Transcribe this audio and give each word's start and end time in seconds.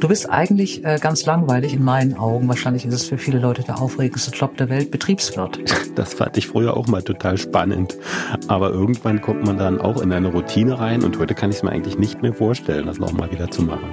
Du 0.00 0.08
bist 0.08 0.30
eigentlich 0.30 0.84
äh, 0.84 0.98
ganz 1.00 1.26
langweilig 1.26 1.74
in 1.74 1.82
meinen 1.82 2.16
Augen. 2.16 2.46
Wahrscheinlich 2.48 2.86
ist 2.86 2.94
es 2.94 3.08
für 3.08 3.18
viele 3.18 3.40
Leute 3.40 3.64
der 3.64 3.82
aufregendste 3.82 4.30
Job 4.30 4.56
der 4.56 4.68
Welt, 4.68 4.90
Betriebswirt. 4.90 5.58
Das 5.96 6.14
fand 6.14 6.36
ich 6.38 6.46
früher 6.46 6.76
auch 6.76 6.86
mal 6.86 7.02
total 7.02 7.36
spannend. 7.36 7.98
Aber 8.46 8.70
irgendwann 8.70 9.20
kommt 9.20 9.44
man 9.44 9.58
dann 9.58 9.80
auch 9.80 10.00
in 10.00 10.12
eine 10.12 10.28
Routine 10.28 10.78
rein 10.78 11.02
und 11.02 11.18
heute 11.18 11.34
kann 11.34 11.50
ich 11.50 11.56
es 11.56 11.62
mir 11.64 11.70
eigentlich 11.70 11.98
nicht 11.98 12.22
mehr 12.22 12.32
vorstellen, 12.32 12.86
das 12.86 13.00
nochmal 13.00 13.30
wieder 13.32 13.50
zu 13.50 13.62
machen. 13.62 13.90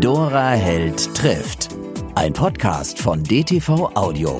Dora 0.00 0.50
Held 0.50 1.14
trifft. 1.14 1.68
Ein 2.16 2.32
Podcast 2.32 2.98
von 2.98 3.22
DTV 3.22 3.92
Audio. 3.94 4.38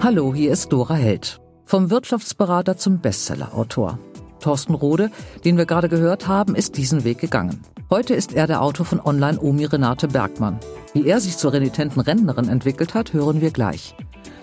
Hallo, 0.00 0.34
hier 0.34 0.52
ist 0.52 0.70
Dora 0.70 0.94
Held. 0.94 1.40
Vom 1.64 1.90
Wirtschaftsberater 1.90 2.76
zum 2.76 3.00
Bestsellerautor. 3.00 3.98
Thorsten 4.44 4.74
Rode, 4.74 5.10
den 5.44 5.56
wir 5.56 5.64
gerade 5.64 5.88
gehört 5.88 6.28
haben, 6.28 6.54
ist 6.54 6.76
diesen 6.76 7.02
Weg 7.04 7.18
gegangen. 7.18 7.60
Heute 7.90 8.14
ist 8.14 8.34
er 8.34 8.46
der 8.46 8.60
Autor 8.60 8.84
von 8.84 9.00
Online 9.00 9.40
Omi 9.40 9.64
Renate 9.64 10.06
Bergmann. 10.06 10.60
Wie 10.92 11.06
er 11.06 11.18
sich 11.20 11.38
zur 11.38 11.54
renitenten 11.54 12.00
Rentnerin 12.00 12.48
entwickelt 12.48 12.92
hat, 12.92 13.14
hören 13.14 13.40
wir 13.40 13.50
gleich. 13.50 13.94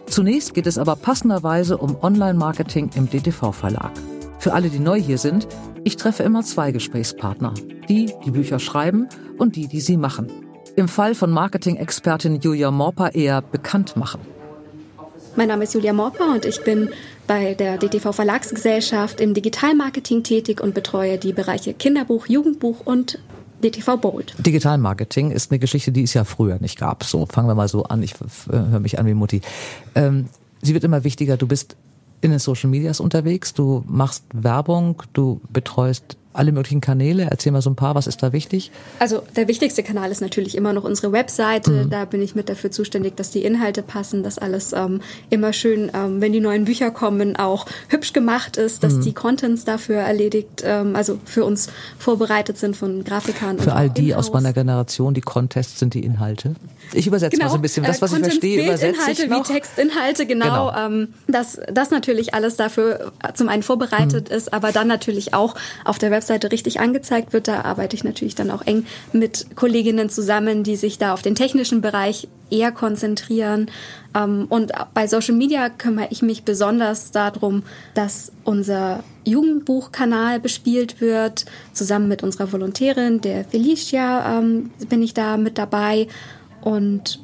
Zunächst 0.07 0.55
geht 0.55 0.65
es 0.65 0.79
aber 0.79 0.95
passenderweise 0.95 1.77
um 1.77 1.95
Online-Marketing 2.01 2.89
im 2.95 3.09
DTV-Verlag. 3.09 3.91
Für 4.39 4.53
alle, 4.53 4.69
die 4.69 4.79
neu 4.79 4.99
hier 4.99 5.19
sind, 5.19 5.47
ich 5.83 5.97
treffe 5.97 6.23
immer 6.23 6.41
zwei 6.41 6.71
Gesprächspartner. 6.71 7.53
Die, 7.87 8.11
die 8.25 8.31
Bücher 8.31 8.57
schreiben 8.57 9.07
und 9.37 9.55
die, 9.55 9.67
die 9.67 9.81
sie 9.81 9.97
machen. 9.97 10.31
Im 10.75 10.87
Fall 10.87 11.13
von 11.13 11.29
Marketing-Expertin 11.29 12.39
Julia 12.39 12.71
Morper 12.71 13.13
eher 13.13 13.41
bekannt 13.43 13.95
machen. 13.95 14.21
Mein 15.37 15.47
Name 15.47 15.63
ist 15.63 15.73
Julia 15.73 15.93
Morper 15.93 16.33
und 16.33 16.45
ich 16.45 16.61
bin 16.63 16.89
bei 17.25 17.53
der 17.53 17.77
DTV 17.77 18.11
Verlagsgesellschaft 18.11 19.21
im 19.21 19.33
Digitalmarketing 19.33 20.23
tätig 20.23 20.59
und 20.59 20.73
betreue 20.73 21.17
die 21.17 21.31
Bereiche 21.31 21.73
Kinderbuch, 21.73 22.27
Jugendbuch 22.27 22.81
und 22.83 23.17
DTV 23.63 23.97
Bold. 23.97 24.35
Digitalmarketing 24.39 25.31
ist 25.31 25.49
eine 25.49 25.59
Geschichte, 25.59 25.93
die 25.93 26.03
es 26.03 26.13
ja 26.13 26.25
früher 26.25 26.59
nicht 26.59 26.77
gab. 26.77 27.05
So, 27.05 27.25
fangen 27.25 27.47
wir 27.47 27.55
mal 27.55 27.69
so 27.69 27.83
an. 27.83 28.03
Ich 28.03 28.15
höre 28.49 28.79
mich 28.81 28.99
an 28.99 29.05
wie 29.05 29.13
Mutti. 29.13 29.41
Ähm, 29.95 30.27
sie 30.61 30.73
wird 30.73 30.83
immer 30.83 31.05
wichtiger. 31.05 31.37
Du 31.37 31.47
bist 31.47 31.77
in 32.19 32.31
den 32.31 32.39
Social 32.39 32.69
Medias 32.69 32.99
unterwegs, 32.99 33.53
du 33.53 33.83
machst 33.87 34.25
Werbung, 34.33 35.01
du 35.13 35.41
betreust 35.49 36.17
alle 36.33 36.51
möglichen 36.51 36.81
Kanäle? 36.81 37.27
Erzähl 37.29 37.51
mal 37.51 37.61
so 37.61 37.69
ein 37.69 37.75
paar, 37.75 37.95
was 37.95 38.07
ist 38.07 38.23
da 38.23 38.33
wichtig? 38.33 38.71
Also 38.99 39.23
der 39.35 39.47
wichtigste 39.47 39.83
Kanal 39.83 40.11
ist 40.11 40.21
natürlich 40.21 40.55
immer 40.55 40.73
noch 40.73 40.83
unsere 40.83 41.11
Webseite. 41.11 41.71
Mhm. 41.71 41.89
Da 41.89 42.05
bin 42.05 42.21
ich 42.21 42.35
mit 42.35 42.49
dafür 42.49 42.71
zuständig, 42.71 43.15
dass 43.15 43.31
die 43.31 43.43
Inhalte 43.43 43.83
passen, 43.83 44.23
dass 44.23 44.37
alles 44.37 44.73
ähm, 44.73 45.01
immer 45.29 45.53
schön, 45.53 45.91
ähm, 45.93 46.21
wenn 46.21 46.33
die 46.33 46.39
neuen 46.39 46.65
Bücher 46.65 46.91
kommen, 46.91 47.35
auch 47.35 47.65
hübsch 47.89 48.13
gemacht 48.13 48.57
ist, 48.57 48.83
dass 48.83 48.93
mhm. 48.93 49.01
die 49.01 49.13
Contents 49.13 49.65
dafür 49.65 49.97
erledigt, 49.97 50.63
ähm, 50.63 50.95
also 50.95 51.19
für 51.25 51.45
uns 51.45 51.69
vorbereitet 51.99 52.57
sind 52.57 52.75
von 52.75 53.03
Grafikern. 53.03 53.59
Für 53.59 53.73
all 53.73 53.89
die 53.89 54.15
aus 54.15 54.31
meiner 54.31 54.53
Generation, 54.53 55.13
die 55.13 55.21
Contests 55.21 55.79
sind 55.79 55.93
die 55.93 56.03
Inhalte. 56.03 56.55
Ich 56.93 57.07
übersetze 57.07 57.31
genau. 57.31 57.45
mal 57.45 57.51
so 57.51 57.57
ein 57.57 57.61
bisschen. 57.61 57.85
Das, 57.85 58.01
was 58.01 58.13
äh, 58.13 58.17
ich 58.17 58.23
verstehe, 58.23 58.65
übersetze 58.65 59.11
ich 59.11 59.27
noch. 59.27 59.47
wie 59.47 59.53
Textinhalte, 59.53 60.25
genau. 60.25 60.71
genau. 60.71 60.77
Ähm, 60.77 61.13
dass 61.27 61.59
das 61.71 61.91
natürlich 61.91 62.33
alles 62.33 62.57
dafür 62.57 63.11
zum 63.33 63.49
einen 63.49 63.63
vorbereitet 63.63 64.29
mhm. 64.29 64.35
ist, 64.35 64.53
aber 64.53 64.71
dann 64.71 64.87
natürlich 64.87 65.33
auch 65.33 65.55
auf 65.85 65.99
der 65.99 66.11
Webseite 66.11 66.20
Webseite 66.21 66.51
richtig 66.51 66.79
angezeigt 66.79 67.33
wird. 67.33 67.47
Da 67.47 67.61
arbeite 67.61 67.95
ich 67.95 68.03
natürlich 68.03 68.35
dann 68.35 68.51
auch 68.51 68.61
eng 68.65 68.85
mit 69.11 69.55
Kolleginnen 69.55 70.07
zusammen, 70.07 70.63
die 70.63 70.75
sich 70.75 70.99
da 70.99 71.13
auf 71.13 71.23
den 71.23 71.33
technischen 71.33 71.81
Bereich 71.81 72.27
eher 72.51 72.71
konzentrieren. 72.71 73.71
Ähm, 74.15 74.45
und 74.49 74.71
bei 74.93 75.07
Social 75.07 75.33
Media 75.33 75.69
kümmere 75.69 76.09
ich 76.11 76.21
mich 76.21 76.43
besonders 76.43 77.11
darum, 77.11 77.63
dass 77.95 78.31
unser 78.43 79.03
Jugendbuchkanal 79.25 80.39
bespielt 80.39 81.01
wird. 81.01 81.45
Zusammen 81.73 82.07
mit 82.07 82.21
unserer 82.21 82.51
Volontärin, 82.51 83.21
der 83.21 83.43
Felicia, 83.45 84.37
ähm, 84.37 84.69
bin 84.89 85.01
ich 85.01 85.15
da 85.15 85.37
mit 85.37 85.57
dabei 85.57 86.07
und 86.61 87.19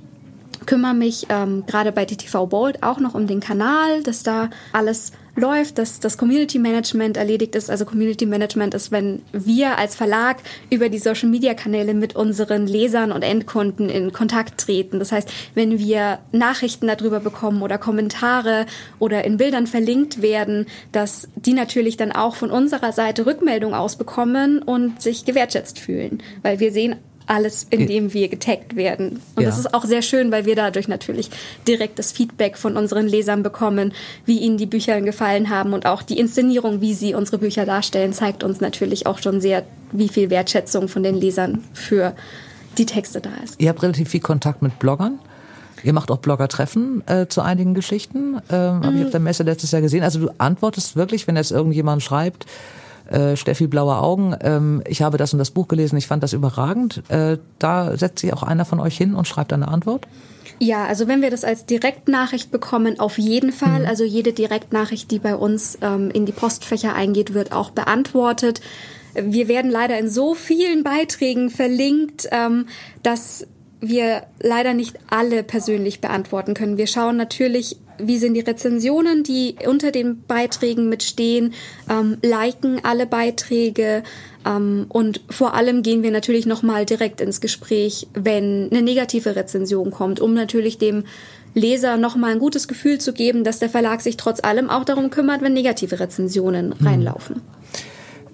kümmere 0.65 0.95
mich 0.95 1.27
ähm, 1.29 1.65
gerade 1.67 1.91
bei 1.91 2.05
DTV 2.05 2.47
Bold 2.47 2.81
auch 2.81 2.99
noch 2.99 3.13
um 3.13 3.27
den 3.27 3.39
Kanal, 3.39 4.01
dass 4.01 4.23
da 4.23 4.49
alles 4.73 5.11
läuft, 5.37 5.77
dass 5.77 5.99
das 5.99 6.17
Community 6.17 6.59
Management 6.59 7.15
erledigt 7.15 7.55
ist. 7.55 7.69
Also 7.69 7.85
Community 7.85 8.25
Management 8.25 8.73
ist, 8.73 8.91
wenn 8.91 9.21
wir 9.31 9.77
als 9.77 9.95
Verlag 9.95 10.37
über 10.69 10.89
die 10.89 10.99
Social 10.99 11.29
Media 11.29 11.53
Kanäle 11.53 11.93
mit 11.93 12.15
unseren 12.15 12.67
Lesern 12.67 13.11
und 13.11 13.21
Endkunden 13.21 13.89
in 13.89 14.11
Kontakt 14.11 14.59
treten. 14.59 14.99
Das 14.99 15.11
heißt, 15.11 15.31
wenn 15.53 15.79
wir 15.79 16.19
Nachrichten 16.31 16.87
darüber 16.87 17.19
bekommen 17.19 17.61
oder 17.61 17.77
Kommentare 17.77 18.65
oder 18.99 19.23
in 19.23 19.37
Bildern 19.37 19.67
verlinkt 19.67 20.21
werden, 20.21 20.65
dass 20.91 21.29
die 21.35 21.53
natürlich 21.53 21.97
dann 21.97 22.11
auch 22.11 22.35
von 22.35 22.49
unserer 22.49 22.91
Seite 22.91 23.25
Rückmeldung 23.25 23.73
ausbekommen 23.73 24.61
und 24.61 25.01
sich 25.01 25.23
gewertschätzt 25.25 25.79
fühlen. 25.79 26.23
Weil 26.41 26.59
wir 26.59 26.71
sehen 26.71 26.95
alles, 27.27 27.67
in 27.69 27.87
dem 27.87 28.13
wir 28.13 28.29
getaggt 28.29 28.75
werden. 28.75 29.21
Und 29.35 29.43
ja. 29.43 29.49
das 29.49 29.59
ist 29.59 29.73
auch 29.73 29.85
sehr 29.85 30.01
schön, 30.01 30.31
weil 30.31 30.45
wir 30.45 30.55
dadurch 30.55 30.87
natürlich 30.87 31.29
direkt 31.67 31.99
das 31.99 32.11
Feedback 32.11 32.57
von 32.57 32.77
unseren 32.77 33.07
Lesern 33.07 33.43
bekommen, 33.43 33.93
wie 34.25 34.39
ihnen 34.39 34.57
die 34.57 34.65
Bücher 34.65 34.99
gefallen 35.01 35.49
haben 35.49 35.73
und 35.73 35.85
auch 35.85 36.01
die 36.01 36.17
Inszenierung, 36.17 36.81
wie 36.81 36.93
sie 36.93 37.13
unsere 37.13 37.37
Bücher 37.37 37.65
darstellen, 37.65 38.13
zeigt 38.13 38.43
uns 38.43 38.61
natürlich 38.61 39.05
auch 39.05 39.19
schon 39.19 39.41
sehr, 39.41 39.63
wie 39.91 40.09
viel 40.09 40.29
Wertschätzung 40.29 40.87
von 40.87 41.03
den 41.03 41.15
Lesern 41.15 41.63
für 41.73 42.15
die 42.77 42.85
Texte 42.85 43.21
da 43.21 43.31
ist. 43.43 43.59
Ihr 43.59 43.69
habt 43.69 43.81
relativ 43.83 44.09
viel 44.09 44.21
Kontakt 44.21 44.61
mit 44.61 44.79
Bloggern. 44.79 45.19
Ihr 45.83 45.93
macht 45.93 46.09
auch 46.11 46.17
Blogger-Treffen 46.17 47.03
äh, 47.07 47.27
zu 47.27 47.41
einigen 47.41 47.73
Geschichten. 47.73 48.41
Ähm, 48.49 48.79
mhm. 48.79 48.85
Habe 48.85 48.97
ich 48.97 49.05
auf 49.05 49.11
der 49.11 49.19
Messe 49.19 49.43
letztes 49.43 49.71
Jahr 49.71 49.81
gesehen. 49.81 50.03
Also 50.03 50.19
du 50.19 50.29
antwortest 50.37 50.95
wirklich, 50.95 51.27
wenn 51.27 51.35
jetzt 51.35 51.51
irgendjemand 51.51 52.01
schreibt, 52.01 52.45
äh, 53.09 53.35
Steffi 53.35 53.67
Blaue 53.67 53.97
Augen, 53.97 54.35
ähm, 54.41 54.83
ich 54.87 55.01
habe 55.01 55.17
das 55.17 55.33
und 55.33 55.39
das 55.39 55.51
Buch 55.51 55.67
gelesen, 55.67 55.97
ich 55.97 56.07
fand 56.07 56.23
das 56.23 56.33
überragend. 56.33 57.03
Äh, 57.09 57.37
da 57.59 57.97
setzt 57.97 58.19
sich 58.19 58.33
auch 58.33 58.43
einer 58.43 58.65
von 58.65 58.79
euch 58.79 58.97
hin 58.97 59.15
und 59.15 59.27
schreibt 59.27 59.53
eine 59.53 59.67
Antwort? 59.67 60.07
Ja, 60.59 60.85
also 60.85 61.07
wenn 61.07 61.21
wir 61.21 61.29
das 61.29 61.43
als 61.43 61.65
Direktnachricht 61.65 62.51
bekommen, 62.51 62.99
auf 62.99 63.17
jeden 63.17 63.51
Fall. 63.51 63.81
Mhm. 63.81 63.87
Also 63.87 64.03
jede 64.03 64.33
Direktnachricht, 64.33 65.11
die 65.11 65.19
bei 65.19 65.35
uns 65.35 65.77
ähm, 65.81 66.09
in 66.11 66.25
die 66.25 66.31
Postfächer 66.31 66.95
eingeht, 66.95 67.33
wird 67.33 67.51
auch 67.51 67.69
beantwortet. 67.71 68.61
Wir 69.13 69.47
werden 69.47 69.71
leider 69.71 69.97
in 69.97 70.09
so 70.09 70.33
vielen 70.33 70.83
Beiträgen 70.83 71.49
verlinkt, 71.49 72.27
ähm, 72.31 72.67
dass 73.03 73.47
wir 73.79 74.23
leider 74.41 74.73
nicht 74.73 74.97
alle 75.09 75.43
persönlich 75.43 76.01
beantworten 76.01 76.53
können. 76.53 76.77
Wir 76.77 76.87
schauen 76.87 77.17
natürlich 77.17 77.77
wie 77.99 78.17
sind 78.17 78.33
die 78.33 78.41
Rezensionen, 78.41 79.23
die 79.23 79.55
unter 79.67 79.91
den 79.91 80.23
Beiträgen 80.23 80.89
mitstehen, 80.89 81.53
ähm, 81.89 82.17
liken 82.21 82.79
alle 82.83 83.05
Beiträge 83.05 84.03
ähm, 84.45 84.85
und 84.89 85.21
vor 85.29 85.53
allem 85.53 85.83
gehen 85.83 86.03
wir 86.03 86.11
natürlich 86.11 86.45
nochmal 86.45 86.85
direkt 86.85 87.21
ins 87.21 87.41
Gespräch, 87.41 88.07
wenn 88.13 88.69
eine 88.71 88.81
negative 88.81 89.35
Rezension 89.35 89.91
kommt, 89.91 90.19
um 90.19 90.33
natürlich 90.33 90.77
dem 90.77 91.03
Leser 91.53 91.97
nochmal 91.97 92.33
ein 92.33 92.39
gutes 92.39 92.67
Gefühl 92.67 92.99
zu 92.99 93.13
geben, 93.13 93.43
dass 93.43 93.59
der 93.59 93.69
Verlag 93.69 94.01
sich 94.01 94.17
trotz 94.17 94.43
allem 94.43 94.69
auch 94.69 94.83
darum 94.83 95.09
kümmert, 95.09 95.41
wenn 95.41 95.53
negative 95.53 95.99
Rezensionen 95.99 96.77
hm. 96.77 96.87
reinlaufen. 96.87 97.41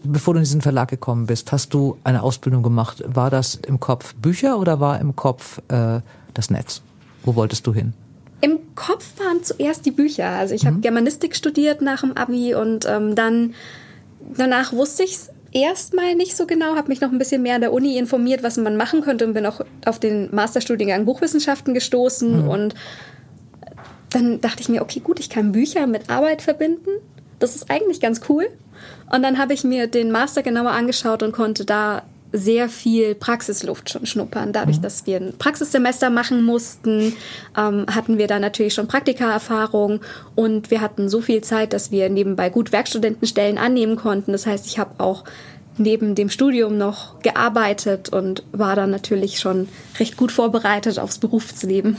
Bevor 0.05 0.33
du 0.33 0.39
in 0.39 0.43
diesen 0.43 0.61
Verlag 0.61 0.89
gekommen 0.89 1.27
bist, 1.27 1.53
hast 1.53 1.73
du 1.73 1.97
eine 2.03 2.23
Ausbildung 2.23 2.61
gemacht. 2.61 3.01
War 3.07 3.29
das 3.29 3.55
im 3.55 3.79
Kopf 3.79 4.13
Bücher 4.15 4.59
oder 4.59 4.81
war 4.81 4.99
im 4.99 5.15
Kopf 5.15 5.61
äh, 5.69 6.01
das 6.33 6.49
Netz? 6.49 6.81
Wo 7.23 7.35
wolltest 7.35 7.65
du 7.65 7.73
hin? 7.73 7.93
Im 8.43 8.75
Kopf 8.75 9.05
waren 9.19 9.41
zuerst 9.41 9.85
die 9.85 9.91
Bücher. 9.91 10.27
Also 10.27 10.53
ich 10.53 10.63
mhm. 10.63 10.67
habe 10.67 10.79
Germanistik 10.81 11.33
studiert 11.33 11.81
nach 11.81 12.01
dem 12.01 12.17
Abi 12.17 12.53
und 12.53 12.85
ähm, 12.85 13.15
dann 13.15 13.53
danach 14.35 14.73
wusste 14.73 15.03
ich 15.03 15.13
es 15.13 15.29
erstmal 15.53 16.13
nicht 16.15 16.35
so 16.35 16.45
genau, 16.45 16.75
habe 16.75 16.89
mich 16.89 16.99
noch 16.99 17.09
ein 17.09 17.17
bisschen 17.17 17.41
mehr 17.41 17.55
an 17.55 17.61
der 17.61 17.71
Uni 17.71 17.97
informiert, 17.97 18.43
was 18.43 18.57
man 18.57 18.75
machen 18.75 18.99
könnte 18.99 19.25
und 19.25 19.33
bin 19.33 19.45
auch 19.45 19.61
auf 19.85 19.97
den 19.97 20.27
Masterstudiengang 20.35 21.05
Buchwissenschaften 21.05 21.73
gestoßen 21.73 22.43
mhm. 22.43 22.49
und 22.49 22.75
dann 24.09 24.41
dachte 24.41 24.59
ich 24.59 24.67
mir, 24.67 24.81
okay, 24.81 24.99
gut, 24.99 25.21
ich 25.21 25.29
kann 25.29 25.53
Bücher 25.53 25.87
mit 25.87 26.09
Arbeit 26.09 26.41
verbinden. 26.41 26.89
Das 27.39 27.55
ist 27.55 27.71
eigentlich 27.71 28.01
ganz 28.01 28.19
cool. 28.27 28.49
Und 29.09 29.23
dann 29.23 29.37
habe 29.37 29.53
ich 29.53 29.63
mir 29.63 29.87
den 29.87 30.11
Master 30.11 30.43
genauer 30.43 30.71
angeschaut 30.71 31.23
und 31.23 31.31
konnte 31.31 31.63
da 31.63 32.03
sehr 32.33 32.67
viel 32.67 33.13
Praxisluft 33.13 33.91
schon 33.91 34.05
schnuppern. 34.05 34.51
Dadurch, 34.51 34.77
mhm. 34.77 34.81
dass 34.81 35.05
wir 35.05 35.17
ein 35.17 35.33
Praxissemester 35.37 36.09
machen 36.09 36.43
mussten, 36.43 37.13
ähm, 37.55 37.85
hatten 37.93 38.17
wir 38.17 38.27
da 38.27 38.39
natürlich 38.39 38.73
schon 38.73 38.87
Praktikaerfahrung 38.87 40.01
und 40.35 40.71
wir 40.71 40.81
hatten 40.81 41.09
so 41.09 41.21
viel 41.21 41.41
Zeit, 41.41 41.73
dass 41.73 41.91
wir 41.91 42.09
nebenbei 42.09 42.49
gut 42.49 42.71
Werkstudentenstellen 42.71 43.57
annehmen 43.59 43.95
konnten. 43.95 44.31
Das 44.31 44.47
heißt, 44.47 44.65
ich 44.65 44.79
habe 44.79 44.95
auch 44.97 45.23
neben 45.77 46.15
dem 46.15 46.29
Studium 46.29 46.77
noch 46.77 47.19
gearbeitet 47.19 48.09
und 48.09 48.43
war 48.51 48.75
dann 48.75 48.89
natürlich 48.89 49.39
schon 49.39 49.67
recht 49.99 50.17
gut 50.17 50.31
vorbereitet 50.31 50.99
aufs 50.99 51.19
Berufsleben. 51.19 51.97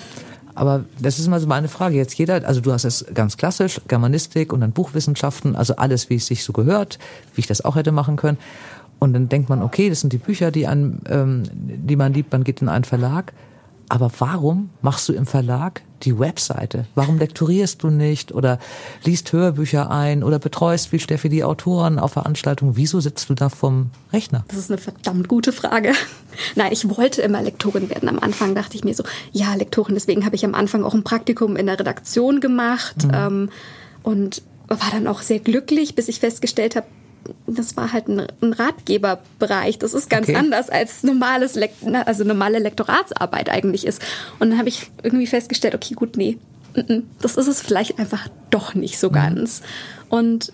Aber 0.57 0.85
das 1.01 1.19
ist 1.19 1.27
mal 1.29 1.41
so 1.41 1.49
meine 1.49 1.69
Frage. 1.69 1.97
Jetzt 1.97 2.15
jeder, 2.15 2.47
also 2.47 2.61
du 2.61 2.73
hast 2.73 2.85
es 2.85 3.05
ganz 3.13 3.37
klassisch, 3.37 3.81
Germanistik 3.89 4.53
und 4.53 4.61
dann 4.61 4.71
Buchwissenschaften, 4.71 5.57
also 5.57 5.77
alles, 5.77 6.11
wie 6.11 6.17
es 6.17 6.27
sich 6.27 6.45
so 6.45 6.53
gehört, 6.53 6.99
wie 7.35 7.41
ich 7.41 7.47
das 7.47 7.65
auch 7.65 7.75
hätte 7.75 7.91
machen 7.91 8.17
können. 8.17 8.39
Und 8.99 9.13
dann 9.13 9.29
denkt 9.29 9.49
man, 9.49 9.63
okay, 9.63 9.89
das 9.89 10.01
sind 10.01 10.13
die 10.13 10.19
Bücher, 10.19 10.51
die, 10.51 10.67
einem, 10.67 11.01
ähm, 11.09 11.43
die 11.53 11.97
man 11.97 12.15
liebt, 12.15 12.33
man 12.33 12.45
geht 12.45 12.63
in 12.63 12.69
einen 12.69 12.85
Verlag. 12.85 13.33
Aber 13.89 14.11
warum 14.19 14.71
machst 14.81 15.09
du 15.09 15.13
im 15.13 15.27
Verlag 15.27 15.83
die 16.03 16.19
Webseite? 16.19 16.87
Warum 16.95 17.19
lektorierst 17.19 17.83
du 17.83 17.89
nicht 17.89 18.33
oder 18.33 18.59
liest 19.05 19.33
Hörbücher 19.33 19.91
ein 19.91 20.23
oder 20.23 20.39
betreust 20.39 20.93
wie 20.93 20.99
Steffi 20.99 21.29
die 21.29 21.45
Autoren 21.45 21.99
auf 21.99 22.13
Veranstaltungen? 22.13 22.77
Wieso 22.77 23.01
sitzt 23.01 23.29
du 23.29 23.35
da 23.35 23.49
vom 23.49 23.91
Rechner? 24.13 24.45
Das 24.49 24.59
ist 24.59 24.71
eine 24.71 24.79
verdammt 24.79 25.29
gute 25.29 25.53
Frage. 25.53 25.93
Nein, 26.57 26.73
ich 26.73 26.89
wollte 26.97 27.23
immer 27.23 27.43
Lektorin 27.43 27.91
werden. 27.91 28.09
Am 28.09 28.19
Anfang 28.19 28.55
dachte 28.55 28.77
ich 28.77 28.85
mir 28.85 28.95
so, 28.95 29.05
ja, 29.33 29.55
Lektorin. 29.55 29.95
Deswegen 29.95 30.25
habe 30.25 30.37
ich 30.37 30.45
am 30.45 30.55
Anfang 30.55 30.83
auch 30.83 30.95
ein 30.95 31.05
Praktikum 31.05 31.57
in 31.57 31.67
der 31.67 31.79
Redaktion 31.79 32.41
gemacht 32.41 33.05
mhm. 33.05 33.13
ähm, 33.15 33.51
und 34.03 34.43
war 34.69 34.91
dann 34.91 35.07
auch 35.07 35.21
sehr 35.21 35.41
glücklich, 35.41 35.95
bis 35.95 36.09
ich 36.09 36.21
festgestellt 36.21 36.75
habe, 36.75 36.87
das 37.47 37.77
war 37.77 37.93
halt 37.93 38.09
ein, 38.09 38.27
ein 38.41 38.53
Ratgeberbereich. 38.53 39.79
Das 39.79 39.95
ist 39.95 40.11
ganz 40.11 40.29
okay. 40.29 40.37
anders 40.37 40.71
als 40.71 41.03
normales, 41.03 41.59
also 42.07 42.25
normale 42.25 42.59
Lektoratsarbeit 42.59 43.51
eigentlich 43.51 43.87
ist. 43.87 44.03
Und 44.39 44.51
dann 44.51 44.59
habe 44.59 44.69
ich 44.69 44.91
irgendwie 45.03 45.27
festgestellt, 45.27 45.75
okay, 45.75 45.95
gut, 45.95 46.17
nee, 46.17 46.39
das 47.21 47.37
ist 47.37 47.47
es 47.47 47.61
vielleicht 47.61 47.99
einfach 47.99 48.29
doch 48.51 48.75
nicht 48.75 48.99
so 48.99 49.09
mhm. 49.09 49.15
ganz. 49.15 49.63
Und 50.09 50.53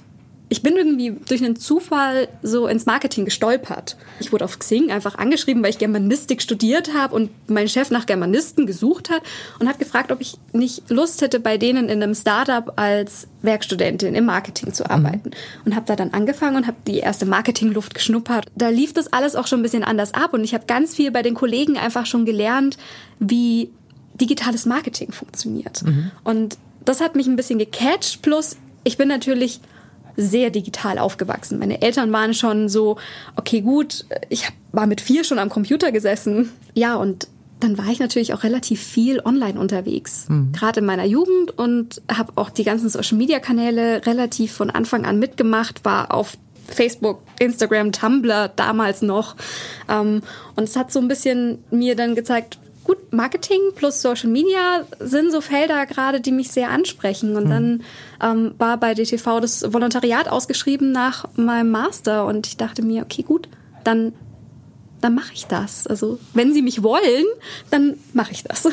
ich 0.50 0.62
bin 0.62 0.76
irgendwie 0.76 1.12
durch 1.28 1.42
einen 1.42 1.54
Zufall 1.54 2.28
so 2.42 2.66
ins 2.66 2.84
Marketing 2.84 3.24
gestolpert. 3.24 3.96
Ich 4.18 4.32
wurde 4.32 4.44
auf 4.44 4.58
Xing 4.58 4.90
einfach 4.90 5.16
angeschrieben, 5.16 5.62
weil 5.62 5.70
ich 5.70 5.78
Germanistik 5.78 6.42
studiert 6.42 6.92
habe 6.92 7.14
und 7.14 7.30
mein 7.48 7.68
Chef 7.68 7.92
nach 7.92 8.04
Germanisten 8.04 8.66
gesucht 8.66 9.10
hat 9.10 9.22
und 9.60 9.68
hat 9.68 9.78
gefragt, 9.78 10.10
ob 10.10 10.20
ich 10.20 10.34
nicht 10.52 10.90
Lust 10.90 11.22
hätte, 11.22 11.38
bei 11.38 11.56
denen 11.56 11.88
in 11.88 12.02
einem 12.02 12.16
Startup 12.16 12.72
als 12.74 13.28
Werkstudentin 13.42 14.16
im 14.16 14.24
Marketing 14.24 14.74
zu 14.74 14.90
arbeiten. 14.90 15.28
Mhm. 15.28 15.66
Und 15.66 15.76
habe 15.76 15.86
da 15.86 15.94
dann 15.94 16.10
angefangen 16.10 16.56
und 16.56 16.66
habe 16.66 16.78
die 16.84 16.98
erste 16.98 17.26
Marketingluft 17.26 17.94
geschnuppert. 17.94 18.46
Da 18.56 18.70
lief 18.70 18.92
das 18.92 19.12
alles 19.12 19.36
auch 19.36 19.46
schon 19.46 19.60
ein 19.60 19.62
bisschen 19.62 19.84
anders 19.84 20.14
ab 20.14 20.34
und 20.34 20.42
ich 20.42 20.52
habe 20.52 20.66
ganz 20.66 20.96
viel 20.96 21.12
bei 21.12 21.22
den 21.22 21.34
Kollegen 21.34 21.78
einfach 21.78 22.06
schon 22.06 22.26
gelernt, 22.26 22.76
wie 23.20 23.70
digitales 24.20 24.66
Marketing 24.66 25.12
funktioniert. 25.12 25.84
Mhm. 25.84 26.10
Und 26.24 26.58
das 26.84 27.00
hat 27.00 27.14
mich 27.14 27.28
ein 27.28 27.36
bisschen 27.36 27.60
gecatcht. 27.60 28.20
Plus, 28.20 28.56
ich 28.82 28.96
bin 28.96 29.06
natürlich 29.06 29.60
sehr 30.20 30.50
digital 30.50 30.98
aufgewachsen. 30.98 31.58
Meine 31.58 31.82
Eltern 31.82 32.12
waren 32.12 32.34
schon 32.34 32.68
so, 32.68 32.96
okay, 33.36 33.60
gut, 33.60 34.04
ich 34.28 34.48
war 34.72 34.86
mit 34.86 35.00
vier 35.00 35.24
schon 35.24 35.38
am 35.38 35.48
Computer 35.48 35.92
gesessen. 35.92 36.50
Ja, 36.74 36.96
und 36.96 37.28
dann 37.60 37.76
war 37.76 37.88
ich 37.88 38.00
natürlich 38.00 38.32
auch 38.32 38.42
relativ 38.42 38.82
viel 38.82 39.20
online 39.20 39.60
unterwegs, 39.60 40.26
mhm. 40.28 40.52
gerade 40.52 40.80
in 40.80 40.86
meiner 40.86 41.04
Jugend 41.04 41.56
und 41.58 42.00
habe 42.10 42.32
auch 42.36 42.50
die 42.50 42.64
ganzen 42.64 42.88
Social-Media-Kanäle 42.88 44.06
relativ 44.06 44.52
von 44.52 44.70
Anfang 44.70 45.04
an 45.04 45.18
mitgemacht, 45.18 45.84
war 45.84 46.12
auf 46.14 46.36
Facebook, 46.66 47.20
Instagram, 47.38 47.92
Tumblr 47.92 48.48
damals 48.56 49.02
noch. 49.02 49.36
Ähm, 49.88 50.22
und 50.56 50.64
es 50.64 50.76
hat 50.76 50.92
so 50.92 51.00
ein 51.00 51.08
bisschen 51.08 51.58
mir 51.70 51.96
dann 51.96 52.14
gezeigt, 52.14 52.58
gut, 52.90 53.12
Marketing 53.12 53.60
plus 53.76 54.02
Social 54.02 54.28
Media 54.28 54.84
sind 54.98 55.30
so 55.30 55.40
Felder 55.40 55.86
gerade, 55.86 56.20
die 56.20 56.32
mich 56.32 56.50
sehr 56.50 56.70
ansprechen. 56.70 57.36
Und 57.36 57.44
mhm. 57.44 57.50
dann 57.50 57.82
ähm, 58.20 58.54
war 58.58 58.78
bei 58.78 58.94
DTV 58.94 59.38
das 59.40 59.72
Volontariat 59.72 60.28
ausgeschrieben 60.28 60.90
nach 60.90 61.26
meinem 61.36 61.70
Master 61.70 62.26
und 62.26 62.48
ich 62.48 62.56
dachte 62.56 62.82
mir, 62.82 63.02
okay, 63.02 63.22
gut, 63.22 63.48
dann 63.84 64.12
dann 65.00 65.14
mache 65.14 65.32
ich 65.32 65.46
das. 65.46 65.86
Also 65.86 66.18
wenn 66.34 66.52
Sie 66.52 66.60
mich 66.60 66.82
wollen, 66.82 67.24
dann 67.70 67.94
mache 68.12 68.32
ich 68.32 68.42
das. 68.42 68.68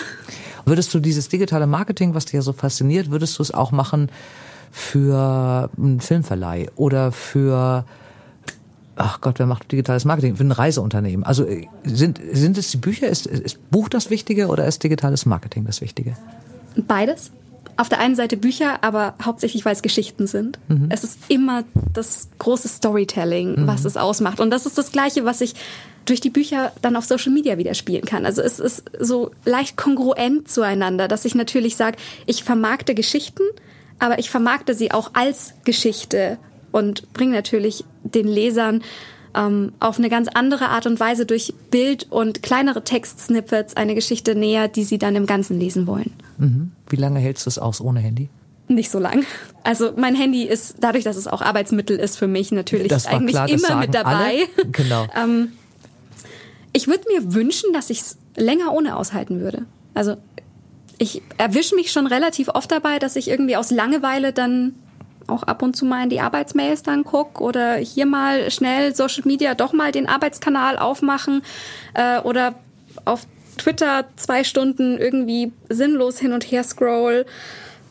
Würdest 0.66 0.94
du 0.94 1.00
dieses 1.00 1.30
digitale 1.30 1.68
Marketing, 1.68 2.14
was 2.14 2.26
dich 2.26 2.34
ja 2.34 2.42
so 2.42 2.52
fasziniert, 2.52 3.12
würdest 3.12 3.38
du 3.38 3.44
es 3.44 3.54
auch 3.54 3.72
machen 3.72 4.10
für 4.72 5.70
einen 5.78 6.02
Filmverleih 6.02 6.70
oder 6.76 7.14
für 7.14 7.86
ach 8.98 9.22
Gott, 9.22 9.40
wer 9.40 9.46
macht 9.46 9.72
digitales 9.72 10.06
Marketing? 10.06 10.36
Für 10.36 10.44
ein 10.44 10.52
Reiseunternehmen. 10.52 11.26
Also 11.26 11.46
äh, 11.46 11.68
sind, 11.84 12.20
sind 12.32 12.58
es 12.58 12.72
die 12.72 12.78
Bücher? 12.78 13.08
Ist, 13.08 13.26
ist 13.28 13.70
Buch 13.72 13.90
das 13.90 14.10
Wichtige 14.10 14.48
oder 14.48 14.68
ist 14.68 14.84
digitales 14.84 15.26
Marketing 15.26 15.66
das 15.66 15.82
Wichtige? 15.82 16.18
Beides. 16.76 17.32
Auf 17.78 17.90
der 17.90 18.00
einen 18.00 18.16
Seite 18.16 18.38
Bücher, 18.38 18.84
aber 18.84 19.14
hauptsächlich, 19.24 19.64
weil 19.64 19.74
es 19.74 19.84
Geschichten 19.84 20.26
sind. 20.26 20.58
Mhm. 20.68 20.88
Es 20.90 21.04
ist 21.04 21.20
immer 21.28 21.64
das 21.94 22.28
große 22.40 22.68
Storytelling, 22.68 23.62
mhm. 23.62 23.68
was 23.68 23.86
es 23.86 23.98
ausmacht. 23.98 24.40
Und 24.40 24.50
das 24.50 24.66
ist 24.66 24.78
das 24.78 24.92
Gleiche, 24.92 25.26
was 25.26 25.42
ich 25.42 25.54
durch 26.06 26.22
die 26.22 26.30
Bücher 26.30 26.72
dann 26.82 26.96
auf 26.96 27.06
Social 27.06 27.32
Media 27.32 27.58
wieder 27.58 27.74
spielen 27.74 28.06
kann. 28.06 28.26
Also 28.26 28.42
es 28.42 28.60
ist 28.60 28.84
so 29.00 29.32
leicht 29.46 29.78
kongruent 29.78 30.50
zueinander, 30.50 31.08
dass 31.08 31.26
ich 31.26 31.36
natürlich 31.36 31.76
sage, 31.76 31.98
ich 32.26 32.44
vermarkte 32.44 32.96
Geschichten, 32.96 33.44
aber 34.00 34.18
ich 34.18 34.30
vermarkte 34.30 34.74
sie 34.74 34.92
auch 34.92 35.12
als 35.14 35.54
Geschichte 35.66 36.38
und 36.78 37.12
bringe 37.12 37.34
natürlich 37.34 37.84
den 38.04 38.28
Lesern 38.28 38.84
ähm, 39.36 39.74
auf 39.80 39.98
eine 39.98 40.10
ganz 40.10 40.28
andere 40.32 40.70
Art 40.70 40.86
und 40.86 41.00
Weise 41.00 41.26
durch 41.26 41.56
Bild 41.72 42.06
und 42.12 42.44
kleinere 42.44 42.84
Textsnippets 42.84 43.76
eine 43.76 43.96
Geschichte 43.96 44.36
näher, 44.36 44.68
die 44.68 44.84
sie 44.84 45.00
dann 45.00 45.16
im 45.16 45.26
Ganzen 45.26 45.60
lesen 45.60 45.88
wollen. 45.88 46.14
Mhm. 46.38 46.72
Wie 46.88 46.96
lange 46.96 47.20
hältst 47.20 47.48
du 47.48 47.50
es 47.50 47.58
aus 47.58 47.82
ohne 47.82 48.00
Handy? 48.00 48.30
Nicht 48.68 48.92
so 48.92 49.00
lang. 49.00 49.26
Also 49.64 49.94
mein 49.96 50.14
Handy 50.14 50.44
ist, 50.44 50.76
dadurch, 50.82 51.04
dass 51.04 51.16
es 51.16 51.26
auch 51.26 51.42
Arbeitsmittel 51.42 51.98
ist 51.98 52.16
für 52.16 52.28
mich, 52.28 52.52
natürlich 52.52 52.92
eigentlich 53.08 53.34
klar, 53.34 53.50
immer 53.50 53.76
mit 53.78 53.96
dabei. 53.96 54.12
Alle. 54.12 54.48
Genau. 54.72 55.08
ähm, 55.16 55.54
ich 56.74 56.88
würde 56.88 57.06
mir 57.12 57.34
wünschen, 57.34 57.74
dass 57.74 57.90
ich 57.90 58.02
es 58.02 58.18
länger 58.36 58.72
ohne 58.72 58.98
aushalten 58.98 59.40
würde. 59.40 59.66
Also 59.96 60.18
ich 61.00 61.24
erwische 61.38 61.74
mich 61.76 61.92
schon 61.92 62.06
relativ 62.06 62.50
oft 62.50 62.72
dabei, 62.72 63.00
dass 63.00 63.16
ich 63.16 63.30
irgendwie 63.30 63.56
aus 63.56 63.72
Langeweile 63.72 64.32
dann 64.32 64.76
auch 65.28 65.44
ab 65.44 65.62
und 65.62 65.76
zu 65.76 65.86
mal 65.86 66.04
in 66.04 66.10
die 66.10 66.22
Arbeitsmails 66.22 66.84
dann 66.84 67.04
guck 67.04 67.42
oder 67.42 67.76
hier 67.76 68.06
mal 68.06 68.50
schnell 68.52 68.96
Social 68.96 69.24
Media 69.26 69.56
doch 69.56 69.74
mal 69.74 69.92
den 69.92 70.08
Arbeitskanal 70.08 70.78
aufmachen 70.78 71.44
äh, 71.94 72.20
oder 72.20 72.56
auf 73.06 73.28
Twitter 73.58 74.06
zwei 74.16 74.44
Stunden 74.44 74.98
irgendwie 74.98 75.52
sinnlos 75.70 76.20
hin 76.20 76.34
und 76.34 76.44
her 76.44 76.64
scroll. 76.64 77.26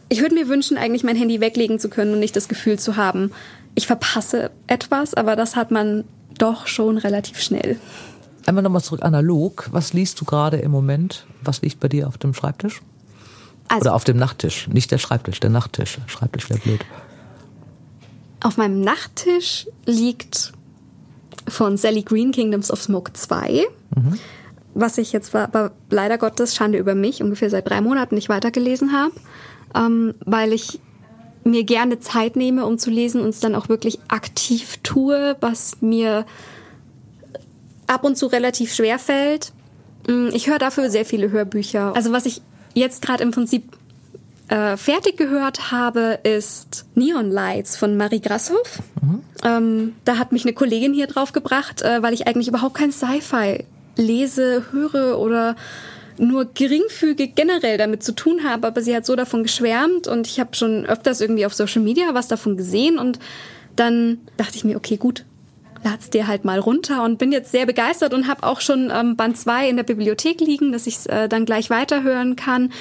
Ich 0.09 0.21
würde 0.21 0.35
mir 0.35 0.49
wünschen, 0.49 0.77
eigentlich 0.77 1.05
mein 1.05 1.17
Handy 1.17 1.41
weglegen 1.41 1.79
zu 1.79 1.89
können 1.89 2.15
und 2.15 2.21
nicht 2.21 2.37
das 2.37 2.49
Gefühl 2.49 2.79
zu 2.79 2.97
haben, 2.97 3.33
ich 3.75 3.87
verpasse 3.87 4.51
etwas, 4.67 5.15
aber 5.15 5.37
das 5.37 5.55
hat 5.55 5.71
man 5.71 6.05
doch 6.39 6.67
schon 6.67 6.97
relativ 6.97 7.41
schnell. 7.41 7.79
Einmal 8.47 8.63
nochmal 8.63 8.83
zurück 8.83 9.03
analog. 9.03 9.69
Was 9.73 9.93
liest 9.93 10.21
du 10.21 10.25
gerade 10.25 10.57
im 10.59 10.71
Moment? 10.71 11.27
Was 11.43 11.63
liegt 11.63 11.81
bei 11.81 11.89
dir 11.89 12.09
auf 12.09 12.17
dem 12.17 12.33
Schreibtisch? 12.33 12.81
Also, 13.69 13.83
Oder 13.83 13.95
auf 13.95 14.05
dem 14.05 14.17
Nachttisch? 14.17 14.69
Nicht 14.69 14.91
der 14.93 14.99
Schreibtisch, 14.99 15.41
der 15.41 15.51
Nachttisch. 15.51 15.99
Schreibtisch 16.07 16.49
wäre 16.49 16.61
blöd. 16.61 16.81
Auf 18.43 18.57
meinem 18.57 18.81
Nachttisch 18.81 19.67
liegt 19.87 20.53
von 21.49 21.77
Sally 21.77 22.03
Green 22.03 22.33
Kingdoms 22.33 22.71
of 22.71 22.83
Smoke 22.83 23.13
2. 23.13 23.67
Mhm. 23.95 24.19
Was 24.75 24.99
ich 24.99 25.13
jetzt 25.13 25.33
war, 25.33 25.45
aber 25.45 25.73
leider 25.89 26.19
Gottes 26.19 26.55
Schande 26.55 26.79
über 26.79 26.95
mich, 26.95 27.23
ungefähr 27.23 27.49
seit 27.49 27.69
drei 27.69 27.81
Monaten 27.81 28.15
nicht 28.15 28.29
weitergelesen 28.29 28.93
habe, 28.93 29.13
ähm, 29.75 30.15
weil 30.25 30.53
ich 30.53 30.81
mir 31.45 31.65
gerne 31.65 32.01
Zeit 32.01 32.37
nehme, 32.37 32.67
um 32.67 32.77
zu 32.77 32.91
lesen 32.91 33.23
und 33.23 33.31
es 33.31 33.41
dann 33.41 33.55
auch 33.55 33.69
wirklich 33.69 34.01
aktiv 34.09 34.79
tue, 34.83 35.37
was 35.41 35.81
mir 35.81 36.27
ab 37.87 38.05
und 38.05 38.17
zu 38.17 38.27
relativ 38.27 38.75
schwer 38.75 38.99
fällt. 38.99 39.53
Mm, 40.09 40.29
ich 40.33 40.49
höre 40.49 40.59
dafür 40.59 40.91
sehr 40.91 41.05
viele 41.05 41.31
Hörbücher. 41.31 41.95
Also 41.95 42.13
was 42.13 42.27
ich 42.27 42.43
jetzt 42.75 43.01
gerade 43.01 43.23
im 43.23 43.31
Prinzip 43.31 43.65
äh, 44.49 44.77
fertig 44.77 45.17
gehört 45.17 45.73
habe, 45.73 46.21
ist 46.23 46.87
Neon 46.95 47.31
Lights 47.31 47.77
von 47.77 47.97
Marie 47.97 48.21
Grasshoff. 48.21 48.81
Mhm. 49.03 49.23
Ähm, 49.45 49.97
da 50.05 50.19
hat 50.19 50.33
mich 50.33 50.45
eine 50.45 50.53
Kollegin 50.53 50.95
hier 50.95 51.07
drauf 51.07 51.33
gebracht, 51.33 51.83
äh, 51.83 52.03
weil 52.03 52.15
ich 52.15 52.27
eigentlich 52.27 52.49
überhaupt 52.49 52.75
kein 52.75 52.93
Sci-Fi 52.93 53.65
lese, 53.97 54.65
höre 54.71 55.19
oder 55.19 55.57
nur 56.19 56.47
geringfügig 56.47 57.35
generell 57.35 57.77
damit 57.77 58.03
zu 58.03 58.13
tun 58.13 58.45
habe, 58.45 58.67
aber 58.67 58.81
sie 58.81 58.95
hat 58.95 59.05
so 59.05 59.17
davon 59.17 59.43
geschwärmt 59.43 60.09
und 60.09 60.27
ich 60.27 60.41
habe 60.41 60.55
schon 60.55 60.87
öfters 60.87 61.21
irgendwie 61.21 61.45
auf 61.45 61.55
Social 61.55 61.83
Media 61.83 62.15
was 62.15 62.29
davon 62.29 62.57
gesehen 62.57 62.99
und 62.99 63.19
dann 63.75 64.19
dachte 64.39 64.57
ich 64.57 64.65
mir, 64.65 64.77
okay, 64.77 64.97
gut, 64.97 65.25
lad's 65.85 66.09
dir 66.09 66.27
halt 66.27 66.45
mal 66.45 66.59
runter 66.59 67.05
und 67.05 67.19
bin 67.19 67.33
jetzt 67.33 67.53
sehr 67.53 67.67
begeistert 67.67 68.15
und 68.15 68.29
habe 68.29 68.45
auch 68.45 68.61
schon 68.61 68.91
ähm, 68.95 69.17
Band 69.17 69.37
2 69.37 69.69
in 69.69 69.77
der 69.77 69.85
Bibliothek 69.85 70.41
liegen, 70.41 70.73
dass 70.73 70.87
ich 70.87 71.09
äh, 71.09 71.29
dann 71.29 71.45
gleich 71.45 71.69
weiterhören 71.69 72.35
kann 72.35 72.73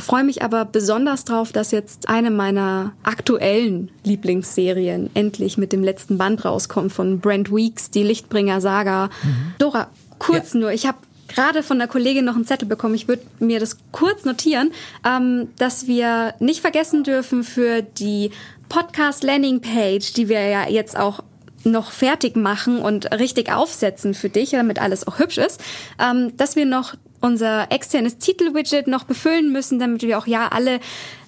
freue 0.00 0.24
mich 0.24 0.42
aber 0.42 0.64
besonders 0.64 1.24
drauf, 1.24 1.52
dass 1.52 1.70
jetzt 1.70 2.08
eine 2.08 2.30
meiner 2.30 2.92
aktuellen 3.02 3.90
Lieblingsserien 4.04 5.10
endlich 5.14 5.58
mit 5.58 5.72
dem 5.72 5.82
letzten 5.82 6.18
Band 6.18 6.44
rauskommt 6.44 6.92
von 6.92 7.20
Brent 7.20 7.54
Weeks, 7.54 7.90
die 7.90 8.02
Lichtbringer-Saga. 8.02 9.06
Mhm. 9.22 9.54
Dora, 9.58 9.88
kurz 10.18 10.54
ja. 10.54 10.60
nur, 10.60 10.72
ich 10.72 10.86
habe 10.86 10.98
gerade 11.28 11.62
von 11.62 11.78
der 11.78 11.88
Kollegin 11.88 12.24
noch 12.24 12.34
einen 12.34 12.44
Zettel 12.44 12.68
bekommen. 12.68 12.94
Ich 12.94 13.08
würde 13.08 13.22
mir 13.38 13.60
das 13.60 13.78
kurz 13.92 14.24
notieren, 14.24 14.72
ähm, 15.04 15.48
dass 15.58 15.86
wir 15.86 16.34
nicht 16.40 16.60
vergessen 16.60 17.04
dürfen 17.04 17.44
für 17.44 17.82
die 17.82 18.30
Podcast 18.68 19.22
Landing 19.24 19.60
Page, 19.60 20.12
die 20.12 20.28
wir 20.28 20.46
ja 20.46 20.68
jetzt 20.68 20.96
auch 20.96 21.22
noch 21.64 21.90
fertig 21.92 22.36
machen 22.36 22.80
und 22.80 23.12
richtig 23.12 23.52
aufsetzen 23.52 24.14
für 24.14 24.28
dich, 24.28 24.50
damit 24.50 24.80
alles 24.80 25.06
auch 25.06 25.18
hübsch 25.18 25.38
ist, 25.38 25.60
ähm, 25.98 26.36
dass 26.36 26.56
wir 26.56 26.66
noch 26.66 26.94
unser 27.20 27.70
externes 27.70 28.18
Titelwidget 28.18 28.86
noch 28.86 29.04
befüllen 29.04 29.52
müssen, 29.52 29.78
damit 29.78 30.02
wir 30.02 30.18
auch 30.18 30.26
ja 30.26 30.48
alle 30.48 30.80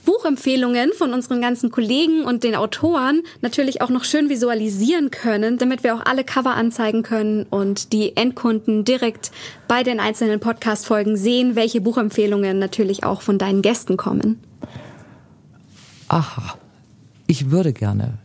Buchempfehlungen 0.05 0.93
von 0.97 1.13
unseren 1.13 1.41
ganzen 1.41 1.71
Kollegen 1.71 2.25
und 2.25 2.43
den 2.45 2.57
Autoren 2.57 3.23
natürlich 3.41 3.83
auch 3.83 3.89
noch 3.89 4.05
schön 4.05 4.29
visualisieren 4.29 5.11
können, 5.11 5.59
damit 5.59 5.85
wir 5.85 5.95
auch 5.95 6.05
alle 6.05 6.25
Cover 6.25 6.55
anzeigen 6.55 7.03
können 7.03 7.45
und 7.45 7.93
die 7.93 8.17
Endkunden 8.17 8.85
direkt 8.85 9.31
bei 9.69 9.83
den 9.83 10.01
einzelnen 10.01 10.41
Podcast-Folgen 10.41 11.17
sehen, 11.17 11.55
welche 11.55 11.81
Buchempfehlungen 11.81 12.59
natürlich 12.59 13.05
auch 13.05 13.23
von 13.23 13.39
deinen 13.39 13.63
Gästen 13.63 13.97
kommen. 13.97 14.41
Aha, 16.09 16.59
ich 17.27 17.51
würde 17.51 17.73
gerne 17.73 18.19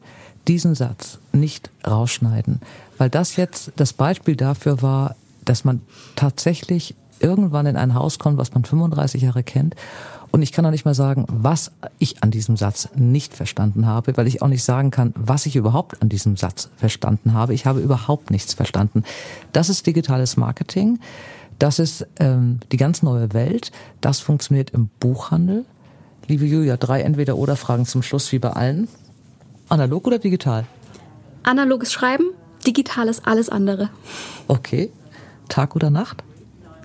diesen 0.48 0.76
Satz 0.76 1.20
nicht 1.32 1.70
rausschneiden, 1.86 2.62
weil 2.98 3.10
das 3.10 3.36
jetzt 3.36 3.72
das 3.76 3.94
Beispiel 3.94 4.36
dafür 4.36 4.82
war, 4.82 5.16
dass 5.46 5.64
man 5.64 5.82
tatsächlich 6.16 6.96
irgendwann 7.20 7.66
in 7.66 7.78
ein 7.78 7.94
Haus 7.94 8.20
kommt, 8.20 8.38
was 8.38 8.54
man 8.54 8.66
35 8.66 9.22
Jahre 9.22 9.44
kennt. 9.44 9.76
Und 10.32 10.42
ich 10.42 10.52
kann 10.52 10.66
auch 10.66 10.72
nicht 10.72 10.86
mal 10.86 10.94
sagen, 10.94 11.26
was 11.30 11.72
ich 12.00 12.22
an 12.22 12.32
diesem 12.32 12.58
Satz 12.58 12.90
nicht 12.96 13.34
verstanden 13.34 13.86
habe, 13.86 14.18
weil 14.18 14.28
ich 14.28 14.42
auch 14.42 14.48
nicht 14.48 14.64
sagen 14.64 14.92
kann, 14.92 15.14
was 15.16 15.46
ich 15.46 15.56
überhaupt 15.56 16.02
an 16.02 16.10
diesem 16.10 16.36
Satz 16.36 16.70
verstanden 16.76 17.34
habe. 17.34 17.54
Ich 17.54 17.66
habe 17.66 17.80
überhaupt 17.80 18.30
nichts 18.30 18.54
verstanden. 18.54 19.04
Das 19.54 19.70
ist 19.70 19.88
digitales 19.88 20.38
Marketing. 20.38 21.00
Das 21.60 21.80
ist 21.80 22.06
ähm, 22.20 22.60
die 22.72 22.78
ganz 22.78 23.02
neue 23.04 23.34
Welt. 23.34 23.72
Das 24.02 24.20
funktioniert 24.20 24.72
im 24.72 24.90
Buchhandel. 25.00 25.66
Liebe 26.28 26.46
Julia, 26.46 26.76
drei 26.78 27.02
Entweder-Oder-Fragen 27.02 27.86
zum 27.86 28.04
Schluss, 28.04 28.32
wie 28.32 28.40
bei 28.40 28.50
allen. 28.50 28.90
Analog 29.70 30.08
oder 30.08 30.20
digital? 30.20 30.66
Analoges 31.44 31.94
Schreiben, 31.94 32.26
digitales 32.66 33.24
alles 33.26 33.50
andere. 33.50 33.90
Okay. 34.48 34.92
Tag 35.48 35.76
oder 35.76 35.90
Nacht? 35.90 36.24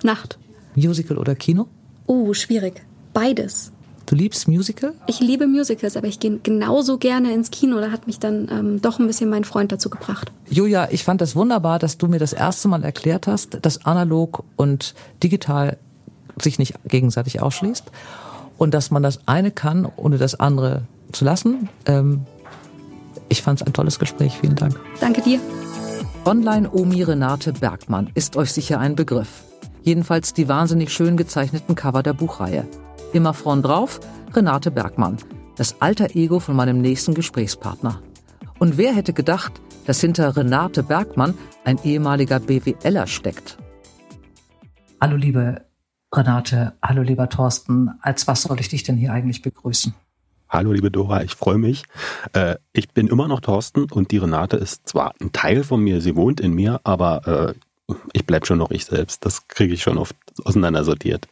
Nacht. 0.03 0.37
Musical 0.75 1.17
oder 1.17 1.35
Kino? 1.35 1.67
Oh, 2.07 2.33
schwierig. 2.33 2.81
Beides. 3.13 3.71
Du 4.05 4.15
liebst 4.15 4.47
Musical? 4.47 4.93
Ich 5.07 5.19
liebe 5.21 5.47
Musicals, 5.47 5.95
aber 5.95 6.07
ich 6.07 6.19
gehe 6.19 6.39
genauso 6.43 6.97
gerne 6.97 7.33
ins 7.33 7.51
Kino. 7.51 7.79
Da 7.79 7.91
hat 7.91 8.05
mich 8.05 8.19
dann 8.19 8.49
ähm, 8.51 8.81
doch 8.81 8.99
ein 8.99 9.07
bisschen 9.07 9.29
mein 9.29 9.45
Freund 9.45 9.71
dazu 9.71 9.89
gebracht. 9.89 10.31
Julia, 10.49 10.89
ich 10.91 11.03
fand 11.03 11.21
das 11.21 11.35
wunderbar, 11.35 11.79
dass 11.79 11.97
du 11.97 12.07
mir 12.07 12.19
das 12.19 12.33
erste 12.33 12.67
Mal 12.67 12.83
erklärt 12.83 13.27
hast, 13.27 13.59
dass 13.61 13.85
analog 13.85 14.43
und 14.57 14.93
digital 15.23 15.77
sich 16.41 16.59
nicht 16.59 16.73
gegenseitig 16.85 17.41
ausschließt 17.41 17.85
und 18.57 18.73
dass 18.73 18.91
man 18.91 19.03
das 19.03 19.25
eine 19.27 19.51
kann, 19.51 19.87
ohne 19.95 20.17
das 20.17 20.39
andere 20.39 20.83
zu 21.11 21.23
lassen. 21.23 21.69
Ähm, 21.85 22.21
ich 23.29 23.41
fand 23.41 23.61
es 23.61 23.67
ein 23.67 23.73
tolles 23.73 23.99
Gespräch. 23.99 24.37
Vielen 24.39 24.55
Dank. 24.55 24.79
Danke 24.99 25.21
dir. 25.21 25.39
Online-Omi 26.25 27.03
Renate 27.03 27.53
Bergmann 27.53 28.09
ist 28.15 28.35
euch 28.35 28.51
sicher 28.51 28.79
ein 28.79 28.95
Begriff. 28.95 29.43
Jedenfalls 29.83 30.33
die 30.33 30.47
wahnsinnig 30.47 30.91
schön 30.93 31.17
gezeichneten 31.17 31.75
Cover 31.75 32.03
der 32.03 32.13
Buchreihe. 32.13 32.65
Immer 33.11 33.33
vorn 33.33 33.61
drauf 33.61 33.99
Renate 34.33 34.71
Bergmann, 34.71 35.17
das 35.57 35.81
alter 35.81 36.15
Ego 36.15 36.39
von 36.39 36.55
meinem 36.55 36.79
nächsten 36.79 37.13
Gesprächspartner. 37.13 38.01
Und 38.59 38.77
wer 38.77 38.95
hätte 38.95 39.11
gedacht, 39.11 39.51
dass 39.85 39.99
hinter 39.99 40.37
Renate 40.37 40.83
Bergmann 40.83 41.33
ein 41.65 41.77
ehemaliger 41.83 42.39
BWLer 42.39 43.07
steckt? 43.07 43.57
Hallo 45.01 45.17
liebe 45.17 45.65
Renate, 46.13 46.73
hallo 46.81 47.01
lieber 47.01 47.27
Thorsten, 47.27 47.91
als 48.01 48.25
was 48.25 48.43
soll 48.43 48.59
ich 48.61 48.69
dich 48.69 48.83
denn 48.83 48.95
hier 48.95 49.11
eigentlich 49.11 49.41
begrüßen? 49.41 49.93
Hallo 50.47 50.71
liebe 50.71 50.91
Dora, 50.91 51.23
ich 51.23 51.35
freue 51.35 51.57
mich. 51.57 51.83
Äh, 52.31 52.55
ich 52.71 52.87
bin 52.89 53.07
immer 53.07 53.27
noch 53.27 53.41
Thorsten 53.41 53.91
und 53.91 54.11
die 54.11 54.17
Renate 54.17 54.55
ist 54.55 54.87
zwar 54.87 55.13
ein 55.19 55.33
Teil 55.33 55.63
von 55.63 55.83
mir, 55.83 55.99
sie 55.99 56.15
wohnt 56.15 56.39
in 56.39 56.53
mir, 56.53 56.79
aber 56.83 57.27
äh, 57.27 57.53
ich 58.13 58.25
bleibe 58.25 58.45
schon 58.45 58.57
noch 58.57 58.71
ich 58.71 58.85
selbst. 58.85 59.25
Das 59.25 59.47
kriege 59.47 59.73
ich 59.73 59.83
schon 59.83 59.97
oft 59.97 60.15
auseinandersortiert 60.43 61.27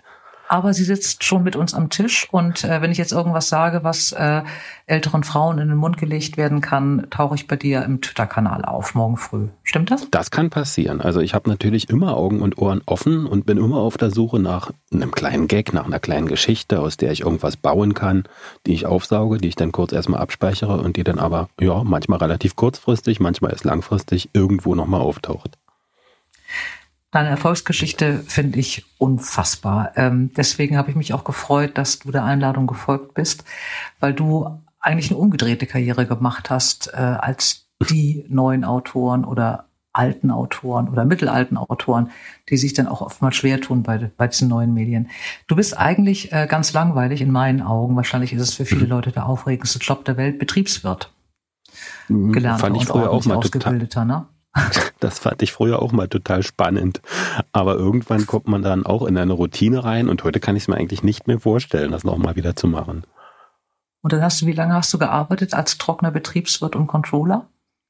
aber 0.52 0.74
sie 0.74 0.84
sitzt 0.84 1.24
schon 1.24 1.44
mit 1.44 1.56
uns 1.56 1.74
am 1.74 1.90
Tisch 1.90 2.28
und 2.30 2.66
äh, 2.66 2.82
wenn 2.82 2.92
ich 2.92 2.98
jetzt 2.98 3.14
irgendwas 3.14 3.48
sage, 3.48 3.86
was 3.86 4.12
äh, 4.12 4.42
älteren 4.86 5.24
Frauen 5.24 5.60
in 5.60 5.70
den 5.70 5.78
Mund 5.78 5.98
gelegt 5.98 6.36
werden 6.36 6.60
kann, 6.60 7.08
tauche 7.10 7.36
ich 7.36 7.48
bei 7.48 7.56
dir 7.56 7.86
im 7.86 8.02
Twitter-Kanal 8.02 8.66
auf, 8.66 8.94
morgen 8.94 9.16
früh. 9.16 9.48
Stimmt 9.64 9.92
das? 9.92 10.10
Das 10.12 10.30
kann 10.30 10.50
passieren. 10.50 11.00
Also 11.00 11.22
ich 11.22 11.34
habe 11.34 11.50
natürlich 11.50 11.90
immer 11.90 12.18
Augen 12.18 12.42
und 12.42 12.58
Ohren 12.58 12.82
offen 12.86 13.28
und 13.28 13.46
bin 13.46 13.58
immer 13.58 13.78
auf 13.78 13.96
der 13.96 14.12
Suche 14.12 14.40
nach 14.40 14.72
einem 14.94 15.12
kleinen 15.12 15.48
Gag, 15.48 15.72
nach 15.72 15.86
einer 15.86 16.02
kleinen 16.02 16.28
Geschichte, 16.28 16.82
aus 16.82 16.98
der 16.98 17.14
ich 17.14 17.22
irgendwas 17.22 17.56
bauen 17.56 17.94
kann, 17.94 18.26
die 18.66 18.74
ich 18.74 18.86
aufsauge, 18.86 19.38
die 19.38 19.48
ich 19.48 19.56
dann 19.56 19.72
kurz 19.72 19.94
erstmal 19.94 20.20
abspeichere 20.20 20.82
und 20.82 20.98
die 20.98 21.06
dann 21.06 21.18
aber, 21.18 21.48
ja, 21.62 21.82
manchmal 21.86 22.20
relativ 22.20 22.58
kurzfristig, 22.58 23.22
manchmal 23.22 23.52
erst 23.52 23.64
langfristig 23.64 24.32
irgendwo 24.34 24.76
nochmal 24.76 25.00
auftaucht. 25.00 25.58
Deine 27.12 27.28
Erfolgsgeschichte 27.28 28.20
finde 28.26 28.60
ich 28.60 28.86
unfassbar. 28.98 29.92
Ähm, 29.98 30.32
deswegen 30.36 30.78
habe 30.78 30.90
ich 30.90 30.96
mich 30.96 31.14
auch 31.14 31.26
gefreut, 31.26 31.78
dass 31.78 32.00
du 32.00 32.12
der 32.12 32.24
Einladung 32.24 32.68
gefolgt 32.68 33.14
bist, 33.14 33.44
weil 34.00 34.14
du 34.14 34.62
eigentlich 34.80 35.12
eine 35.12 35.20
umgedrehte 35.20 35.68
Karriere 35.68 36.08
gemacht 36.08 36.50
hast 36.50 36.94
äh, 36.94 36.98
als 36.98 37.68
die 37.90 38.26
neuen 38.30 38.64
Autoren 38.64 39.26
oder 39.26 39.66
alten 39.94 40.32
Autoren 40.32 40.88
oder 40.88 41.04
mittelalten 41.04 41.58
Autoren, 41.58 42.12
die 42.50 42.56
sich 42.56 42.74
dann 42.74 42.88
auch 42.88 43.02
oftmals 43.02 43.36
schwer 43.36 43.60
tun 43.60 43.84
bei, 43.84 43.98
bei 44.16 44.28
diesen 44.28 44.48
neuen 44.48 44.74
Medien. 44.74 45.10
Du 45.48 45.58
bist 45.58 45.78
eigentlich 45.78 46.32
äh, 46.32 46.48
ganz 46.48 46.72
langweilig 46.72 47.20
in 47.20 47.32
meinen 47.32 47.62
Augen. 47.62 47.98
Wahrscheinlich 47.98 48.32
ist 48.32 48.42
es 48.42 48.54
für 48.54 48.66
viele 48.66 48.86
Leute 48.86 49.12
der 49.12 49.26
aufregendste 49.26 49.80
Job 49.80 50.06
der 50.06 50.16
Welt, 50.16 50.40
Betriebswirt. 50.40 51.12
Mhm. 52.08 52.32
Gelernter 52.32 52.60
Fand 52.60 52.78
ich 52.78 52.86
früher 52.86 53.12
auch 53.12 53.26
mal 53.26 53.36
ausgebildeter, 53.36 54.06
ne? 54.06 54.28
Das 55.00 55.18
fand 55.18 55.42
ich 55.42 55.52
früher 55.52 55.82
auch 55.82 55.92
mal 55.92 56.08
total 56.08 56.44
spannend. 56.44 57.02
Aber 57.54 57.76
irgendwann 57.76 58.28
kommt 58.28 58.48
man 58.48 58.62
dann 58.62 58.86
auch 58.86 59.04
in 59.04 59.18
eine 59.18 59.34
Routine 59.34 59.84
rein 59.84 60.10
und 60.10 60.24
heute 60.24 60.40
kann 60.40 60.56
ich 60.56 60.64
es 60.64 60.68
mir 60.68 60.76
eigentlich 60.76 61.02
nicht 61.02 61.28
mehr 61.28 61.40
vorstellen, 61.40 61.92
das 61.92 62.04
nochmal 62.04 62.36
wieder 62.36 62.56
zu 62.56 62.68
machen. 62.68 63.04
Und 64.02 64.14
dann 64.14 64.22
hast 64.22 64.42
du, 64.42 64.46
wie 64.46 64.54
lange 64.54 64.74
hast 64.74 64.94
du 64.94 64.98
gearbeitet 64.98 65.54
als 65.54 65.78
trockener 65.78 66.12
Betriebswirt 66.12 66.76
und 66.76 66.88
Controller? 66.88 67.48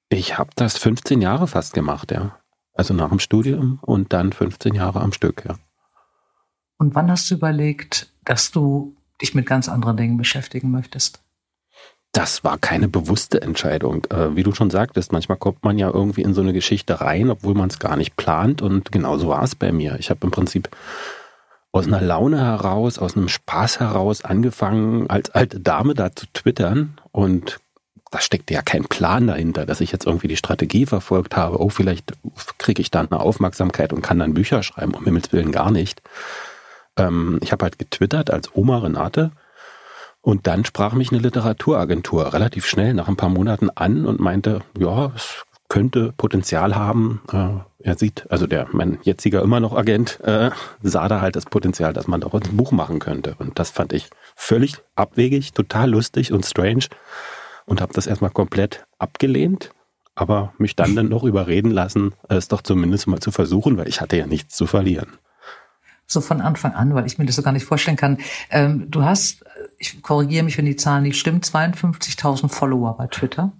Ich 0.09 0.37
habe 0.37 0.51
das 0.55 0.77
15 0.77 1.21
Jahre 1.21 1.47
fast 1.47 1.73
gemacht, 1.73 2.11
ja. 2.11 2.37
Also 2.73 2.93
nach 2.93 3.09
dem 3.09 3.19
Studium 3.19 3.79
und 3.81 4.13
dann 4.13 4.31
15 4.31 4.73
Jahre 4.73 5.01
am 5.01 5.13
Stück, 5.13 5.45
ja. 5.47 5.55
Und 6.77 6.95
wann 6.95 7.11
hast 7.11 7.29
du 7.29 7.35
überlegt, 7.35 8.11
dass 8.25 8.51
du 8.51 8.95
dich 9.21 9.35
mit 9.35 9.45
ganz 9.45 9.69
anderen 9.69 9.97
Dingen 9.97 10.17
beschäftigen 10.17 10.71
möchtest? 10.71 11.21
Das 12.11 12.43
war 12.43 12.57
keine 12.57 12.89
bewusste 12.89 13.41
Entscheidung. 13.41 14.05
Äh, 14.09 14.35
wie 14.35 14.43
du 14.43 14.53
schon 14.53 14.69
sagtest, 14.69 15.13
manchmal 15.13 15.37
kommt 15.37 15.63
man 15.63 15.77
ja 15.77 15.89
irgendwie 15.89 16.23
in 16.23 16.33
so 16.33 16.41
eine 16.41 16.53
Geschichte 16.53 16.99
rein, 16.99 17.29
obwohl 17.29 17.53
man 17.53 17.69
es 17.69 17.79
gar 17.79 17.95
nicht 17.95 18.17
plant. 18.17 18.61
Und 18.61 18.91
genauso 18.91 19.29
war 19.29 19.43
es 19.43 19.55
bei 19.55 19.71
mir. 19.71 19.95
Ich 19.99 20.09
habe 20.09 20.19
im 20.23 20.31
Prinzip 20.31 20.69
aus 21.71 21.87
einer 21.87 22.01
Laune 22.01 22.39
heraus, 22.43 22.99
aus 22.99 23.15
einem 23.15 23.29
Spaß 23.29 23.79
heraus 23.79 24.25
angefangen, 24.25 25.09
als 25.09 25.29
alte 25.29 25.61
Dame 25.61 25.93
da 25.93 26.13
zu 26.13 26.25
twittern. 26.33 26.99
Und 27.13 27.59
da 28.11 28.19
steckte 28.19 28.53
ja 28.53 28.61
kein 28.61 28.83
Plan 28.83 29.27
dahinter, 29.27 29.65
dass 29.65 29.79
ich 29.79 29.93
jetzt 29.93 30.05
irgendwie 30.05 30.27
die 30.27 30.35
Strategie 30.35 30.85
verfolgt 30.85 31.37
habe. 31.37 31.61
Oh, 31.61 31.69
vielleicht 31.69 32.11
kriege 32.57 32.81
ich 32.81 32.91
dann 32.91 33.09
eine 33.09 33.21
Aufmerksamkeit 33.21 33.93
und 33.93 34.01
kann 34.01 34.19
dann 34.19 34.33
Bücher 34.33 34.63
schreiben. 34.63 34.93
Um 34.93 35.05
Himmels 35.05 35.31
Willen 35.31 35.53
gar 35.53 35.71
nicht. 35.71 36.01
Ähm, 36.97 37.39
ich 37.41 37.53
habe 37.53 37.63
halt 37.63 37.79
getwittert 37.79 38.31
als 38.31 38.53
Oma 38.53 38.79
Renate 38.79 39.31
und 40.21 40.47
dann 40.47 40.65
sprach 40.65 40.93
mich 40.93 41.11
eine 41.11 41.21
Literaturagentur 41.21 42.33
relativ 42.33 42.65
schnell 42.65 42.93
nach 42.93 43.07
ein 43.07 43.17
paar 43.17 43.29
Monaten 43.29 43.69
an 43.69 44.05
und 44.05 44.19
meinte, 44.19 44.61
ja, 44.77 45.11
es 45.15 45.45
könnte 45.67 46.13
Potenzial 46.17 46.75
haben. 46.75 47.21
Äh, 47.31 47.47
er 47.79 47.97
sieht, 47.97 48.29
also 48.29 48.45
der 48.45 48.67
mein 48.71 48.99
jetziger 49.03 49.41
immer 49.41 49.59
noch 49.59 49.75
Agent 49.75 50.19
äh, 50.21 50.51
sah 50.83 51.07
da 51.07 51.21
halt 51.21 51.35
das 51.35 51.45
Potenzial, 51.45 51.93
dass 51.93 52.07
man 52.07 52.21
daraus 52.21 52.41
ein 52.43 52.57
Buch 52.57 52.71
machen 52.71 52.99
könnte. 52.99 53.35
Und 53.39 53.57
das 53.57 53.71
fand 53.71 53.93
ich 53.93 54.09
völlig 54.35 54.75
abwegig, 54.95 55.53
total 55.53 55.89
lustig 55.89 56.33
und 56.33 56.45
strange 56.45 56.85
und 57.65 57.81
habe 57.81 57.93
das 57.93 58.05
erstmal 58.05 58.31
komplett 58.31 58.85
abgelehnt, 58.99 59.71
aber 60.13 60.53
mich 60.57 60.75
dann 60.75 60.95
dann 60.95 61.09
noch 61.09 61.23
überreden 61.23 61.71
lassen, 61.71 62.13
es 62.27 62.49
doch 62.49 62.61
zumindest 62.61 63.07
mal 63.07 63.19
zu 63.19 63.31
versuchen, 63.31 63.77
weil 63.77 63.87
ich 63.87 64.01
hatte 64.01 64.17
ja 64.17 64.27
nichts 64.27 64.55
zu 64.55 64.67
verlieren 64.67 65.17
so 66.11 66.21
von 66.21 66.41
Anfang 66.41 66.73
an, 66.73 66.93
weil 66.93 67.05
ich 67.05 67.17
mir 67.17 67.25
das 67.25 67.35
so 67.35 67.41
gar 67.41 67.51
nicht 67.51 67.65
vorstellen 67.65 67.97
kann. 67.97 68.17
Ähm, 68.49 68.89
du 68.89 69.03
hast, 69.03 69.43
ich 69.77 70.01
korrigiere 70.01 70.43
mich, 70.43 70.57
wenn 70.57 70.65
die 70.65 70.75
Zahlen 70.75 71.03
nicht 71.03 71.19
stimmen, 71.19 71.41
52.000 71.41 72.49
Follower 72.49 72.95
bei 72.97 73.07
Twitter. 73.07 73.51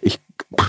Ich, 0.00 0.20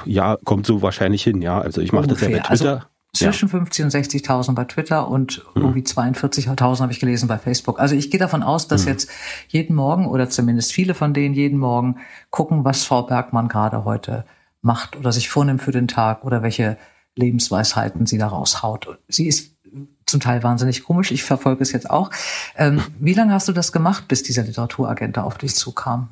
ja, 0.05 0.37
kommt 0.43 0.65
so 0.65 0.81
wahrscheinlich 0.81 1.23
hin, 1.23 1.41
ja. 1.41 1.59
Also 1.59 1.81
ich 1.81 1.91
mache 1.91 2.07
das 2.07 2.21
ja 2.21 2.29
bei 2.29 2.41
also 2.41 2.63
Twitter. 2.63 2.73
Also 2.73 2.85
zwischen 3.15 3.47
ja. 3.47 3.51
50 3.51 3.85
und 3.85 3.93
60.000 3.93 4.53
bei 4.53 4.65
Twitter 4.65 5.07
und 5.07 5.43
mhm. 5.55 5.61
irgendwie 5.61 5.81
42.000 5.81 6.81
habe 6.81 6.91
ich 6.91 6.99
gelesen 6.99 7.27
bei 7.27 7.37
Facebook. 7.37 7.79
Also 7.79 7.95
ich 7.95 8.11
gehe 8.11 8.19
davon 8.19 8.43
aus, 8.43 8.67
dass 8.67 8.83
mhm. 8.83 8.91
jetzt 8.91 9.09
jeden 9.47 9.75
Morgen 9.75 10.07
oder 10.07 10.29
zumindest 10.29 10.73
viele 10.73 10.93
von 10.93 11.13
denen 11.13 11.33
jeden 11.33 11.59
Morgen 11.59 11.97
gucken, 12.29 12.65
was 12.65 12.83
Frau 12.83 13.03
Bergmann 13.03 13.47
gerade 13.47 13.85
heute 13.85 14.25
macht 14.61 14.97
oder 14.97 15.11
sich 15.11 15.29
vornimmt 15.29 15.61
für 15.61 15.71
den 15.71 15.87
Tag 15.87 16.23
oder 16.23 16.41
welche 16.43 16.77
Lebensweisheiten 17.15 18.05
sie 18.05 18.17
da 18.17 18.27
raushaut. 18.27 18.99
Sie 19.07 19.27
ist 19.27 19.54
zum 20.05 20.19
Teil 20.19 20.43
wahnsinnig 20.43 20.83
komisch. 20.83 21.11
Ich 21.11 21.23
verfolge 21.23 21.61
es 21.63 21.71
jetzt 21.71 21.89
auch. 21.89 22.11
Ähm, 22.55 22.81
wie 22.99 23.13
lange 23.13 23.33
hast 23.33 23.47
du 23.47 23.51
das 23.51 23.71
gemacht, 23.71 24.07
bis 24.07 24.23
dieser 24.23 24.43
Literaturagent 24.43 25.17
da 25.17 25.23
auf 25.23 25.37
dich 25.37 25.55
zukam? 25.55 26.09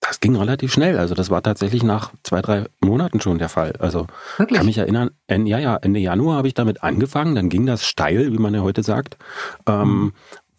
Das 0.00 0.20
ging 0.20 0.36
relativ 0.36 0.72
schnell. 0.72 0.98
Also 0.98 1.14
das 1.14 1.30
war 1.30 1.42
tatsächlich 1.42 1.82
nach 1.82 2.12
zwei, 2.22 2.42
drei 2.42 2.66
Monaten 2.80 3.20
schon 3.20 3.38
der 3.38 3.48
Fall. 3.48 3.72
Also 3.78 4.06
Wirklich? 4.36 4.58
kann 4.58 4.66
mich 4.66 4.76
erinnern, 4.76 5.10
ja, 5.30 5.58
ja, 5.58 5.76
Ende 5.76 5.98
Januar 5.98 6.36
habe 6.36 6.48
ich 6.48 6.54
damit 6.54 6.82
angefangen. 6.82 7.34
Dann 7.34 7.48
ging 7.48 7.64
das 7.64 7.86
steil, 7.86 8.30
wie 8.32 8.38
man 8.38 8.52
ja 8.52 8.60
heute 8.60 8.82
sagt. 8.82 9.16
Ähm, 9.66 9.88
mhm. 9.88 10.12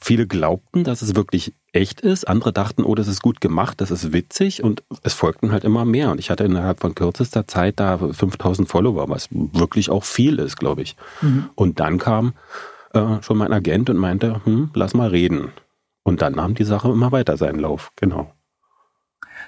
Viele 0.05 0.27
glaubten, 0.27 0.83
dass 0.83 1.01
es 1.01 1.15
wirklich 1.15 1.55
echt 1.73 1.99
ist. 1.99 2.27
Andere 2.27 2.53
dachten, 2.53 2.83
oh, 2.83 2.93
das 2.93 3.07
ist 3.07 3.23
gut 3.23 3.41
gemacht, 3.41 3.81
das 3.81 3.89
ist 3.89 4.13
witzig. 4.13 4.63
Und 4.63 4.83
es 5.01 5.13
folgten 5.13 5.51
halt 5.51 5.63
immer 5.63 5.83
mehr. 5.83 6.11
Und 6.11 6.19
ich 6.19 6.29
hatte 6.29 6.43
innerhalb 6.43 6.79
von 6.79 6.93
kürzester 6.93 7.47
Zeit 7.47 7.79
da 7.79 7.97
5000 7.97 8.69
Follower, 8.69 9.09
was 9.09 9.29
wirklich 9.31 9.89
auch 9.89 10.03
viel 10.03 10.37
ist, 10.37 10.57
glaube 10.57 10.83
ich. 10.83 10.95
Mhm. 11.21 11.49
Und 11.55 11.79
dann 11.79 11.97
kam 11.97 12.33
äh, 12.93 13.21
schon 13.21 13.37
mein 13.37 13.51
Agent 13.51 13.89
und 13.89 13.97
meinte, 13.97 14.41
hm, 14.45 14.69
lass 14.75 14.93
mal 14.93 15.09
reden. 15.09 15.49
Und 16.03 16.21
dann 16.21 16.33
nahm 16.33 16.53
die 16.53 16.65
Sache 16.65 16.91
immer 16.91 17.11
weiter 17.11 17.35
seinen 17.35 17.59
Lauf, 17.59 17.91
genau. 17.95 18.31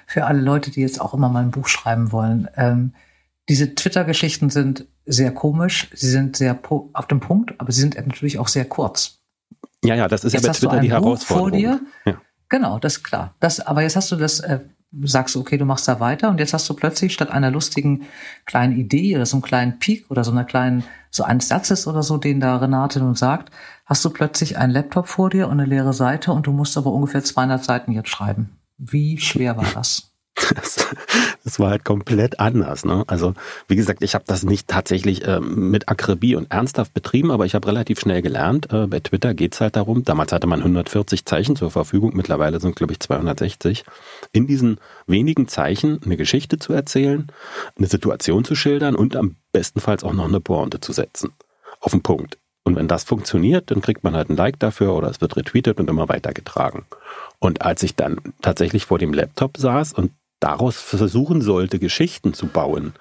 Für 0.06 0.26
alle 0.26 0.40
Leute, 0.40 0.72
die 0.72 0.80
jetzt 0.80 1.00
auch 1.00 1.14
immer 1.14 1.28
mal 1.28 1.44
ein 1.44 1.52
Buch 1.52 1.68
schreiben 1.68 2.10
wollen, 2.10 2.48
ähm, 2.56 2.94
diese 3.48 3.76
Twitter-Geschichten 3.76 4.50
sind 4.50 4.86
sehr 5.06 5.32
komisch, 5.32 5.88
sie 5.94 6.10
sind 6.10 6.36
sehr 6.36 6.58
auf 6.92 7.06
dem 7.06 7.20
Punkt, 7.20 7.54
aber 7.58 7.70
sie 7.70 7.80
sind 7.80 7.94
natürlich 7.94 8.38
auch 8.38 8.48
sehr 8.48 8.64
kurz. 8.64 9.17
Ja, 9.84 9.94
ja, 9.94 10.08
das 10.08 10.24
ist 10.24 10.32
jetzt 10.32 10.44
ja 10.44 10.52
bei 10.52 10.58
Twitter 10.58 10.80
die 10.80 10.90
Herausforderung. 10.90 11.50
Vor 11.50 11.50
dir. 11.50 11.80
Ja. 12.04 12.20
Genau, 12.48 12.78
das 12.78 12.98
ist 12.98 13.04
klar. 13.04 13.34
Das, 13.40 13.60
aber 13.60 13.82
jetzt 13.82 13.96
hast 13.96 14.10
du 14.10 14.16
das, 14.16 14.40
äh, 14.40 14.60
sagst 15.02 15.34
du, 15.34 15.40
okay, 15.40 15.58
du 15.58 15.64
machst 15.64 15.86
da 15.86 16.00
weiter 16.00 16.30
und 16.30 16.40
jetzt 16.40 16.54
hast 16.54 16.68
du 16.68 16.74
plötzlich 16.74 17.12
statt 17.12 17.30
einer 17.30 17.50
lustigen 17.50 18.06
kleinen 18.46 18.76
Idee 18.76 19.14
oder 19.16 19.26
so 19.26 19.36
einem 19.36 19.42
kleinen 19.42 19.78
Peak 19.78 20.10
oder 20.10 20.24
so 20.24 20.30
einer 20.30 20.44
kleinen, 20.44 20.84
so 21.10 21.24
eines 21.24 21.48
Satzes 21.48 21.86
oder 21.86 22.02
so, 22.02 22.16
den 22.16 22.40
da 22.40 22.56
Renate 22.56 23.00
nun 23.00 23.14
sagt, 23.14 23.52
hast 23.84 24.04
du 24.04 24.10
plötzlich 24.10 24.56
einen 24.56 24.72
Laptop 24.72 25.08
vor 25.08 25.30
dir 25.30 25.46
und 25.48 25.60
eine 25.60 25.66
leere 25.66 25.92
Seite 25.92 26.32
und 26.32 26.46
du 26.46 26.52
musst 26.52 26.76
aber 26.76 26.90
ungefähr 26.90 27.22
200 27.22 27.62
Seiten 27.62 27.92
jetzt 27.92 28.08
schreiben. 28.08 28.58
Wie 28.78 29.18
schwer 29.18 29.56
war 29.56 29.66
das? 29.74 30.12
Das, 30.54 30.88
das 31.44 31.60
war 31.60 31.70
halt 31.70 31.84
komplett 31.84 32.40
anders. 32.40 32.84
Ne? 32.84 33.04
Also 33.06 33.34
wie 33.68 33.76
gesagt, 33.76 34.02
ich 34.02 34.14
habe 34.14 34.24
das 34.26 34.44
nicht 34.44 34.66
tatsächlich 34.68 35.26
äh, 35.26 35.40
mit 35.40 35.88
Akribie 35.88 36.36
und 36.36 36.50
ernsthaft 36.50 36.94
betrieben, 36.94 37.30
aber 37.30 37.46
ich 37.46 37.54
habe 37.54 37.68
relativ 37.68 38.00
schnell 38.00 38.22
gelernt. 38.22 38.72
Äh, 38.72 38.86
bei 38.86 39.00
Twitter 39.00 39.34
geht's 39.34 39.60
halt 39.60 39.76
darum, 39.76 40.04
damals 40.04 40.32
hatte 40.32 40.46
man 40.46 40.60
140 40.60 41.24
Zeichen 41.24 41.54
zur 41.54 41.70
Verfügung, 41.70 42.12
mittlerweile 42.14 42.60
sind 42.60 42.76
glaube 42.76 42.92
ich 42.92 43.00
260. 43.00 43.84
In 44.32 44.46
diesen 44.46 44.78
wenigen 45.06 45.48
Zeichen 45.48 46.00
eine 46.04 46.16
Geschichte 46.16 46.58
zu 46.58 46.72
erzählen, 46.72 47.28
eine 47.76 47.86
Situation 47.86 48.44
zu 48.44 48.54
schildern 48.54 48.96
und 48.96 49.16
am 49.16 49.36
bestenfalls 49.52 50.04
auch 50.04 50.12
noch 50.12 50.28
eine 50.28 50.40
Pointe 50.40 50.80
zu 50.80 50.92
setzen. 50.92 51.32
Auf 51.80 51.92
den 51.92 52.02
Punkt. 52.02 52.38
Und 52.68 52.76
wenn 52.76 52.86
das 52.86 53.04
funktioniert, 53.04 53.70
dann 53.70 53.80
kriegt 53.80 54.04
man 54.04 54.14
halt 54.14 54.28
ein 54.28 54.36
Like 54.36 54.58
dafür 54.58 54.94
oder 54.94 55.08
es 55.08 55.22
wird 55.22 55.36
retweetet 55.36 55.80
und 55.80 55.88
immer 55.88 56.10
weitergetragen. 56.10 56.84
Und 57.38 57.62
als 57.62 57.82
ich 57.82 57.94
dann 57.94 58.20
tatsächlich 58.42 58.84
vor 58.84 58.98
dem 58.98 59.14
Laptop 59.14 59.56
saß 59.56 59.94
und 59.94 60.12
daraus 60.40 60.80
versuchen 60.80 61.40
sollte, 61.40 61.78
Geschichten 61.78 62.34
zu 62.34 62.46
bauen, 62.46 62.94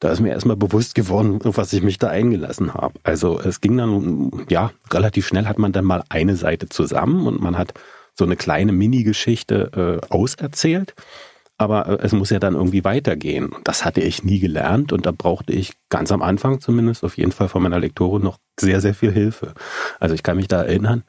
da 0.00 0.10
ist 0.10 0.20
mir 0.20 0.30
erstmal 0.30 0.56
bewusst 0.56 0.94
geworden, 0.94 1.40
auf 1.44 1.56
was 1.56 1.72
ich 1.72 1.82
mich 1.82 1.98
da 1.98 2.08
eingelassen 2.08 2.74
habe. 2.74 2.98
Also 3.04 3.40
es 3.40 3.60
ging 3.60 3.76
dann, 3.76 4.30
ja, 4.50 4.72
relativ 4.92 5.26
schnell 5.26 5.46
hat 5.46 5.58
man 5.58 5.72
dann 5.72 5.84
mal 5.84 6.04
eine 6.08 6.36
Seite 6.36 6.68
zusammen 6.68 7.26
und 7.26 7.40
man 7.40 7.56
hat 7.56 7.72
so 8.12 8.24
eine 8.24 8.36
kleine 8.36 8.72
Mini-Geschichte 8.72 10.00
äh, 10.02 10.14
auserzählt. 10.14 10.94
Aber 11.56 11.88
äh, 11.88 11.98
es 12.02 12.12
muss 12.12 12.30
ja 12.30 12.38
dann 12.38 12.54
irgendwie 12.54 12.84
weitergehen. 12.84 13.54
Das 13.64 13.84
hatte 13.84 14.00
ich 14.00 14.24
nie 14.24 14.40
gelernt 14.40 14.92
und 14.92 15.06
da 15.06 15.12
brauchte 15.12 15.52
ich 15.52 15.72
ganz 15.88 16.12
am 16.12 16.22
Anfang 16.22 16.60
zumindest 16.60 17.04
auf 17.04 17.16
jeden 17.16 17.32
Fall 17.32 17.48
von 17.48 17.62
meiner 17.62 17.80
Lektorin 17.80 18.22
noch 18.22 18.38
sehr, 18.58 18.80
sehr 18.80 18.94
viel 18.94 19.12
Hilfe. 19.12 19.54
Also 20.00 20.14
ich 20.14 20.22
kann 20.22 20.36
mich 20.36 20.48
da 20.48 20.62
erinnern, 20.62 21.04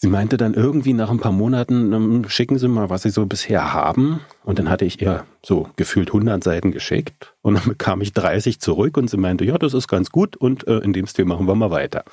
Sie 0.00 0.06
meinte 0.06 0.36
dann 0.36 0.54
irgendwie 0.54 0.92
nach 0.92 1.10
ein 1.10 1.18
paar 1.18 1.32
Monaten, 1.32 1.92
ähm, 1.92 2.28
schicken 2.28 2.56
Sie 2.56 2.68
mal, 2.68 2.88
was 2.88 3.02
Sie 3.02 3.10
so 3.10 3.26
bisher 3.26 3.72
haben. 3.72 4.20
Und 4.44 4.60
dann 4.60 4.70
hatte 4.70 4.84
ich 4.84 5.02
ihr 5.02 5.24
so 5.44 5.68
gefühlt 5.74 6.10
100 6.10 6.42
Seiten 6.44 6.70
geschickt. 6.70 7.34
Und 7.42 7.54
dann 7.54 7.64
bekam 7.66 8.00
ich 8.00 8.12
30 8.12 8.60
zurück 8.60 8.96
und 8.96 9.10
sie 9.10 9.16
meinte, 9.16 9.44
ja, 9.44 9.58
das 9.58 9.74
ist 9.74 9.88
ganz 9.88 10.10
gut 10.10 10.36
und 10.36 10.68
äh, 10.68 10.78
in 10.78 10.92
dem 10.92 11.08
Stil 11.08 11.24
machen 11.24 11.48
wir 11.48 11.56
mal 11.56 11.72
weiter. 11.72 12.04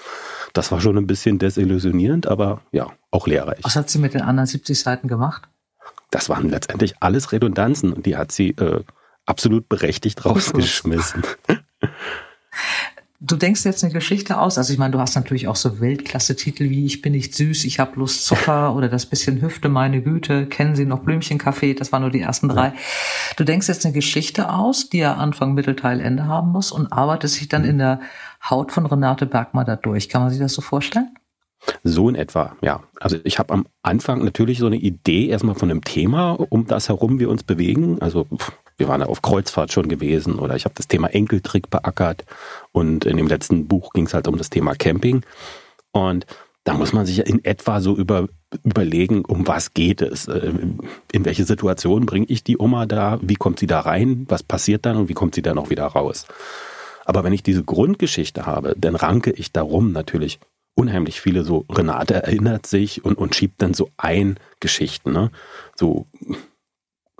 Das 0.53 0.71
war 0.71 0.81
schon 0.81 0.97
ein 0.97 1.05
bisschen 1.05 1.37
desillusionierend, 1.37 2.25
aber 2.25 2.61
ja, 2.71 2.87
auch 3.11 3.27
lehrreich. 3.27 3.59
Was 3.61 3.75
hat 3.75 3.87
sie 3.91 3.99
mit 3.99 4.15
den 4.15 4.21
anderen 4.21 4.47
70 4.47 4.79
Seiten 4.79 5.07
gemacht? 5.07 5.43
Das 6.09 6.27
waren 6.27 6.49
letztendlich 6.49 6.95
alles 7.01 7.31
Redundanzen 7.33 7.93
und 7.93 8.07
die 8.07 8.17
hat 8.17 8.31
sie 8.31 8.49
äh, 8.51 8.81
absolut 9.27 9.69
berechtigt 9.69 10.25
rausgeschmissen. 10.25 11.21
du 13.19 13.35
denkst 13.35 13.65
jetzt 13.65 13.83
eine 13.83 13.93
Geschichte 13.93 14.39
aus. 14.39 14.57
Also 14.57 14.73
ich 14.73 14.79
meine, 14.79 14.91
du 14.91 14.99
hast 14.99 15.15
natürlich 15.15 15.47
auch 15.47 15.55
so 15.55 15.79
Weltklasse-Titel 15.79 16.69
wie 16.69 16.85
Ich 16.85 17.01
bin 17.01 17.13
nicht 17.13 17.33
süß, 17.35 17.65
ich 17.65 17.79
hab 17.79 17.95
Lust 17.95 18.25
Zucker 18.25 18.75
oder 18.75 18.89
das 18.89 19.05
bisschen 19.05 19.41
Hüfte, 19.41 19.69
meine 19.69 20.01
Güte, 20.01 20.45
kennen 20.47 20.75
Sie 20.75 20.85
noch 20.85 20.99
Blümchenkaffee? 20.99 21.73
Das 21.73 21.91
waren 21.91 22.01
nur 22.01 22.11
die 22.11 22.21
ersten 22.21 22.49
drei. 22.49 22.73
Du 23.37 23.43
denkst 23.43 23.67
jetzt 23.67 23.85
eine 23.85 23.93
Geschichte 23.93 24.51
aus, 24.51 24.89
die 24.89 24.99
ja 24.99 25.15
Anfang, 25.15 25.53
Mittelteil, 25.53 25.99
Ende 25.99 26.25
haben 26.27 26.51
muss 26.51 26.71
und 26.71 26.91
arbeitest 26.91 27.35
sich 27.35 27.47
dann 27.47 27.63
in 27.63 27.77
der 27.77 28.01
Haut 28.49 28.71
von 28.71 28.85
Renate 28.85 29.25
Bergmann 29.25 29.65
da 29.65 29.75
durch. 29.75 30.09
Kann 30.09 30.21
man 30.21 30.31
sich 30.31 30.39
das 30.39 30.53
so 30.53 30.61
vorstellen? 30.61 31.15
So 31.83 32.09
in 32.09 32.15
etwa, 32.15 32.55
ja. 32.61 32.83
Also 32.99 33.17
ich 33.23 33.39
habe 33.39 33.53
am 33.53 33.65
Anfang 33.81 34.23
natürlich 34.23 34.59
so 34.59 34.67
eine 34.67 34.75
Idee 34.75 35.27
erstmal 35.27 35.55
von 35.55 35.71
einem 35.71 35.83
Thema, 35.83 36.31
um 36.31 36.67
das 36.67 36.89
herum 36.89 37.19
wir 37.19 37.29
uns 37.29 37.43
bewegen. 37.43 38.01
Also 38.01 38.27
wir 38.77 38.87
waren 38.87 39.03
auf 39.03 39.21
Kreuzfahrt 39.21 39.71
schon 39.71 39.87
gewesen 39.87 40.39
oder 40.39 40.55
ich 40.55 40.65
habe 40.65 40.75
das 40.75 40.87
Thema 40.87 41.07
Enkeltrick 41.07 41.69
beackert 41.69 42.25
und 42.71 43.05
in 43.05 43.17
dem 43.17 43.27
letzten 43.27 43.67
Buch 43.67 43.93
ging 43.93 44.05
es 44.05 44.13
halt 44.13 44.27
um 44.27 44.37
das 44.37 44.49
Thema 44.49 44.75
Camping. 44.75 45.21
Und 45.91 46.25
da 46.65 46.73
muss 46.73 46.93
man 46.93 47.05
sich 47.05 47.19
in 47.19 47.45
etwa 47.45 47.79
so 47.79 47.95
über, 47.95 48.27
überlegen, 48.63 49.23
um 49.23 49.47
was 49.47 49.73
geht 49.73 50.01
es, 50.01 50.27
äh, 50.27 50.51
in 51.11 51.25
welche 51.25 51.45
Situation 51.45 52.05
bringe 52.05 52.25
ich 52.27 52.43
die 52.43 52.57
Oma 52.57 52.85
da, 52.85 53.19
wie 53.21 53.35
kommt 53.35 53.59
sie 53.59 53.67
da 53.67 53.81
rein, 53.81 54.25
was 54.27 54.43
passiert 54.43 54.85
dann 54.85 54.97
und 54.97 55.07
wie 55.07 55.13
kommt 55.13 55.35
sie 55.35 55.41
dann 55.41 55.59
auch 55.59 55.69
wieder 55.69 55.85
raus. 55.85 56.25
Aber 57.05 57.23
wenn 57.23 57.33
ich 57.33 57.43
diese 57.43 57.63
Grundgeschichte 57.63 58.47
habe, 58.47 58.75
dann 58.77 58.95
ranke 58.95 59.31
ich 59.31 59.51
darum 59.51 59.91
natürlich 59.91 60.39
unheimlich 60.73 61.21
viele 61.21 61.43
so, 61.43 61.65
Renate 61.69 62.15
erinnert 62.15 62.65
sich 62.65 63.05
und, 63.05 63.17
und 63.17 63.35
schiebt 63.35 63.61
dann 63.61 63.73
so 63.73 63.89
ein 63.95 64.37
Geschichten, 64.59 65.13
ne? 65.13 65.31
So 65.75 66.07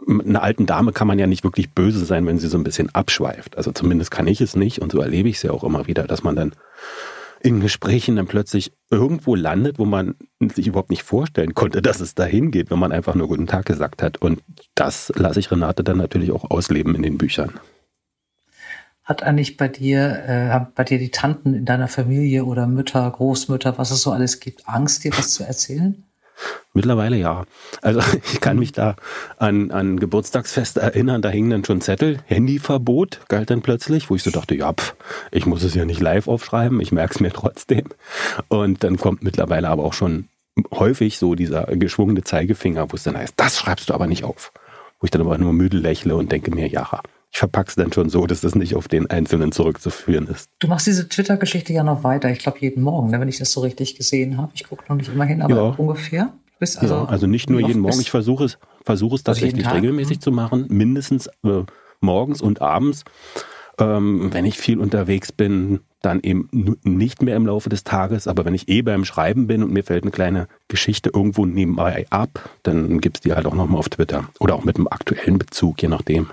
einer 0.07 0.43
alten 0.43 0.65
Dame 0.65 0.91
kann 0.91 1.07
man 1.07 1.19
ja 1.19 1.27
nicht 1.27 1.43
wirklich 1.43 1.71
böse 1.71 2.03
sein, 2.05 2.25
wenn 2.25 2.37
sie 2.37 2.47
so 2.47 2.57
ein 2.57 2.63
bisschen 2.63 2.93
abschweift. 2.93 3.57
Also 3.57 3.71
zumindest 3.71 4.11
kann 4.11 4.27
ich 4.27 4.41
es 4.41 4.55
nicht 4.55 4.79
und 4.79 4.91
so 4.91 4.99
erlebe 4.99 5.29
ich 5.29 5.37
es 5.37 5.43
ja 5.43 5.51
auch 5.51 5.63
immer 5.63 5.87
wieder, 5.87 6.03
dass 6.03 6.23
man 6.23 6.35
dann 6.35 6.51
in 7.41 7.59
Gesprächen 7.59 8.15
dann 8.15 8.25
plötzlich 8.25 8.73
irgendwo 8.89 9.35
landet, 9.35 9.77
wo 9.77 9.85
man 9.85 10.15
sich 10.53 10.67
überhaupt 10.67 10.89
nicht 10.89 11.03
vorstellen 11.03 11.53
konnte, 11.53 11.81
dass 11.81 11.99
es 11.99 12.15
dahin 12.15 12.49
geht, 12.49 12.71
wenn 12.71 12.79
man 12.79 12.91
einfach 12.91 13.13
nur 13.13 13.27
guten 13.27 13.47
Tag 13.47 13.65
gesagt 13.65 14.01
hat. 14.01 14.17
Und 14.17 14.41
das 14.73 15.13
lasse 15.15 15.39
ich 15.39 15.51
Renate 15.51 15.83
dann 15.83 15.97
natürlich 15.97 16.31
auch 16.31 16.49
ausleben 16.49 16.95
in 16.95 17.03
den 17.03 17.17
Büchern. 17.17 17.59
Hat 19.03 19.21
eigentlich 19.21 19.57
bei 19.57 19.67
dir, 19.67 20.23
äh, 20.27 20.65
bei 20.73 20.83
dir 20.83 20.97
die 20.97 21.11
Tanten 21.11 21.53
in 21.53 21.65
deiner 21.65 21.87
Familie 21.87 22.45
oder 22.45 22.65
Mütter, 22.65 23.09
Großmütter, 23.11 23.77
was 23.77 23.91
es 23.91 24.01
so 24.01 24.11
alles 24.11 24.39
gibt, 24.39 24.67
Angst, 24.67 25.03
dir 25.03 25.11
was 25.15 25.29
zu 25.31 25.43
erzählen? 25.43 26.03
Mittlerweile 26.75 27.15
ja. 27.15 27.45
Also 27.81 28.01
ich 28.33 28.41
kann 28.41 28.59
mich 28.59 28.73
da 28.73 28.95
an, 29.37 29.71
an 29.71 29.97
Geburtstagsfeste 29.97 30.81
erinnern, 30.81 31.21
da 31.21 31.29
hingen 31.29 31.49
dann 31.49 31.65
schon 31.65 31.81
Zettel, 31.81 32.19
Handyverbot 32.25 33.21
galt 33.29 33.49
dann 33.49 33.61
plötzlich, 33.61 34.09
wo 34.09 34.15
ich 34.15 34.23
so 34.23 34.29
dachte, 34.29 34.55
ja, 34.55 34.73
pf, 34.73 34.93
ich 35.31 35.45
muss 35.45 35.63
es 35.63 35.73
ja 35.73 35.85
nicht 35.85 36.01
live 36.01 36.27
aufschreiben, 36.27 36.81
ich 36.81 36.91
merke 36.91 37.15
es 37.15 37.19
mir 37.21 37.31
trotzdem. 37.33 37.85
Und 38.49 38.83
dann 38.83 38.97
kommt 38.97 39.23
mittlerweile 39.23 39.69
aber 39.69 39.85
auch 39.85 39.93
schon 39.93 40.27
häufig 40.73 41.17
so 41.17 41.33
dieser 41.33 41.63
geschwungene 41.65 42.23
Zeigefinger, 42.23 42.91
wo 42.91 42.95
es 42.95 43.03
dann 43.03 43.17
heißt, 43.17 43.33
das 43.37 43.57
schreibst 43.57 43.89
du 43.89 43.93
aber 43.93 44.07
nicht 44.07 44.25
auf. 44.25 44.51
Wo 44.99 45.05
ich 45.05 45.11
dann 45.11 45.21
aber 45.21 45.37
nur 45.37 45.53
müde 45.53 45.77
lächle 45.77 46.15
und 46.15 46.31
denke 46.31 46.51
mir, 46.51 46.67
ja, 46.67 47.01
ich 47.31 47.39
verpacke 47.39 47.69
es 47.69 47.75
dann 47.75 47.91
schon 47.91 48.09
so, 48.09 48.27
dass 48.27 48.41
das 48.41 48.55
nicht 48.55 48.75
auf 48.75 48.87
den 48.87 49.09
Einzelnen 49.09 49.51
zurückzuführen 49.51 50.27
ist. 50.27 50.49
Du 50.59 50.67
machst 50.67 50.87
diese 50.87 51.07
Twitter-Geschichte 51.07 51.73
ja 51.73 51.83
noch 51.83 52.03
weiter, 52.03 52.29
ich 52.29 52.39
glaube 52.39 52.59
jeden 52.61 52.81
Morgen, 52.81 53.11
ne, 53.11 53.19
wenn 53.19 53.27
ich 53.27 53.39
das 53.39 53.51
so 53.51 53.61
richtig 53.61 53.95
gesehen 53.95 54.37
habe. 54.37 54.51
Ich 54.55 54.67
gucke 54.67 54.83
noch 54.89 54.95
nicht 54.95 55.11
immer 55.11 55.25
hin, 55.25 55.41
aber 55.41 55.55
ja. 55.55 55.75
ungefähr. 55.77 56.33
Bist 56.59 56.79
also, 56.79 56.95
ja, 56.95 57.05
also 57.05 57.27
nicht 57.27 57.49
nur 57.49 57.59
jeden 57.59 57.81
Morgen, 57.81 57.99
ich 57.99 58.11
versuche 58.11 58.45
es, 58.45 58.57
versuche 58.83 59.15
es 59.15 59.25
also 59.25 59.41
tatsächlich 59.41 59.69
regelmäßig 59.69 60.17
mhm. 60.17 60.21
zu 60.21 60.31
machen, 60.31 60.65
mindestens 60.69 61.27
äh, 61.43 61.63
morgens 61.99 62.41
und 62.41 62.61
abends. 62.61 63.03
Ähm, 63.77 64.33
wenn 64.33 64.45
ich 64.45 64.57
viel 64.57 64.79
unterwegs 64.79 65.33
bin, 65.33 65.81
dann 66.01 66.21
eben 66.21 66.77
nicht 66.83 67.21
mehr 67.21 67.35
im 67.35 67.45
Laufe 67.45 67.67
des 67.67 67.83
Tages, 67.83 68.27
aber 68.27 68.45
wenn 68.45 68.53
ich 68.53 68.69
eh 68.69 68.81
beim 68.81 69.03
Schreiben 69.03 69.47
bin 69.47 69.63
und 69.63 69.73
mir 69.73 69.83
fällt 69.83 70.03
eine 70.03 70.11
kleine 70.11 70.47
Geschichte 70.69 71.11
irgendwo 71.13 71.45
nebenbei 71.45 72.05
ab, 72.09 72.49
dann 72.63 73.01
gibt 73.01 73.17
es 73.17 73.21
die 73.21 73.33
halt 73.33 73.45
auch 73.45 73.53
nochmal 73.53 73.79
auf 73.79 73.89
Twitter 73.89 74.29
oder 74.39 74.55
auch 74.55 74.63
mit 74.63 74.77
einem 74.77 74.87
aktuellen 74.87 75.37
Bezug, 75.37 75.81
je 75.81 75.89
nachdem. 75.89 76.29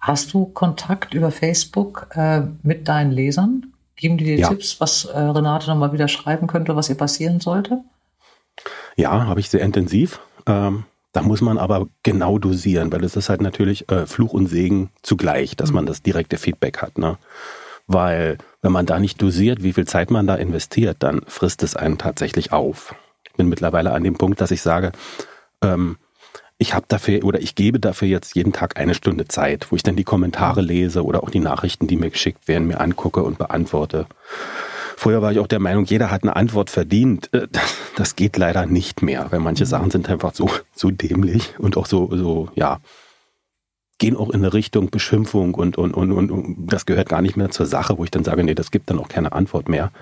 Hast 0.00 0.32
du 0.32 0.46
Kontakt 0.46 1.14
über 1.14 1.30
Facebook 1.30 2.08
äh, 2.14 2.42
mit 2.62 2.88
deinen 2.88 3.12
Lesern? 3.12 3.72
Geben 3.94 4.16
die 4.16 4.24
dir 4.24 4.38
ja. 4.38 4.48
Tipps, 4.48 4.80
was 4.80 5.04
äh, 5.04 5.18
Renate 5.18 5.68
nochmal 5.68 5.92
wieder 5.92 6.08
schreiben 6.08 6.46
könnte, 6.46 6.76
was 6.76 6.88
ihr 6.88 6.96
passieren 6.96 7.40
sollte? 7.40 7.82
Ja, 8.98 9.26
habe 9.26 9.38
ich 9.38 9.48
sehr 9.48 9.60
intensiv. 9.60 10.18
Ähm, 10.46 10.84
da 11.12 11.22
muss 11.22 11.40
man 11.40 11.56
aber 11.56 11.86
genau 12.02 12.38
dosieren, 12.38 12.92
weil 12.92 13.04
es 13.04 13.14
ist 13.14 13.28
halt 13.28 13.40
natürlich 13.40 13.88
äh, 13.90 14.06
Fluch 14.06 14.32
und 14.32 14.48
Segen 14.48 14.90
zugleich, 15.02 15.54
dass 15.54 15.70
mhm. 15.70 15.76
man 15.76 15.86
das 15.86 16.02
direkte 16.02 16.36
Feedback 16.36 16.82
hat. 16.82 16.98
Ne? 16.98 17.16
Weil 17.86 18.38
wenn 18.60 18.72
man 18.72 18.86
da 18.86 18.98
nicht 18.98 19.22
dosiert, 19.22 19.62
wie 19.62 19.72
viel 19.72 19.86
Zeit 19.86 20.10
man 20.10 20.26
da 20.26 20.34
investiert, 20.34 20.96
dann 20.98 21.22
frisst 21.28 21.62
es 21.62 21.76
einen 21.76 21.96
tatsächlich 21.96 22.52
auf. 22.52 22.94
Ich 23.24 23.34
bin 23.34 23.48
mittlerweile 23.48 23.92
an 23.92 24.02
dem 24.02 24.18
Punkt, 24.18 24.40
dass 24.40 24.50
ich 24.50 24.62
sage, 24.62 24.90
ähm, 25.62 25.96
ich 26.58 26.74
habe 26.74 26.86
dafür 26.88 27.24
oder 27.24 27.40
ich 27.40 27.54
gebe 27.54 27.78
dafür 27.78 28.08
jetzt 28.08 28.34
jeden 28.34 28.52
Tag 28.52 28.80
eine 28.80 28.94
Stunde 28.94 29.28
Zeit, 29.28 29.70
wo 29.70 29.76
ich 29.76 29.84
dann 29.84 29.94
die 29.94 30.02
Kommentare 30.02 30.60
lese 30.60 31.04
oder 31.04 31.22
auch 31.22 31.30
die 31.30 31.38
Nachrichten, 31.38 31.86
die 31.86 31.96
mir 31.96 32.10
geschickt 32.10 32.48
werden, 32.48 32.66
mir 32.66 32.80
angucke 32.80 33.22
und 33.22 33.38
beantworte. 33.38 34.06
Früher 34.98 35.22
war 35.22 35.30
ich 35.30 35.38
auch 35.38 35.46
der 35.46 35.60
Meinung, 35.60 35.84
jeder 35.84 36.10
hat 36.10 36.24
eine 36.24 36.34
Antwort 36.34 36.70
verdient. 36.70 37.32
Äh, 37.32 37.46
das 37.94 38.16
geht 38.16 38.36
leider 38.36 38.66
nicht 38.66 39.00
mehr, 39.00 39.30
weil 39.30 39.38
manche 39.38 39.62
mhm. 39.62 39.68
Sachen 39.68 39.90
sind 39.92 40.10
einfach 40.10 40.34
so, 40.34 40.50
so 40.74 40.90
dämlich 40.90 41.56
und 41.60 41.76
auch 41.76 41.86
so, 41.86 42.08
so, 42.16 42.48
ja, 42.56 42.80
gehen 43.98 44.16
auch 44.16 44.30
in 44.30 44.40
eine 44.40 44.52
Richtung 44.52 44.90
Beschimpfung 44.90 45.54
und, 45.54 45.78
und, 45.78 45.94
und, 45.94 46.12
und 46.12 46.66
das 46.66 46.84
gehört 46.84 47.08
gar 47.08 47.22
nicht 47.22 47.36
mehr 47.36 47.50
zur 47.50 47.66
Sache, 47.66 47.96
wo 47.96 48.02
ich 48.02 48.10
dann 48.10 48.24
sage, 48.24 48.42
nee, 48.42 48.56
das 48.56 48.72
gibt 48.72 48.90
dann 48.90 48.98
auch 48.98 49.08
keine 49.08 49.30
Antwort 49.30 49.68
mehr. 49.68 49.92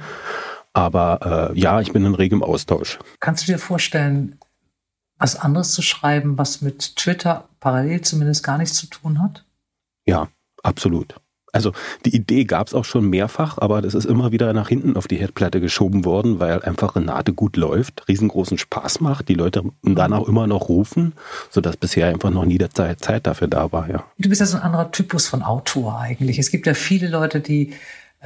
Aber 0.73 1.51
äh, 1.53 1.61
ja, 1.61 1.83
ich 1.83 1.93
bin 1.93 2.07
in 2.07 2.15
regem 2.15 2.43
Austausch. 2.43 2.99
Kannst 3.21 3.47
du 3.47 3.53
dir 3.53 3.59
vorstellen, 3.59 4.39
was 5.19 5.37
anderes 5.37 5.73
zu 5.73 5.83
schreiben, 5.83 6.39
was 6.39 6.63
mit 6.63 6.97
Twitter 6.97 7.51
parallel 7.61 8.01
zumindest 8.01 8.43
gar 8.43 8.57
nichts 8.57 8.77
zu 8.79 8.87
tun 8.87 9.23
hat? 9.23 9.45
Ja, 10.07 10.29
absolut. 10.63 11.17
Also 11.57 11.73
die 12.05 12.15
Idee 12.15 12.45
gab 12.45 12.67
es 12.69 12.75
auch 12.75 12.85
schon 12.85 13.09
mehrfach, 13.09 13.59
aber 13.59 13.83
das 13.83 13.95
ist 13.95 14.05
immer 14.05 14.31
wieder 14.31 14.53
nach 14.53 14.69
hinten 14.69 14.97
auf 14.97 15.09
die 15.09 15.17
Herdplatte 15.17 15.61
geschoben 15.61 16.05
worden, 16.05 16.39
weil 16.39 16.63
einfach 16.63 16.97
Renate 16.97 17.33
gut 17.33 17.57
läuft, 17.57 18.07
riesengroßen 18.09 18.59
Spaß 18.59 19.01
macht, 19.01 19.29
die 19.29 19.35
Leute 19.35 19.63
dann 19.83 20.13
auch 20.13 20.29
immer 20.29 20.47
noch 20.47 20.69
rufen, 20.69 21.15
sodass 21.51 21.77
bisher 21.77 22.09
einfach 22.09 22.31
noch 22.31 22.45
nie 22.45 22.59
der 22.59 22.71
Zeit 22.71 23.27
dafür 23.27 23.49
da 23.49 23.73
war. 23.73 23.89
Ja. 23.89 24.05
Du 24.19 24.29
bist 24.29 24.41
ja 24.41 24.47
so 24.47 24.59
ein 24.59 24.63
anderer 24.63 24.91
Typus 24.91 25.27
von 25.27 25.43
Autor 25.43 25.99
eigentlich. 25.99 26.39
Es 26.39 26.51
gibt 26.51 26.67
ja 26.67 26.75
viele 26.75 27.09
Leute, 27.09 27.41
die 27.41 27.73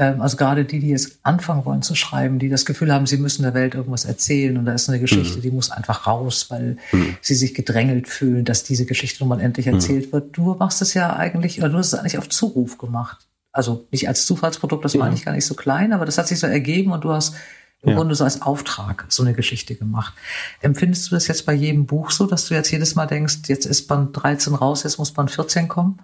also 0.00 0.36
gerade 0.36 0.64
die, 0.64 0.80
die 0.80 0.88
jetzt 0.88 1.18
anfangen 1.22 1.64
wollen 1.64 1.82
zu 1.82 1.94
schreiben, 1.94 2.38
die 2.38 2.48
das 2.48 2.64
Gefühl 2.64 2.92
haben, 2.92 3.06
sie 3.06 3.18
müssen 3.18 3.42
der 3.42 3.54
Welt 3.54 3.74
irgendwas 3.74 4.04
erzählen 4.04 4.56
und 4.56 4.64
da 4.64 4.72
ist 4.72 4.88
eine 4.88 5.00
Geschichte, 5.00 5.38
mhm. 5.38 5.42
die 5.42 5.50
muss 5.50 5.70
einfach 5.70 6.06
raus, 6.06 6.46
weil 6.48 6.78
mhm. 6.92 7.16
sie 7.20 7.34
sich 7.34 7.54
gedrängelt 7.54 8.08
fühlen, 8.08 8.44
dass 8.44 8.64
diese 8.64 8.86
Geschichte 8.86 9.20
nun 9.20 9.28
mal 9.28 9.40
endlich 9.40 9.66
mhm. 9.66 9.74
erzählt 9.74 10.06
mhm. 10.06 10.12
wird. 10.12 10.36
Du 10.36 10.54
machst 10.54 10.80
es 10.80 10.94
ja 10.94 11.14
eigentlich, 11.14 11.58
oder 11.58 11.68
du 11.68 11.78
hast 11.78 11.88
es 11.88 11.94
eigentlich 11.94 12.18
auf 12.18 12.28
Zuruf 12.28 12.78
gemacht. 12.78 13.26
Also 13.52 13.86
nicht 13.90 14.08
als 14.08 14.26
Zufallsprodukt, 14.26 14.84
das 14.84 14.94
ja. 14.94 15.00
meine 15.00 15.14
ich 15.14 15.24
gar 15.24 15.32
nicht 15.32 15.46
so 15.46 15.54
klein, 15.54 15.92
aber 15.92 16.06
das 16.06 16.18
hat 16.18 16.28
sich 16.28 16.38
so 16.38 16.46
ergeben 16.46 16.92
und 16.92 17.04
du 17.04 17.12
hast 17.12 17.34
im 17.82 17.90
ja. 17.90 17.96
Grunde 17.96 18.14
so 18.14 18.24
als 18.24 18.42
Auftrag 18.42 19.06
so 19.08 19.22
eine 19.22 19.34
Geschichte 19.34 19.74
gemacht. 19.74 20.14
Empfindest 20.60 21.10
du 21.10 21.14
das 21.14 21.26
jetzt 21.26 21.46
bei 21.46 21.54
jedem 21.54 21.86
Buch 21.86 22.10
so, 22.10 22.26
dass 22.26 22.46
du 22.46 22.54
jetzt 22.54 22.70
jedes 22.70 22.94
Mal 22.94 23.06
denkst, 23.06 23.38
jetzt 23.48 23.66
ist 23.66 23.86
Band 23.86 24.10
13 24.12 24.54
raus, 24.54 24.82
jetzt 24.82 24.98
muss 24.98 25.12
Band 25.12 25.30
14 25.30 25.68
kommen? 25.68 26.00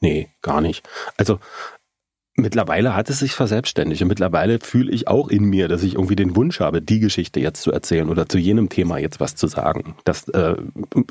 Nee, 0.00 0.28
gar 0.42 0.60
nicht. 0.60 0.88
Also 1.16 1.40
Mittlerweile 2.38 2.94
hat 2.94 3.08
es 3.08 3.20
sich 3.20 3.32
verselbstständigt 3.32 4.02
und 4.02 4.08
mittlerweile 4.08 4.58
fühle 4.60 4.92
ich 4.92 5.08
auch 5.08 5.28
in 5.28 5.44
mir, 5.44 5.68
dass 5.68 5.82
ich 5.82 5.94
irgendwie 5.94 6.16
den 6.16 6.36
Wunsch 6.36 6.60
habe, 6.60 6.82
die 6.82 7.00
Geschichte 7.00 7.40
jetzt 7.40 7.62
zu 7.62 7.72
erzählen 7.72 8.10
oder 8.10 8.28
zu 8.28 8.36
jenem 8.36 8.68
Thema 8.68 8.98
jetzt 8.98 9.20
was 9.20 9.36
zu 9.36 9.46
sagen. 9.46 9.94
Das 10.04 10.28
äh, 10.28 10.54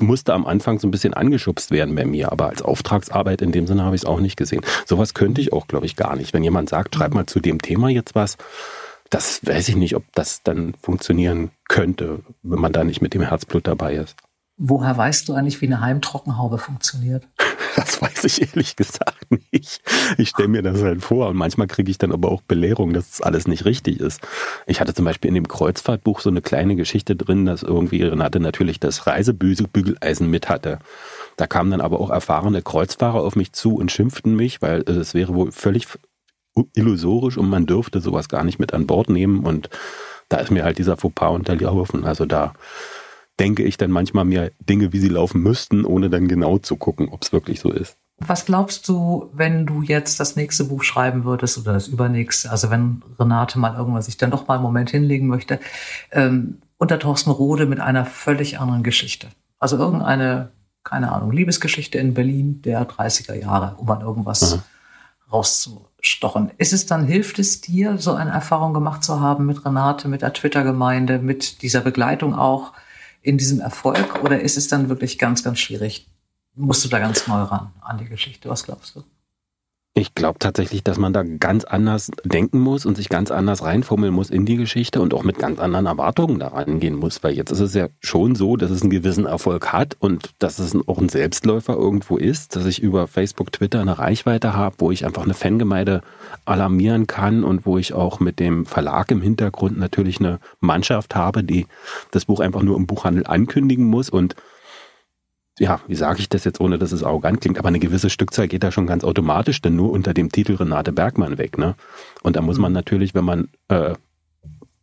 musste 0.00 0.34
am 0.34 0.46
Anfang 0.46 0.78
so 0.78 0.86
ein 0.86 0.92
bisschen 0.92 1.14
angeschubst 1.14 1.72
werden 1.72 1.96
bei 1.96 2.04
mir, 2.04 2.30
aber 2.30 2.46
als 2.46 2.62
Auftragsarbeit 2.62 3.42
in 3.42 3.50
dem 3.50 3.66
Sinne 3.66 3.82
habe 3.82 3.96
ich 3.96 4.02
es 4.02 4.06
auch 4.06 4.20
nicht 4.20 4.36
gesehen. 4.36 4.62
Sowas 4.84 5.14
könnte 5.14 5.40
ich 5.40 5.52
auch, 5.52 5.66
glaube 5.66 5.86
ich, 5.86 5.96
gar 5.96 6.14
nicht. 6.14 6.32
Wenn 6.32 6.44
jemand 6.44 6.68
sagt, 6.68 6.94
schreib 6.94 7.12
mal 7.12 7.26
zu 7.26 7.40
dem 7.40 7.60
Thema 7.60 7.88
jetzt 7.88 8.14
was, 8.14 8.36
das 9.10 9.44
weiß 9.44 9.68
ich 9.68 9.76
nicht, 9.76 9.96
ob 9.96 10.04
das 10.14 10.44
dann 10.44 10.74
funktionieren 10.80 11.50
könnte, 11.68 12.20
wenn 12.44 12.60
man 12.60 12.72
da 12.72 12.84
nicht 12.84 13.02
mit 13.02 13.14
dem 13.14 13.22
Herzblut 13.22 13.66
dabei 13.66 13.94
ist. 13.96 14.16
Woher 14.58 14.96
weißt 14.96 15.28
du 15.28 15.34
eigentlich, 15.34 15.60
wie 15.60 15.66
eine 15.66 15.80
Heimtrockenhaube 15.80 16.58
funktioniert? 16.58 17.26
Das 17.86 18.00
weiß 18.00 18.24
ich 18.24 18.42
ehrlich 18.42 18.76
gesagt 18.76 19.26
nicht. 19.52 19.82
Ich 20.16 20.30
stelle 20.30 20.48
mir 20.48 20.62
das 20.62 20.82
halt 20.82 21.02
vor 21.02 21.28
und 21.28 21.36
manchmal 21.36 21.66
kriege 21.66 21.90
ich 21.90 21.98
dann 21.98 22.12
aber 22.12 22.30
auch 22.30 22.40
Belehrung, 22.40 22.92
dass 22.92 23.10
das 23.10 23.20
alles 23.20 23.46
nicht 23.46 23.64
richtig 23.64 24.00
ist. 24.00 24.20
Ich 24.66 24.80
hatte 24.80 24.94
zum 24.94 25.04
Beispiel 25.04 25.28
in 25.28 25.34
dem 25.34 25.48
Kreuzfahrtbuch 25.48 26.20
so 26.20 26.30
eine 26.30 26.40
kleine 26.40 26.76
Geschichte 26.76 27.16
drin, 27.16 27.44
dass 27.44 27.62
irgendwie 27.62 28.02
Renate 28.02 28.40
natürlich 28.40 28.80
das 28.80 29.06
Reisebügeleisen 29.06 30.30
mit 30.30 30.48
hatte. 30.48 30.78
Da 31.36 31.46
kamen 31.46 31.70
dann 31.70 31.82
aber 31.82 32.00
auch 32.00 32.10
erfahrene 32.10 32.62
Kreuzfahrer 32.62 33.20
auf 33.20 33.36
mich 33.36 33.52
zu 33.52 33.76
und 33.76 33.92
schimpften 33.92 34.34
mich, 34.34 34.62
weil 34.62 34.82
es 34.82 35.12
wäre 35.12 35.34
wohl 35.34 35.52
völlig 35.52 35.86
illusorisch 36.74 37.36
und 37.36 37.50
man 37.50 37.66
dürfte 37.66 38.00
sowas 38.00 38.28
gar 38.28 38.42
nicht 38.42 38.58
mit 38.58 38.72
an 38.72 38.86
Bord 38.86 39.10
nehmen 39.10 39.44
und 39.44 39.68
da 40.30 40.38
ist 40.38 40.50
mir 40.50 40.64
halt 40.64 40.78
dieser 40.78 40.96
Fauxpas 40.96 41.30
unterlaufen. 41.30 42.04
Also 42.04 42.24
da 42.24 42.54
denke 43.38 43.62
ich 43.62 43.76
dann 43.76 43.90
manchmal 43.90 44.24
mir 44.24 44.52
Dinge, 44.60 44.92
wie 44.92 44.98
sie 44.98 45.08
laufen 45.08 45.42
müssten, 45.42 45.84
ohne 45.84 46.10
dann 46.10 46.28
genau 46.28 46.58
zu 46.58 46.76
gucken, 46.76 47.08
ob 47.10 47.22
es 47.22 47.32
wirklich 47.32 47.60
so 47.60 47.70
ist. 47.70 47.96
Was 48.18 48.46
glaubst 48.46 48.88
du, 48.88 49.28
wenn 49.34 49.66
du 49.66 49.82
jetzt 49.82 50.20
das 50.20 50.36
nächste 50.36 50.64
Buch 50.64 50.82
schreiben 50.82 51.24
würdest 51.24 51.58
oder 51.58 51.74
das 51.74 51.86
übernächste, 51.86 52.50
also 52.50 52.70
wenn 52.70 53.02
Renate 53.18 53.58
mal 53.58 53.74
irgendwann 53.76 54.00
sich 54.00 54.16
dann 54.16 54.30
doch 54.30 54.48
mal 54.48 54.54
einen 54.54 54.62
Moment 54.62 54.90
hinlegen 54.90 55.26
möchte, 55.26 55.60
ähm, 56.12 56.58
unter 56.78 56.98
Thorsten 56.98 57.30
Rode 57.30 57.66
mit 57.66 57.78
einer 57.78 58.06
völlig 58.06 58.58
anderen 58.58 58.82
Geschichte? 58.82 59.28
Also 59.58 59.76
irgendeine, 59.76 60.50
keine 60.82 61.12
Ahnung, 61.12 61.30
Liebesgeschichte 61.30 61.98
in 61.98 62.14
Berlin 62.14 62.62
der 62.62 62.88
30er 62.88 63.34
Jahre, 63.34 63.74
um 63.76 63.90
an 63.90 64.00
irgendwas 64.00 64.54
Aha. 64.54 64.64
rauszustochen. 65.30 66.52
Ist 66.56 66.72
es 66.72 66.86
dann, 66.86 67.04
hilft 67.04 67.38
es 67.38 67.60
dir, 67.60 67.98
so 67.98 68.14
eine 68.14 68.30
Erfahrung 68.30 68.72
gemacht 68.72 69.04
zu 69.04 69.20
haben 69.20 69.44
mit 69.44 69.66
Renate, 69.66 70.08
mit 70.08 70.22
der 70.22 70.32
Twitter-Gemeinde, 70.32 71.18
mit 71.18 71.60
dieser 71.60 71.82
Begleitung 71.82 72.34
auch? 72.34 72.72
In 73.26 73.38
diesem 73.38 73.60
Erfolg 73.60 74.22
oder 74.22 74.40
ist 74.40 74.56
es 74.56 74.68
dann 74.68 74.88
wirklich 74.88 75.18
ganz, 75.18 75.42
ganz 75.42 75.58
schwierig? 75.58 76.06
Musst 76.54 76.84
du 76.84 76.88
da 76.88 77.00
ganz 77.00 77.26
neu 77.26 77.42
ran 77.42 77.72
an 77.80 77.98
die 77.98 78.04
Geschichte? 78.04 78.48
Was 78.48 78.62
glaubst 78.62 78.94
du? 78.94 79.02
Ich 79.98 80.14
glaube 80.14 80.38
tatsächlich, 80.38 80.84
dass 80.84 80.98
man 80.98 81.14
da 81.14 81.22
ganz 81.22 81.64
anders 81.64 82.10
denken 82.22 82.58
muss 82.58 82.84
und 82.84 82.98
sich 82.98 83.08
ganz 83.08 83.30
anders 83.30 83.64
reinfummeln 83.64 84.12
muss 84.12 84.28
in 84.28 84.44
die 84.44 84.58
Geschichte 84.58 85.00
und 85.00 85.14
auch 85.14 85.22
mit 85.22 85.38
ganz 85.38 85.58
anderen 85.58 85.86
Erwartungen 85.86 86.38
da 86.38 86.48
rangehen 86.48 86.96
muss, 86.96 87.24
weil 87.24 87.32
jetzt 87.32 87.50
ist 87.50 87.60
es 87.60 87.72
ja 87.72 87.88
schon 88.00 88.34
so, 88.34 88.58
dass 88.58 88.70
es 88.70 88.82
einen 88.82 88.90
gewissen 88.90 89.24
Erfolg 89.24 89.72
hat 89.72 89.96
und 89.98 90.34
dass 90.38 90.58
es 90.58 90.76
auch 90.86 90.98
ein 90.98 91.08
Selbstläufer 91.08 91.72
irgendwo 91.72 92.18
ist, 92.18 92.56
dass 92.56 92.66
ich 92.66 92.82
über 92.82 93.06
Facebook, 93.06 93.52
Twitter 93.52 93.80
eine 93.80 93.98
Reichweite 93.98 94.52
habe, 94.52 94.76
wo 94.80 94.90
ich 94.90 95.06
einfach 95.06 95.24
eine 95.24 95.32
Fangemeinde 95.32 96.02
alarmieren 96.44 97.06
kann 97.06 97.42
und 97.42 97.64
wo 97.64 97.78
ich 97.78 97.94
auch 97.94 98.20
mit 98.20 98.38
dem 98.38 98.66
Verlag 98.66 99.10
im 99.10 99.22
Hintergrund 99.22 99.78
natürlich 99.78 100.20
eine 100.20 100.40
Mannschaft 100.60 101.14
habe, 101.14 101.42
die 101.42 101.66
das 102.10 102.26
Buch 102.26 102.40
einfach 102.40 102.62
nur 102.62 102.76
im 102.76 102.86
Buchhandel 102.86 103.26
ankündigen 103.26 103.86
muss 103.86 104.10
und 104.10 104.36
ja, 105.58 105.80
wie 105.86 105.94
sage 105.94 106.20
ich 106.20 106.28
das 106.28 106.44
jetzt, 106.44 106.60
ohne 106.60 106.78
dass 106.78 106.92
es 106.92 107.02
arrogant 107.02 107.40
klingt, 107.40 107.58
aber 107.58 107.68
eine 107.68 107.78
gewisse 107.78 108.10
Stückzahl 108.10 108.48
geht 108.48 108.62
da 108.62 108.70
schon 108.70 108.86
ganz 108.86 109.04
automatisch 109.04 109.62
dann 109.62 109.76
nur 109.76 109.90
unter 109.90 110.12
dem 110.12 110.30
Titel 110.30 110.54
Renate 110.54 110.92
Bergmann 110.92 111.38
weg, 111.38 111.56
ne? 111.56 111.74
Und 112.22 112.36
da 112.36 112.42
muss 112.42 112.58
man 112.58 112.72
mhm. 112.72 112.76
natürlich, 112.76 113.14
wenn 113.14 113.24
man 113.24 113.48
äh, 113.68 113.94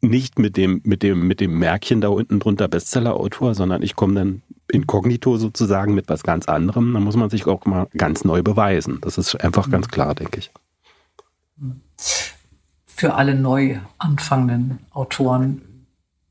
nicht 0.02 0.40
mit 0.40 0.58
dem, 0.58 0.82
mit 0.84 1.04
dem, 1.04 1.28
mit 1.28 1.40
dem 1.40 1.58
Märkchen 1.58 2.02
da 2.02 2.10
unten 2.10 2.40
drunter 2.40 2.68
Bestseller-Autor, 2.68 3.56
sondern 3.56 3.82
ich 3.84 3.96
komme 3.96 4.16
dann 4.16 4.42
inkognito 4.68 5.38
sozusagen 5.38 5.94
mit 5.94 6.10
was 6.10 6.24
ganz 6.24 6.48
anderem, 6.48 6.94
dann 6.94 7.04
muss 7.04 7.16
man 7.16 7.30
sich 7.30 7.46
auch 7.46 7.66
mal 7.66 7.88
ganz 7.96 8.26
neu 8.26 8.42
beweisen. 8.42 9.00
Das 9.02 9.18
ist 9.18 9.36
einfach 9.36 9.70
ganz 9.70 9.88
mhm. 9.88 9.92
klar, 9.92 10.16
denke 10.16 10.40
ich. 10.40 10.52
Für 12.88 13.14
alle 13.14 13.36
neu 13.36 13.80
anfangenden 13.98 14.80
Autoren 14.92 15.62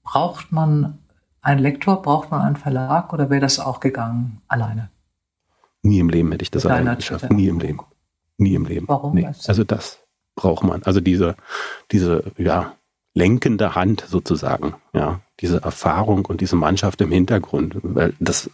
braucht 0.03 0.53
man 0.53 0.99
ein 1.43 1.59
Lektor, 1.59 2.01
braucht 2.01 2.31
man 2.31 2.41
einen 2.41 2.57
Verlag 2.57 3.13
oder 3.13 3.29
wäre 3.29 3.41
das 3.41 3.59
auch 3.59 3.81
gegangen 3.81 4.41
alleine? 4.49 4.91
Nie 5.83 5.99
im 5.99 6.09
Leben 6.09 6.31
hätte 6.31 6.45
ich 6.45 6.51
das 6.51 6.65
alleine 6.65 6.97
geschafft. 6.97 7.31
Nie 7.31 7.49
im 7.49 7.59
Leben. 7.59 7.81
Nie 8.39 8.55
im 8.55 8.65
Leben. 8.65 8.89
Warum? 8.89 9.15
Nee. 9.15 9.27
Also 9.47 9.65
das 9.65 9.99
braucht 10.37 10.65
man. 10.65 10.83
Also 10.85 11.01
diese, 11.01 11.37
diese, 11.91 12.25
ja, 12.39 12.77
lenkende 13.15 13.75
Hand 13.75 14.05
sozusagen, 14.09 14.75
ja, 14.95 15.21
diese 15.41 15.63
Erfahrung 15.63 16.25
und 16.25 16.41
diese 16.41 16.57
Mannschaft 16.57 17.01
im 17.01 17.11
Hintergrund, 17.11 17.77
weil 17.83 18.15
das, 18.21 18.49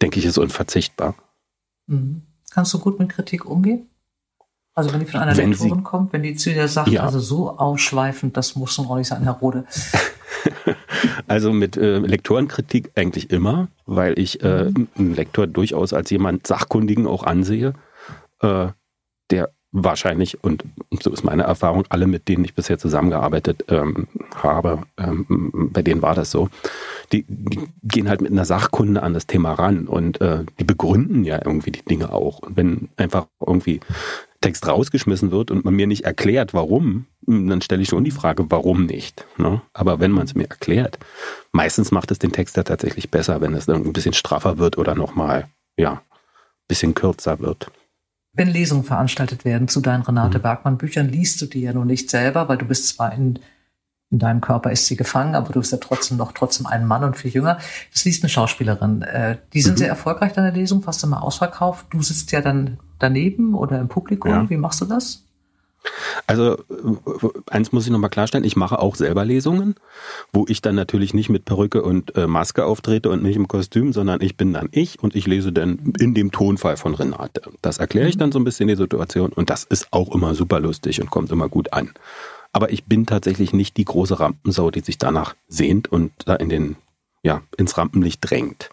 denke 0.00 0.18
ich, 0.20 0.26
ist 0.26 0.38
unverzichtbar. 0.38 1.14
Mhm. 1.86 2.22
Kannst 2.50 2.74
du 2.74 2.78
gut 2.78 2.98
mit 2.98 3.08
Kritik 3.08 3.46
umgehen? 3.46 3.88
Also 4.74 4.92
wenn 4.92 5.00
die 5.00 5.06
von 5.06 5.20
einer 5.20 5.36
wenn 5.36 5.50
Lektorin 5.50 5.78
sie, 5.78 5.82
kommt, 5.82 6.12
wenn 6.12 6.22
die 6.22 6.34
zu 6.34 6.50
dir 6.50 6.66
sagt, 6.66 6.88
ja. 6.88 7.02
also 7.02 7.20
so 7.20 7.58
ausschweifend, 7.58 8.36
das 8.36 8.56
muss 8.56 8.78
nun 8.78 8.86
auch 8.86 8.96
nicht 8.96 9.08
sein, 9.08 9.22
Herr 9.22 9.34
Rode. 9.34 9.64
Also 11.26 11.52
mit 11.52 11.76
äh, 11.76 11.98
Lektorenkritik 11.98 12.90
eigentlich 12.94 13.30
immer, 13.30 13.68
weil 13.86 14.18
ich 14.18 14.42
äh, 14.42 14.64
mhm. 14.64 14.88
einen 14.96 15.14
Lektor 15.14 15.46
durchaus 15.46 15.92
als 15.92 16.10
jemand 16.10 16.46
Sachkundigen 16.46 17.06
auch 17.06 17.24
ansehe, 17.24 17.74
äh, 18.40 18.68
der 19.30 19.50
wahrscheinlich, 19.72 20.44
und 20.44 20.64
so 21.00 21.10
ist 21.10 21.24
meine 21.24 21.44
Erfahrung, 21.44 21.84
alle, 21.88 22.06
mit 22.06 22.28
denen 22.28 22.44
ich 22.44 22.54
bisher 22.54 22.78
zusammengearbeitet 22.78 23.64
ähm, 23.68 24.06
habe, 24.34 24.82
ähm, 24.98 25.70
bei 25.72 25.82
denen 25.82 26.02
war 26.02 26.14
das 26.14 26.30
so, 26.30 26.50
die, 27.10 27.24
die, 27.26 27.60
gehen 27.82 28.08
halt 28.08 28.20
mit 28.20 28.30
einer 28.30 28.44
Sachkunde 28.44 29.02
an 29.02 29.14
das 29.14 29.26
Thema 29.26 29.54
ran 29.54 29.88
und 29.88 30.20
äh, 30.20 30.44
die 30.58 30.64
begründen 30.64 31.24
ja 31.24 31.40
irgendwie 31.42 31.70
die 31.70 31.84
Dinge 31.84 32.12
auch. 32.12 32.40
Und 32.40 32.56
wenn 32.56 32.88
einfach 32.96 33.26
irgendwie 33.44 33.80
Text 34.42 34.66
rausgeschmissen 34.66 35.30
wird 35.30 35.50
und 35.50 35.64
man 35.64 35.74
mir 35.74 35.86
nicht 35.86 36.04
erklärt, 36.04 36.52
warum, 36.52 37.06
dann 37.26 37.62
stelle 37.62 37.80
ich 37.80 37.88
schon 37.88 38.04
die 38.04 38.10
Frage, 38.10 38.50
warum 38.50 38.84
nicht. 38.84 39.24
Ne? 39.38 39.62
Aber 39.72 40.00
wenn 40.00 40.10
man 40.10 40.26
es 40.26 40.34
mir 40.34 40.48
erklärt, 40.48 40.98
meistens 41.52 41.90
macht 41.90 42.10
es 42.10 42.18
den 42.18 42.32
Text 42.32 42.58
ja 42.58 42.62
tatsächlich 42.62 43.10
besser, 43.10 43.40
wenn 43.40 43.54
es 43.54 43.66
dann 43.66 43.82
ein 43.82 43.92
bisschen 43.94 44.12
straffer 44.12 44.58
wird 44.58 44.76
oder 44.76 44.94
nochmal, 44.94 45.46
ja, 45.78 45.92
ein 45.92 46.68
bisschen 46.68 46.94
kürzer 46.94 47.40
wird. 47.40 47.70
Wenn 48.34 48.48
Lesungen 48.48 48.84
veranstaltet 48.84 49.44
werden 49.44 49.68
zu 49.68 49.80
deinen 49.80 50.02
Renate 50.02 50.38
mhm. 50.38 50.42
Bergmann 50.42 50.78
Büchern, 50.78 51.08
liest 51.08 51.40
du 51.40 51.46
die 51.46 51.62
ja 51.62 51.72
noch 51.72 51.84
nicht 51.84 52.10
selber, 52.10 52.48
weil 52.48 52.58
du 52.58 52.66
bist 52.66 52.88
zwar 52.88 53.14
in 53.14 53.38
in 54.12 54.18
deinem 54.18 54.42
Körper 54.42 54.70
ist 54.70 54.86
sie 54.86 54.96
gefangen, 54.96 55.34
aber 55.34 55.54
du 55.54 55.60
bist 55.60 55.72
ja 55.72 55.78
trotzdem 55.78 56.18
noch 56.18 56.32
trotzdem 56.32 56.66
ein 56.66 56.86
Mann 56.86 57.02
und 57.02 57.16
viel 57.16 57.30
jünger. 57.30 57.58
Das 57.92 58.04
liest 58.04 58.22
eine 58.22 58.28
Schauspielerin. 58.28 59.00
Äh, 59.00 59.38
die 59.54 59.62
sind 59.62 59.72
mhm. 59.72 59.78
sehr 59.78 59.88
erfolgreich, 59.88 60.34
deine 60.34 60.50
Lesung, 60.50 60.82
fast 60.82 61.02
immer 61.02 61.22
ausverkauft. 61.22 61.86
Du 61.90 62.02
sitzt 62.02 62.30
ja 62.30 62.42
dann 62.42 62.78
daneben 63.02 63.54
oder 63.54 63.80
im 63.80 63.88
Publikum. 63.88 64.30
Ja. 64.30 64.50
Wie 64.50 64.56
machst 64.56 64.80
du 64.80 64.84
das? 64.84 65.24
Also 66.26 66.58
eins 67.50 67.72
muss 67.72 67.86
ich 67.86 67.90
nochmal 67.90 68.10
klarstellen, 68.10 68.44
ich 68.44 68.56
mache 68.56 68.78
auch 68.78 68.94
selber 68.94 69.24
Lesungen, 69.24 69.74
wo 70.32 70.44
ich 70.48 70.62
dann 70.62 70.76
natürlich 70.76 71.12
nicht 71.12 71.28
mit 71.28 71.44
Perücke 71.44 71.82
und 71.82 72.16
äh, 72.16 72.26
Maske 72.26 72.64
auftrete 72.64 73.10
und 73.10 73.22
nicht 73.22 73.36
im 73.36 73.48
Kostüm, 73.48 73.92
sondern 73.92 74.20
ich 74.20 74.36
bin 74.36 74.52
dann 74.52 74.68
ich 74.70 75.02
und 75.02 75.16
ich 75.16 75.26
lese 75.26 75.52
dann 75.52 75.94
in 75.98 76.14
dem 76.14 76.30
Tonfall 76.30 76.76
von 76.76 76.94
Renate. 76.94 77.42
Das 77.62 77.78
erkläre 77.78 78.08
ich 78.08 78.16
dann 78.16 78.32
so 78.32 78.38
ein 78.38 78.44
bisschen 78.44 78.68
die 78.68 78.76
Situation 78.76 79.32
und 79.32 79.50
das 79.50 79.64
ist 79.64 79.88
auch 79.90 80.14
immer 80.14 80.34
super 80.34 80.60
lustig 80.60 81.00
und 81.00 81.10
kommt 81.10 81.30
immer 81.32 81.48
gut 81.48 81.72
an. 81.72 81.90
Aber 82.52 82.70
ich 82.70 82.84
bin 82.84 83.06
tatsächlich 83.06 83.52
nicht 83.52 83.76
die 83.76 83.84
große 83.84 84.20
Rampensau, 84.20 84.70
die 84.70 84.80
sich 84.80 84.98
danach 84.98 85.34
sehnt 85.48 85.90
und 85.90 86.12
da 86.26 86.36
in 86.36 86.50
den, 86.50 86.76
ja, 87.22 87.42
ins 87.56 87.78
Rampenlicht 87.78 88.18
drängt. 88.22 88.70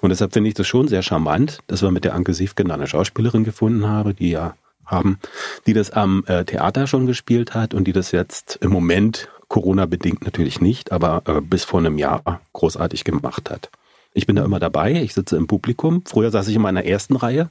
Und 0.00 0.10
deshalb 0.10 0.32
finde 0.32 0.48
ich 0.48 0.54
das 0.54 0.66
schon 0.66 0.88
sehr 0.88 1.02
charmant, 1.02 1.58
dass 1.66 1.82
wir 1.82 1.90
mit 1.90 2.04
der 2.04 2.14
Anke 2.14 2.34
Siefken 2.34 2.70
eine 2.70 2.86
Schauspielerin 2.86 3.44
gefunden 3.44 3.86
haben, 3.86 4.14
die 4.16 4.30
ja 4.30 4.54
haben, 4.86 5.18
die 5.66 5.72
das 5.72 5.90
am 5.90 6.24
äh, 6.26 6.44
Theater 6.44 6.86
schon 6.86 7.06
gespielt 7.06 7.54
hat 7.54 7.74
und 7.74 7.84
die 7.84 7.92
das 7.92 8.12
jetzt 8.12 8.58
im 8.60 8.70
Moment 8.70 9.28
Corona-bedingt 9.48 10.24
natürlich 10.24 10.60
nicht, 10.60 10.92
aber 10.92 11.22
äh, 11.26 11.40
bis 11.40 11.64
vor 11.64 11.80
einem 11.80 11.98
Jahr 11.98 12.40
großartig 12.52 13.04
gemacht 13.04 13.50
hat. 13.50 13.70
Ich 14.12 14.26
bin 14.26 14.36
da 14.36 14.44
immer 14.44 14.58
dabei, 14.58 14.92
ich 14.94 15.14
sitze 15.14 15.36
im 15.36 15.46
Publikum. 15.46 16.02
Früher 16.04 16.30
saß 16.30 16.48
ich 16.48 16.56
in 16.56 16.62
der 16.62 16.86
ersten 16.86 17.16
Reihe, 17.16 17.48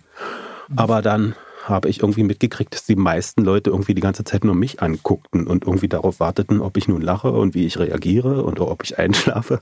aber 0.75 1.01
dann 1.01 1.35
habe 1.69 1.89
ich 1.89 2.01
irgendwie 2.01 2.23
mitgekriegt, 2.23 2.73
dass 2.73 2.85
die 2.85 2.95
meisten 2.95 3.43
Leute 3.43 3.69
irgendwie 3.69 3.93
die 3.93 4.01
ganze 4.01 4.23
Zeit 4.23 4.43
nur 4.43 4.55
mich 4.55 4.81
anguckten 4.81 5.47
und 5.47 5.65
irgendwie 5.65 5.87
darauf 5.87 6.19
warteten, 6.19 6.61
ob 6.61 6.77
ich 6.77 6.87
nun 6.87 7.01
lache 7.01 7.31
und 7.31 7.53
wie 7.53 7.65
ich 7.65 7.79
reagiere 7.79 8.43
und 8.43 8.59
ob 8.59 8.83
ich 8.83 8.97
einschlafe. 8.99 9.61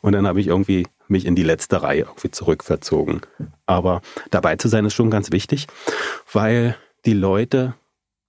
Und 0.00 0.12
dann 0.12 0.26
habe 0.26 0.40
ich 0.40 0.48
irgendwie 0.48 0.86
mich 1.08 1.26
in 1.26 1.34
die 1.34 1.42
letzte 1.42 1.82
Reihe 1.82 2.02
irgendwie 2.02 2.30
zurückverzogen. 2.30 3.20
Aber 3.66 4.02
dabei 4.30 4.56
zu 4.56 4.68
sein 4.68 4.84
ist 4.84 4.94
schon 4.94 5.10
ganz 5.10 5.32
wichtig, 5.32 5.66
weil 6.32 6.76
die 7.04 7.14
Leute 7.14 7.74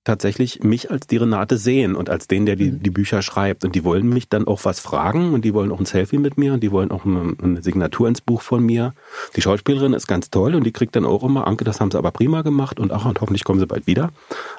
tatsächlich 0.04 0.64
mich 0.64 0.92
als 0.92 1.08
die 1.08 1.18
Renate 1.18 1.58
sehen 1.58 1.96
und 1.96 2.10
als 2.10 2.28
den, 2.28 2.46
der 2.46 2.56
die, 2.56 2.72
mhm. 2.72 2.84
die 2.84 2.90
Bücher 2.90 3.22
schreibt. 3.22 3.64
Und 3.66 3.76
die 3.76 3.84
wollen 3.84 4.08
mich 4.10 4.30
dann 4.30 4.48
auch 4.48 4.66
was 4.66 4.80
fragen 4.80 5.34
und 5.34 5.44
die 5.44 5.54
wollen 5.54 5.72
auch 5.72 5.80
ein 5.80 5.86
Selfie 5.86 6.18
mit 6.18 6.38
mir 6.38 6.54
und 6.54 6.62
die 6.62 6.72
wollen 6.72 6.92
auch 6.92 7.06
eine, 7.06 7.36
eine, 7.42 7.62
Signatur 7.62 8.08
ins 8.08 8.22
Buch 8.22 8.42
von 8.42 8.64
mir. 8.64 8.94
Die 9.36 9.42
Schauspielerin 9.42 9.94
ist 9.94 10.08
ganz 10.08 10.30
toll 10.30 10.56
und 10.56 10.64
die 10.64 10.72
kriegt 10.72 10.96
dann 10.96 11.06
auch 11.06 11.24
immer, 11.24 11.48
Anke, 11.48 11.64
das 11.64 11.80
haben 11.80 11.92
sie 11.92 11.98
aber 11.98 12.12
prima 12.12 12.42
gemacht 12.42 12.80
und 12.80 12.92
ach, 12.92 13.06
und 13.06 13.20
hoffentlich 13.22 13.44
kommen 13.44 13.60
sie 13.60 13.68
bald 13.68 13.88
wieder. 13.88 14.12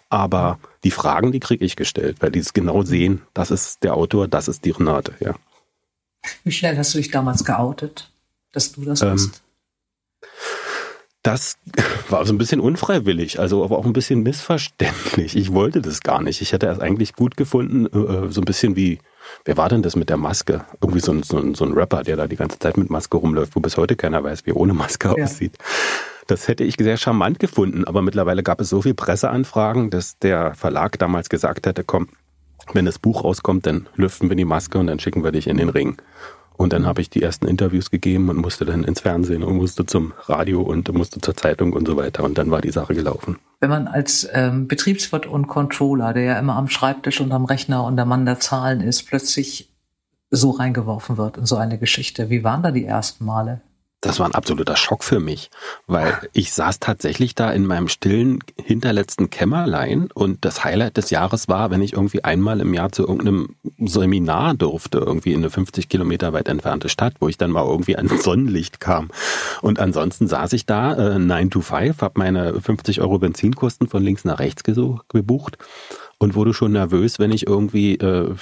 Aber 0.08 0.58
die 0.84 0.90
Fragen, 0.90 1.32
die 1.32 1.40
kriege 1.40 1.64
ich 1.64 1.76
gestellt, 1.76 2.18
weil 2.20 2.30
die 2.30 2.40
es 2.40 2.52
genau 2.52 2.82
sehen, 2.82 3.22
das 3.34 3.50
ist 3.50 3.82
der 3.82 3.94
Autor, 3.94 4.28
das 4.28 4.48
ist 4.48 4.64
die 4.64 4.70
Renate, 4.70 5.14
ja. 5.20 5.34
Wie 6.44 6.52
schnell 6.52 6.76
hast 6.76 6.94
du 6.94 6.98
dich 6.98 7.10
damals 7.10 7.44
geoutet, 7.44 8.10
dass 8.52 8.72
du 8.72 8.84
das 8.84 9.00
ähm, 9.00 9.12
bist? 9.12 9.42
Das 11.22 11.56
war 12.08 12.24
so 12.24 12.32
ein 12.32 12.38
bisschen 12.38 12.60
unfreiwillig, 12.60 13.38
also 13.38 13.62
aber 13.64 13.78
auch 13.78 13.84
ein 13.84 13.92
bisschen 13.92 14.22
missverständlich. 14.22 15.36
Ich 15.36 15.52
wollte 15.52 15.82
das 15.82 16.00
gar 16.00 16.22
nicht. 16.22 16.40
Ich 16.40 16.52
hätte 16.52 16.66
es 16.66 16.80
eigentlich 16.80 17.14
gut 17.14 17.36
gefunden, 17.36 17.86
äh, 17.86 18.30
so 18.30 18.40
ein 18.40 18.44
bisschen 18.44 18.74
wie, 18.76 18.98
wer 19.44 19.56
war 19.56 19.68
denn 19.68 19.82
das 19.82 19.96
mit 19.96 20.08
der 20.08 20.16
Maske? 20.16 20.64
Irgendwie 20.80 21.00
so 21.00 21.12
ein, 21.12 21.22
so, 21.22 21.38
ein, 21.38 21.54
so 21.54 21.64
ein 21.64 21.72
Rapper, 21.72 22.02
der 22.02 22.16
da 22.16 22.26
die 22.26 22.36
ganze 22.36 22.58
Zeit 22.58 22.76
mit 22.76 22.88
Maske 22.88 23.18
rumläuft, 23.18 23.54
wo 23.54 23.60
bis 23.60 23.76
heute 23.76 23.96
keiner 23.96 24.24
weiß, 24.24 24.46
wie 24.46 24.50
er 24.50 24.56
ohne 24.56 24.72
Maske 24.72 25.14
ja. 25.16 25.24
aussieht. 25.24 25.58
Das 26.26 26.48
hätte 26.48 26.64
ich 26.64 26.76
sehr 26.78 26.96
charmant 26.96 27.38
gefunden, 27.38 27.84
aber 27.84 28.02
mittlerweile 28.02 28.42
gab 28.42 28.60
es 28.60 28.68
so 28.68 28.82
viel 28.82 28.94
Presseanfragen, 28.94 29.90
dass 29.90 30.18
der 30.18 30.54
Verlag 30.54 30.98
damals 30.98 31.28
gesagt 31.28 31.66
hätte, 31.66 31.82
komm, 31.84 32.08
wenn 32.72 32.86
das 32.86 32.98
Buch 32.98 33.24
rauskommt, 33.24 33.66
dann 33.66 33.88
lüften 33.96 34.28
wir 34.28 34.36
die 34.36 34.44
Maske 34.44 34.78
und 34.78 34.86
dann 34.86 35.00
schicken 35.00 35.24
wir 35.24 35.32
dich 35.32 35.48
in 35.48 35.56
den 35.56 35.68
Ring. 35.70 35.96
Und 36.60 36.74
dann 36.74 36.84
habe 36.84 37.00
ich 37.00 37.08
die 37.08 37.22
ersten 37.22 37.48
Interviews 37.48 37.90
gegeben 37.90 38.28
und 38.28 38.36
musste 38.36 38.66
dann 38.66 38.84
ins 38.84 39.00
Fernsehen 39.00 39.42
und 39.42 39.56
musste 39.56 39.86
zum 39.86 40.12
Radio 40.26 40.60
und 40.60 40.92
musste 40.92 41.18
zur 41.18 41.34
Zeitung 41.34 41.72
und 41.72 41.86
so 41.86 41.96
weiter. 41.96 42.22
Und 42.22 42.36
dann 42.36 42.50
war 42.50 42.60
die 42.60 42.70
Sache 42.70 42.94
gelaufen. 42.94 43.38
Wenn 43.60 43.70
man 43.70 43.88
als 43.88 44.28
ähm, 44.34 44.68
Betriebswirt 44.68 45.24
und 45.24 45.46
Controller, 45.46 46.12
der 46.12 46.22
ja 46.22 46.38
immer 46.38 46.56
am 46.56 46.68
Schreibtisch 46.68 47.22
und 47.22 47.32
am 47.32 47.46
Rechner 47.46 47.82
und 47.84 47.96
der 47.96 48.04
Mann 48.04 48.26
der 48.26 48.40
Zahlen 48.40 48.82
ist, 48.82 49.04
plötzlich 49.04 49.70
so 50.28 50.50
reingeworfen 50.50 51.16
wird 51.16 51.38
in 51.38 51.46
so 51.46 51.56
eine 51.56 51.78
Geschichte. 51.78 52.28
Wie 52.28 52.44
waren 52.44 52.62
da 52.62 52.72
die 52.72 52.84
ersten 52.84 53.24
Male? 53.24 53.62
Das 54.02 54.18
war 54.18 54.26
ein 54.26 54.34
absoluter 54.34 54.76
Schock 54.76 55.04
für 55.04 55.20
mich, 55.20 55.50
weil 55.86 56.14
ich 56.32 56.54
saß 56.54 56.80
tatsächlich 56.80 57.34
da 57.34 57.52
in 57.52 57.66
meinem 57.66 57.88
stillen 57.88 58.38
hinterletzten 58.56 59.28
Kämmerlein 59.28 60.08
und 60.14 60.42
das 60.46 60.64
Highlight 60.64 60.96
des 60.96 61.10
Jahres 61.10 61.48
war, 61.48 61.70
wenn 61.70 61.82
ich 61.82 61.92
irgendwie 61.92 62.24
einmal 62.24 62.60
im 62.60 62.72
Jahr 62.72 62.92
zu 62.92 63.06
irgendeinem 63.06 63.56
Seminar 63.78 64.54
durfte, 64.54 64.98
irgendwie 64.98 65.34
in 65.34 65.40
eine 65.40 65.50
50 65.50 65.90
Kilometer 65.90 66.32
weit 66.32 66.48
entfernte 66.48 66.88
Stadt, 66.88 67.16
wo 67.20 67.28
ich 67.28 67.36
dann 67.36 67.50
mal 67.50 67.66
irgendwie 67.66 67.96
ans 67.96 68.22
Sonnenlicht 68.24 68.80
kam. 68.80 69.10
Und 69.60 69.78
ansonsten 69.78 70.28
saß 70.28 70.54
ich 70.54 70.64
da, 70.64 71.16
äh, 71.16 71.18
9 71.18 71.50
to 71.50 71.60
5, 71.60 72.00
habe 72.00 72.18
meine 72.18 72.58
50 72.58 73.02
Euro 73.02 73.18
Benzinkosten 73.18 73.86
von 73.86 74.02
links 74.02 74.24
nach 74.24 74.38
rechts 74.38 74.62
gebucht 74.64 75.58
und 76.16 76.34
wurde 76.34 76.54
schon 76.54 76.72
nervös, 76.72 77.18
wenn 77.18 77.32
ich 77.32 77.46
irgendwie 77.46 77.96
äh, 77.96 78.34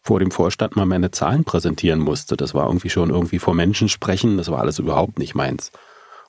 vor 0.00 0.20
dem 0.20 0.30
Vorstand 0.30 0.76
mal 0.76 0.86
meine 0.86 1.10
Zahlen 1.10 1.44
präsentieren 1.44 2.00
musste. 2.00 2.36
Das 2.36 2.54
war 2.54 2.66
irgendwie 2.66 2.90
schon 2.90 3.10
irgendwie 3.10 3.38
vor 3.38 3.54
Menschen 3.54 3.88
sprechen, 3.88 4.36
das 4.36 4.50
war 4.50 4.60
alles 4.60 4.78
überhaupt 4.78 5.18
nicht 5.18 5.34
meins. 5.34 5.72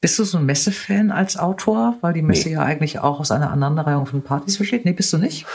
Bist 0.02 0.18
du 0.18 0.24
so 0.24 0.38
ein 0.38 0.46
Messefan 0.46 1.12
als 1.12 1.38
Autor? 1.38 1.98
Weil 2.02 2.14
die 2.14 2.22
Messe 2.22 2.48
nee. 2.48 2.56
ja 2.56 2.62
eigentlich 2.62 3.00
auch 3.00 3.20
aus 3.20 3.32
einer 3.32 3.52
Aneinanderreihung 3.52 4.06
von 4.06 4.22
Partys 4.22 4.58
besteht. 4.58 4.86
Nee, 4.86 4.94
bist 4.94 5.12
du 5.12 5.18
nicht? 5.18 5.46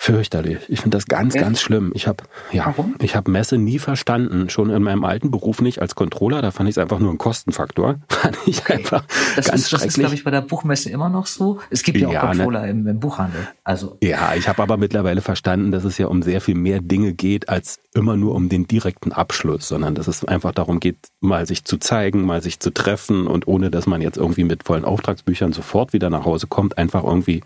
Fürchterlich. 0.00 0.58
Ich 0.68 0.80
finde 0.80 0.96
das 0.96 1.06
ganz, 1.06 1.34
Echt? 1.34 1.42
ganz 1.42 1.60
schlimm. 1.60 1.90
Ich 1.92 2.06
habe 2.06 2.22
ja, 2.52 2.66
Warum? 2.66 2.94
ich 3.02 3.16
habe 3.16 3.32
Messe 3.32 3.58
nie 3.58 3.80
verstanden. 3.80 4.48
Schon 4.48 4.70
in 4.70 4.80
meinem 4.80 5.04
alten 5.04 5.32
Beruf 5.32 5.60
nicht 5.60 5.82
als 5.82 5.96
Controller. 5.96 6.40
Da 6.40 6.52
fand 6.52 6.68
ich 6.68 6.74
es 6.74 6.78
einfach 6.78 7.00
nur 7.00 7.12
ein 7.12 7.18
Kostenfaktor. 7.18 7.96
Fand 8.08 8.38
ich 8.46 8.60
okay. 8.60 8.74
einfach 8.74 9.02
das 9.34 9.48
ganz 9.48 9.62
ist, 9.62 9.72
Das 9.72 9.84
ist, 9.84 9.94
glaube 9.94 10.14
ich, 10.14 10.22
bei 10.22 10.30
der 10.30 10.40
Buchmesse 10.40 10.88
immer 10.88 11.08
noch 11.08 11.26
so. 11.26 11.58
Es 11.70 11.82
gibt 11.82 11.98
ja, 11.98 12.10
ja 12.10 12.20
auch 12.22 12.32
ne. 12.32 12.36
Controller 12.36 12.62
ne? 12.62 12.70
im, 12.70 12.86
im, 12.86 13.00
Buchhandel. 13.00 13.48
Also 13.64 13.98
ja, 14.00 14.36
ich 14.36 14.48
habe 14.48 14.62
aber 14.62 14.76
mittlerweile 14.76 15.20
verstanden, 15.20 15.72
dass 15.72 15.82
es 15.82 15.98
ja 15.98 16.06
um 16.06 16.22
sehr 16.22 16.40
viel 16.40 16.54
mehr 16.54 16.80
Dinge 16.80 17.12
geht 17.12 17.48
als 17.48 17.80
immer 17.98 18.16
nur 18.16 18.34
um 18.34 18.48
den 18.48 18.68
direkten 18.68 19.12
Abschluss, 19.12 19.68
sondern 19.68 19.96
dass 19.96 20.06
es 20.06 20.24
einfach 20.24 20.52
darum 20.52 20.78
geht, 20.78 20.96
mal 21.20 21.46
sich 21.46 21.64
zu 21.64 21.78
zeigen, 21.78 22.24
mal 22.24 22.40
sich 22.40 22.60
zu 22.60 22.70
treffen 22.70 23.26
und 23.26 23.48
ohne, 23.48 23.70
dass 23.70 23.86
man 23.86 24.00
jetzt 24.00 24.16
irgendwie 24.16 24.44
mit 24.44 24.62
vollen 24.62 24.84
Auftragsbüchern 24.84 25.52
sofort 25.52 25.92
wieder 25.92 26.08
nach 26.08 26.24
Hause 26.24 26.46
kommt, 26.46 26.78
einfach 26.78 27.02
irgendwie 27.02 27.42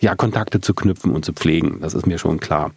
ja, 0.00 0.14
Kontakte 0.14 0.60
zu 0.60 0.74
knüpfen 0.74 1.12
und 1.12 1.24
zu 1.24 1.32
pflegen. 1.32 1.78
Das 1.80 1.94
ist 1.94 2.06
mir 2.06 2.18
schon 2.18 2.40
klar. 2.40 2.72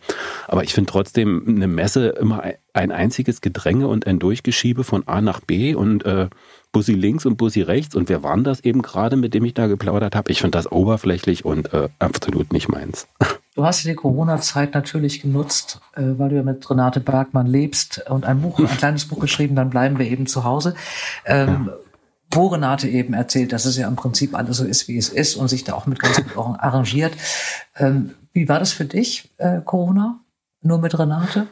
Aber 0.47 0.63
ich 0.63 0.73
finde 0.73 0.91
trotzdem 0.91 1.43
eine 1.47 1.67
Messe 1.67 2.09
immer 2.09 2.43
ein 2.73 2.91
einziges 2.91 3.41
Gedränge 3.41 3.87
und 3.87 4.07
ein 4.07 4.19
Durchgeschiebe 4.19 4.83
von 4.83 5.07
A 5.07 5.19
nach 5.19 5.41
B 5.41 5.73
und 5.75 6.05
äh, 6.05 6.29
Bussi 6.71 6.93
links 6.93 7.25
und 7.25 7.37
Bussi 7.37 7.61
rechts. 7.61 7.95
Und 7.95 8.07
wer 8.07 8.23
waren 8.23 8.43
das 8.43 8.61
eben 8.61 8.83
gerade, 8.83 9.17
mit 9.17 9.33
dem 9.33 9.43
ich 9.45 9.55
da 9.55 9.67
geplaudert 9.67 10.15
habe? 10.15 10.31
Ich 10.31 10.39
finde 10.39 10.57
das 10.57 10.71
oberflächlich 10.71 11.43
und 11.43 11.73
äh, 11.73 11.89
absolut 11.97 12.53
nicht 12.53 12.69
meins. 12.69 13.07
Du 13.59 13.65
hast 13.65 13.83
die 13.83 13.93
Corona-Zeit 13.93 14.73
natürlich 14.73 15.21
genutzt, 15.21 15.81
äh, 15.93 16.01
weil 16.17 16.29
du 16.29 16.37
ja 16.37 16.43
mit 16.43 16.69
Renate 16.69 17.01
Bergmann 17.01 17.45
lebst 17.45 18.09
und 18.09 18.23
ein 18.23 18.41
Buch, 18.41 18.57
ein 18.57 18.67
kleines 18.67 19.03
Buch 19.03 19.19
geschrieben, 19.19 19.53
dann 19.53 19.69
bleiben 19.69 19.99
wir 19.99 20.09
eben 20.09 20.27
zu 20.27 20.45
Hause. 20.45 20.75
Ähm, 21.25 21.65
ja 21.67 21.73
wo 22.31 22.47
Renate 22.47 22.87
eben 22.87 23.13
erzählt, 23.15 23.51
dass 23.51 23.65
es 23.65 23.75
ja 23.75 23.87
im 23.87 23.95
Prinzip 23.95 24.35
alles 24.35 24.57
so 24.57 24.63
ist, 24.63 24.87
wie 24.87 24.97
es 24.97 25.09
ist 25.09 25.35
und 25.35 25.47
sich 25.47 25.63
da 25.63 25.73
auch 25.73 25.87
mit 25.87 25.99
ganz 25.99 26.17
gut 26.17 26.37
arrangiert. 26.37 27.11
Ähm, 27.75 28.11
wie 28.33 28.47
war 28.47 28.59
das 28.59 28.71
für 28.71 28.85
dich, 28.85 29.31
äh, 29.37 29.61
Corona? 29.65 30.19
Nur 30.61 30.77
mit 30.77 30.97
Renate? 30.97 31.47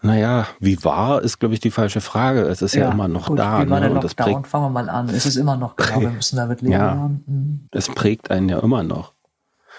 Naja, 0.00 0.46
wie 0.60 0.84
war, 0.84 1.22
ist, 1.22 1.40
glaube 1.40 1.54
ich, 1.54 1.60
die 1.60 1.72
falsche 1.72 2.00
Frage. 2.00 2.42
Es 2.42 2.62
ist 2.62 2.74
ja, 2.74 2.84
ja 2.84 2.92
immer 2.92 3.08
noch 3.08 3.26
gut, 3.26 3.38
da. 3.38 3.64
Wie 3.64 3.70
war 3.70 3.80
ne? 3.80 3.88
der 3.88 4.00
Lockdown? 4.00 4.44
Fangen 4.44 4.64
wir 4.66 4.70
mal 4.70 4.88
an. 4.88 5.08
Es 5.08 5.26
ist 5.26 5.36
immer 5.36 5.56
noch 5.56 5.74
da. 5.74 6.00
Wir 6.00 6.10
müssen 6.10 6.36
damit 6.36 6.62
leben. 6.62 6.72
Ja, 6.72 7.10
mhm. 7.26 7.68
Es 7.72 7.88
prägt 7.88 8.30
einen 8.30 8.48
ja 8.48 8.60
immer 8.60 8.82
noch. 8.82 9.13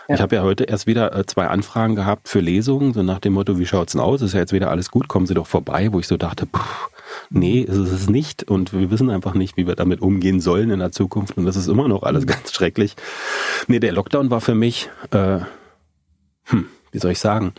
Ja. 0.08 0.16
Ich 0.16 0.22
habe 0.22 0.36
ja 0.36 0.44
heute 0.44 0.66
erst 0.66 0.86
wieder 0.86 1.16
äh, 1.16 1.26
zwei 1.26 1.48
Anfragen 1.48 1.96
gehabt 1.96 2.30
für 2.30 2.40
Lesungen, 2.40 2.94
so 2.94 3.02
nach 3.02 3.20
dem 3.20 3.34
Motto, 3.34 3.58
wie 3.58 3.66
schaut's 3.66 3.94
denn 3.94 4.02
aus? 4.02 4.22
Ist 4.22 4.34
ja 4.34 4.40
jetzt 4.40 4.54
wieder 4.54 4.70
alles 4.70 4.92
gut, 4.92 5.08
kommen 5.08 5.26
Sie 5.26 5.34
doch 5.34 5.48
vorbei, 5.48 5.92
wo 5.92 6.00
ich 6.00 6.08
so 6.08 6.16
dachte, 6.18 6.46
pff, 6.46 6.90
nee, 7.30 7.62
ist 7.62 7.78
es 7.78 8.10
nicht 8.10 8.44
und 8.44 8.72
wir 8.74 8.92
wissen 8.92 9.10
einfach 9.10 9.34
nicht, 9.34 9.58
wie 9.58 9.66
wir 9.66 9.76
damit 9.76 10.02
umgehen 10.02 10.42
sollen 10.42 10.70
in 10.70 10.80
der 10.80 10.92
Zukunft 10.92 11.38
und 11.38 11.46
das 11.46 11.56
ist 11.56 11.68
immer 11.68 11.88
noch 11.88 12.04
alles 12.04 12.24
mhm. 12.26 12.30
ganz 12.30 12.54
schrecklich. 12.54 12.96
Nee, 13.68 13.80
der 13.80 13.94
Lockdown 13.94 14.30
war 14.30 14.42
für 14.42 14.56
mich, 14.56 14.90
äh, 15.12 15.40
hm, 16.44 16.68
wie 16.92 17.00
soll 17.00 17.12
ich 17.12 17.20
sagen, 17.20 17.54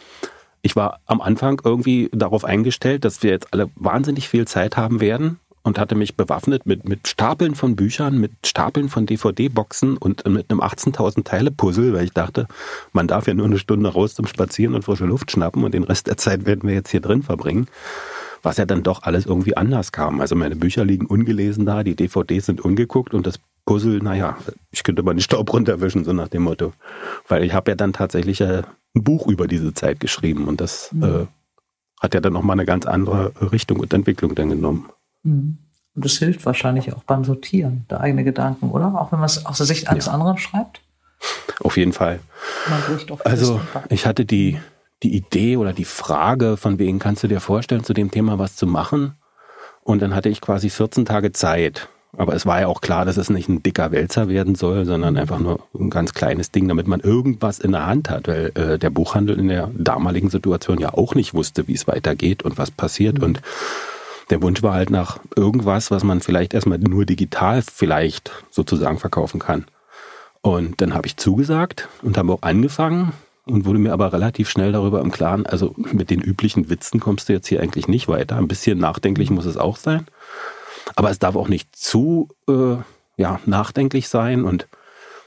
ich 0.62 0.76
war 0.76 1.00
am 1.06 1.20
Anfang 1.20 1.60
irgendwie 1.64 2.10
darauf 2.12 2.44
eingestellt, 2.44 3.04
dass 3.04 3.22
wir 3.22 3.30
jetzt 3.30 3.52
alle 3.52 3.70
wahnsinnig 3.74 4.28
viel 4.28 4.46
Zeit 4.46 4.76
haben 4.76 5.00
werden 5.00 5.40
und 5.66 5.80
hatte 5.80 5.96
mich 5.96 6.16
bewaffnet 6.16 6.64
mit, 6.64 6.88
mit 6.88 7.08
Stapeln 7.08 7.56
von 7.56 7.74
Büchern, 7.74 8.18
mit 8.18 8.30
Stapeln 8.46 8.88
von 8.88 9.04
DVD-Boxen 9.04 9.96
und 9.96 10.24
mit 10.28 10.48
einem 10.48 10.60
18.000 10.60 11.24
Teile-Puzzle, 11.24 11.92
weil 11.92 12.04
ich 12.04 12.12
dachte, 12.12 12.46
man 12.92 13.08
darf 13.08 13.26
ja 13.26 13.34
nur 13.34 13.46
eine 13.46 13.58
Stunde 13.58 13.92
raus 13.92 14.14
zum 14.14 14.26
Spazieren 14.26 14.76
und 14.76 14.84
frische 14.84 15.06
Luft 15.06 15.32
schnappen 15.32 15.64
und 15.64 15.74
den 15.74 15.82
Rest 15.82 16.06
der 16.06 16.16
Zeit 16.16 16.46
werden 16.46 16.68
wir 16.68 16.74
jetzt 16.74 16.90
hier 16.90 17.00
drin 17.00 17.22
verbringen 17.22 17.66
was 18.42 18.58
ja 18.58 18.64
dann 18.64 18.84
doch 18.84 19.02
alles 19.02 19.26
irgendwie 19.26 19.56
anders 19.56 19.90
kam. 19.90 20.20
Also 20.20 20.36
meine 20.36 20.54
Bücher 20.54 20.84
liegen 20.84 21.06
ungelesen 21.06 21.66
da, 21.66 21.82
die 21.82 21.96
DVDs 21.96 22.46
sind 22.46 22.60
ungeguckt 22.60 23.12
und 23.12 23.26
das 23.26 23.40
Puzzle, 23.64 23.98
naja, 23.98 24.38
ich 24.70 24.84
könnte 24.84 25.02
mal 25.02 25.14
den 25.14 25.20
Staub 25.20 25.52
runterwischen, 25.52 26.04
so 26.04 26.12
nach 26.12 26.28
dem 26.28 26.42
Motto. 26.42 26.72
Weil 27.26 27.42
ich 27.42 27.54
habe 27.54 27.72
ja 27.72 27.74
dann 27.74 27.92
tatsächlich 27.92 28.40
äh, 28.40 28.62
ein 28.94 29.02
Buch 29.02 29.26
über 29.26 29.48
diese 29.48 29.74
Zeit 29.74 29.98
geschrieben 29.98 30.46
und 30.46 30.60
das 30.60 30.92
mhm. 30.92 31.02
äh, 31.02 31.26
hat 32.00 32.14
ja 32.14 32.20
dann 32.20 32.34
nochmal 32.34 32.54
eine 32.54 32.66
ganz 32.66 32.86
andere 32.86 33.32
Richtung 33.50 33.80
und 33.80 33.92
Entwicklung 33.92 34.36
dann 34.36 34.50
genommen. 34.50 34.90
Mhm. 35.26 35.58
Und 35.94 36.04
das 36.04 36.18
hilft 36.18 36.44
wahrscheinlich 36.44 36.92
auch 36.92 37.04
beim 37.04 37.24
Sortieren 37.24 37.86
der 37.90 38.00
eigenen 38.00 38.24
Gedanken, 38.24 38.70
oder? 38.70 39.00
Auch 39.00 39.12
wenn 39.12 39.18
man 39.18 39.26
es 39.26 39.46
aus 39.46 39.56
der 39.56 39.66
Sicht 39.66 39.88
eines 39.88 40.06
ja. 40.06 40.12
anderen 40.12 40.36
schreibt? 40.36 40.82
Auf 41.60 41.76
jeden 41.78 41.94
Fall. 41.94 42.20
Also 43.24 43.60
ich 43.88 44.04
hatte 44.06 44.26
die, 44.26 44.58
die 45.02 45.16
Idee 45.16 45.56
oder 45.56 45.72
die 45.72 45.86
Frage, 45.86 46.58
von 46.58 46.78
wegen 46.78 46.98
kannst 46.98 47.22
du 47.22 47.28
dir 47.28 47.40
vorstellen, 47.40 47.82
zu 47.82 47.94
dem 47.94 48.10
Thema 48.10 48.38
was 48.38 48.56
zu 48.56 48.66
machen? 48.66 49.14
Und 49.82 50.02
dann 50.02 50.14
hatte 50.14 50.28
ich 50.28 50.40
quasi 50.40 50.68
14 50.68 51.06
Tage 51.06 51.32
Zeit. 51.32 51.88
Aber 52.18 52.34
es 52.34 52.46
war 52.46 52.60
ja 52.60 52.66
auch 52.66 52.80
klar, 52.80 53.04
dass 53.04 53.16
es 53.16 53.30
nicht 53.30 53.48
ein 53.48 53.62
dicker 53.62 53.90
Wälzer 53.90 54.28
werden 54.28 54.54
soll, 54.54 54.84
sondern 54.84 55.16
einfach 55.16 55.38
nur 55.38 55.60
ein 55.78 55.90
ganz 55.90 56.14
kleines 56.14 56.50
Ding, 56.50 56.66
damit 56.66 56.86
man 56.86 57.00
irgendwas 57.00 57.58
in 57.58 57.72
der 57.72 57.86
Hand 57.86 58.10
hat, 58.10 58.26
weil 58.26 58.52
äh, 58.54 58.78
der 58.78 58.90
Buchhandel 58.90 59.38
in 59.38 59.48
der 59.48 59.70
damaligen 59.76 60.30
Situation 60.30 60.78
ja 60.78 60.94
auch 60.94 61.14
nicht 61.14 61.34
wusste, 61.34 61.68
wie 61.68 61.74
es 61.74 61.86
weitergeht 61.86 62.42
und 62.42 62.58
was 62.58 62.70
passiert. 62.70 63.18
Mhm. 63.18 63.24
Und 63.24 63.42
der 64.30 64.42
Wunsch 64.42 64.62
war 64.62 64.74
halt 64.74 64.90
nach 64.90 65.20
irgendwas, 65.36 65.90
was 65.90 66.02
man 66.04 66.20
vielleicht 66.20 66.54
erstmal 66.54 66.78
nur 66.78 67.04
digital 67.04 67.62
vielleicht 67.62 68.32
sozusagen 68.50 68.98
verkaufen 68.98 69.40
kann. 69.40 69.66
Und 70.42 70.80
dann 70.80 70.94
habe 70.94 71.06
ich 71.06 71.16
zugesagt 71.16 71.88
und 72.02 72.16
habe 72.18 72.32
auch 72.32 72.42
angefangen 72.42 73.12
und 73.46 73.64
wurde 73.64 73.78
mir 73.78 73.92
aber 73.92 74.12
relativ 74.12 74.48
schnell 74.48 74.72
darüber 74.72 75.00
im 75.00 75.12
Klaren, 75.12 75.46
also 75.46 75.74
mit 75.76 76.10
den 76.10 76.20
üblichen 76.20 76.68
Witzen 76.68 77.00
kommst 77.00 77.28
du 77.28 77.32
jetzt 77.32 77.46
hier 77.46 77.60
eigentlich 77.62 77.88
nicht 77.88 78.08
weiter. 78.08 78.36
Ein 78.36 78.48
bisschen 78.48 78.78
nachdenklich 78.78 79.30
muss 79.30 79.44
es 79.44 79.56
auch 79.56 79.76
sein. 79.76 80.06
Aber 80.94 81.10
es 81.10 81.18
darf 81.18 81.36
auch 81.36 81.48
nicht 81.48 81.74
zu 81.74 82.28
äh, 82.48 82.76
ja, 83.16 83.40
nachdenklich 83.46 84.08
sein. 84.08 84.44
Und 84.44 84.66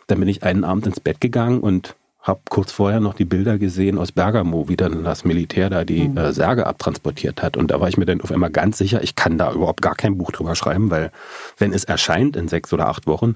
dann 0.08 0.20
bin 0.20 0.30
ich 0.30 0.44
einen 0.44 0.64
Abend 0.64 0.88
ins 0.88 1.00
Bett 1.00 1.22
gegangen 1.22 1.60
und 1.62 1.96
habe 2.22 2.42
kurz 2.50 2.72
vorher 2.72 3.00
noch 3.00 3.14
die 3.14 3.26
Bilder 3.26 3.58
gesehen 3.58 3.98
aus 3.98 4.12
Bergamo, 4.12 4.68
wie 4.68 4.76
dann 4.76 5.04
das 5.04 5.24
Militär 5.24 5.70
da 5.70 5.86
die 5.86 6.10
mhm. 6.10 6.18
äh, 6.18 6.34
Särge 6.34 6.68
abtransportiert 6.68 7.42
hat. 7.42 7.56
Und 7.56 7.72
da 7.72 7.80
war 7.80 7.88
ich 7.88 7.98
mir 7.98 8.06
dann 8.06 8.22
auf 8.22 8.32
einmal 8.32 8.50
ganz 8.50 8.78
sicher, 8.78 9.02
ich 9.02 9.16
kann 9.16 9.38
da 9.38 9.54
überhaupt 9.54 9.82
gar 9.82 9.96
kein 9.96 10.18
Buch 10.18 10.32
drüber 10.32 10.56
schreiben, 10.56 10.92
weil 10.92 11.12
wenn 11.58 11.74
es 11.74 11.86
erscheint 11.86 12.36
in 12.36 12.48
sechs 12.48 12.74
oder 12.74 12.88
acht 12.88 13.08
Wochen, 13.08 13.36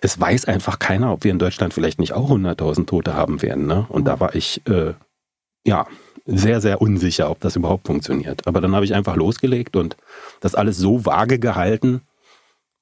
es 0.00 0.18
weiß 0.18 0.46
einfach 0.46 0.78
keiner, 0.78 1.12
ob 1.12 1.24
wir 1.24 1.30
in 1.30 1.38
Deutschland 1.38 1.72
vielleicht 1.72 2.00
nicht 2.00 2.12
auch 2.12 2.30
100.000 2.30 2.86
Tote 2.86 3.14
haben 3.14 3.42
werden. 3.42 3.66
Ne? 3.66 3.86
Und 3.88 4.02
mhm. 4.02 4.06
da 4.06 4.20
war 4.20 4.34
ich, 4.34 4.60
äh, 4.66 4.94
ja, 5.64 5.86
sehr, 6.26 6.60
sehr 6.60 6.80
unsicher, 6.80 7.30
ob 7.30 7.40
das 7.40 7.56
überhaupt 7.56 7.86
funktioniert. 7.86 8.46
Aber 8.46 8.60
dann 8.60 8.74
habe 8.74 8.84
ich 8.84 8.94
einfach 8.94 9.16
losgelegt 9.16 9.76
und 9.76 9.96
das 10.40 10.54
alles 10.54 10.76
so 10.76 11.04
vage 11.04 11.38
gehalten 11.38 12.02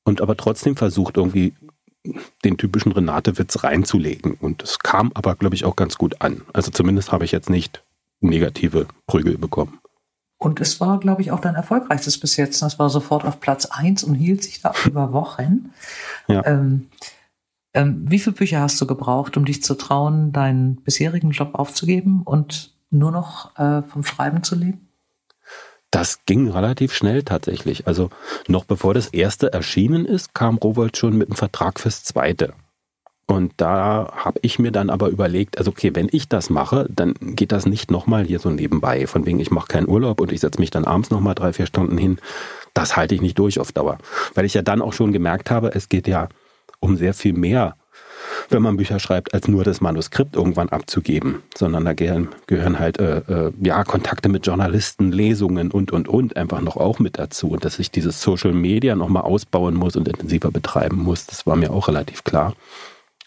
und 0.05 0.21
aber 0.21 0.37
trotzdem 0.37 0.77
versucht, 0.77 1.17
irgendwie 1.17 1.55
den 2.45 2.57
typischen 2.57 2.93
Renate-Witz 2.93 3.65
reinzulegen. 3.65 4.35
Und 4.35 4.63
es 4.63 4.79
kam 4.79 5.11
aber, 5.15 5.35
glaube 5.35 5.55
ich, 5.55 5.65
auch 5.65 5.77
ganz 5.77 5.97
gut 5.97 6.21
an. 6.21 6.43
Also 6.53 6.71
zumindest 6.71 7.13
habe 7.13 7.25
ich 7.25 7.33
jetzt 7.33 7.51
nicht 7.51 7.83
negative 8.21 8.87
Prügel 9.07 9.39
bekommen. 9.39 9.79
Und 10.39 10.61
es 10.61 10.81
war, 10.81 11.01
glaube 11.01 11.21
ich, 11.23 11.33
auch 11.33 11.41
dein 11.41 11.57
erfolgreichstes 11.57 12.19
bis 12.19 12.37
jetzt. 12.37 12.63
Das 12.63 12.79
war 12.79 12.91
sofort 12.91 13.25
auf 13.25 13.41
Platz 13.41 13.67
1 13.67 14.05
und 14.05 14.15
hielt 14.15 14.45
sich 14.45 14.61
da 14.61 14.73
über 14.87 15.13
Wochen. 15.13 15.73
Ja. 16.29 16.47
Ähm, 16.47 16.89
ähm, 17.75 18.05
wie 18.09 18.19
viele 18.19 18.37
Bücher 18.37 18.61
hast 18.61 18.81
du 18.81 18.87
gebraucht, 18.87 19.37
um 19.37 19.45
dich 19.45 19.63
zu 19.63 19.75
trauen, 19.75 20.33
deinen 20.33 20.77
bisherigen 20.77 21.33
Job 21.33 21.55
aufzugeben 21.55 22.23
und 22.25 22.75
nur 22.91 23.11
noch 23.11 23.57
äh, 23.59 23.83
vom 23.83 24.05
Schreiben 24.05 24.43
zu 24.43 24.55
leben? 24.55 24.88
Das 25.91 26.25
ging 26.27 26.49
relativ 26.49 26.93
schnell 26.93 27.23
tatsächlich. 27.23 27.87
Also 27.87 28.11
noch 28.47 28.65
bevor 28.65 28.95
das 28.95 29.09
erste 29.09 29.53
erschienen 29.53 30.05
ist, 30.05 30.35
kam 30.35 30.59
Rowold 30.59 30.97
schon 30.97 31.17
mit 31.17 31.29
einem 31.29 31.37
Vertrag 31.37 31.81
fürs 31.81 32.05
zweite. 32.05 32.53
Und 33.31 33.53
da 33.59 34.11
habe 34.17 34.39
ich 34.43 34.59
mir 34.59 34.73
dann 34.73 34.89
aber 34.89 35.09
überlegt, 35.09 35.59
also 35.59 35.71
okay, 35.71 35.95
wenn 35.95 36.09
ich 36.11 36.29
das 36.31 36.49
mache, 36.49 36.87
dann 36.89 37.15
geht 37.21 37.53
das 37.53 37.67
nicht 37.67 37.91
nochmal 37.91 38.25
hier 38.25 38.39
so 38.39 38.49
nebenbei, 38.49 39.07
von 39.07 39.27
wegen 39.27 39.39
ich 39.39 39.51
mache 39.51 39.69
keinen 39.69 39.89
Urlaub 39.89 40.21
und 40.21 40.33
ich 40.33 40.41
setze 40.41 40.59
mich 40.59 40.71
dann 40.71 40.87
abends 40.87 41.11
nochmal 41.11 41.35
drei, 41.35 41.53
vier 41.53 41.67
Stunden 41.67 41.99
hin. 41.99 42.19
Das 42.73 42.97
halte 42.97 43.15
ich 43.15 43.21
nicht 43.21 43.39
durch 43.39 43.61
auf 43.61 43.73
Dauer. 43.73 43.99
Weil 44.35 44.47
ich 44.47 44.55
ja 44.55 44.63
dann 44.63 44.81
auch 44.81 44.95
schon 44.95 45.13
gemerkt 45.13 45.51
habe, 45.51 45.75
es 45.75 45.91
geht 45.91 46.09
ja 46.09 46.31
um 46.81 46.97
sehr 46.97 47.13
viel 47.13 47.35
mehr 47.35 47.77
wenn 48.51 48.63
man 48.63 48.77
Bücher 48.77 48.99
schreibt, 48.99 49.35
als 49.35 49.49
nur 49.49 49.65
das 49.65 49.81
Manuskript 49.81 50.37
irgendwann 50.37 50.69
abzugeben, 50.69 51.43
sondern 51.57 51.85
da 51.85 51.93
gehören, 51.93 52.79
halt 52.79 52.99
äh, 52.99 53.19
äh, 53.19 53.53
ja 53.61 53.85
Kontakte 53.85 54.29
mit 54.29 54.47
Journalisten, 54.47 55.13
Lesungen 55.13 55.71
und 55.71 55.93
und 55.93 56.09
und 56.09 56.37
einfach 56.37 56.61
noch 56.61 56.77
auch 56.77 56.99
mit 56.99 57.19
dazu 57.19 57.51
und 57.51 57.65
dass 57.65 57.79
ich 57.79 57.91
dieses 57.91 58.23
Social 58.23 58.53
Media 58.53 58.95
noch 58.95 59.09
mal 59.09 59.21
ausbauen 59.21 59.75
muss 59.75 59.97
und 59.97 60.09
intensiver 60.09 60.51
betreiben 60.51 60.97
muss, 60.97 61.27
das 61.27 61.47
war 61.47 61.57
mir 61.57 61.73
auch 61.73 61.89
relativ 61.89 62.25
klar. 62.25 62.55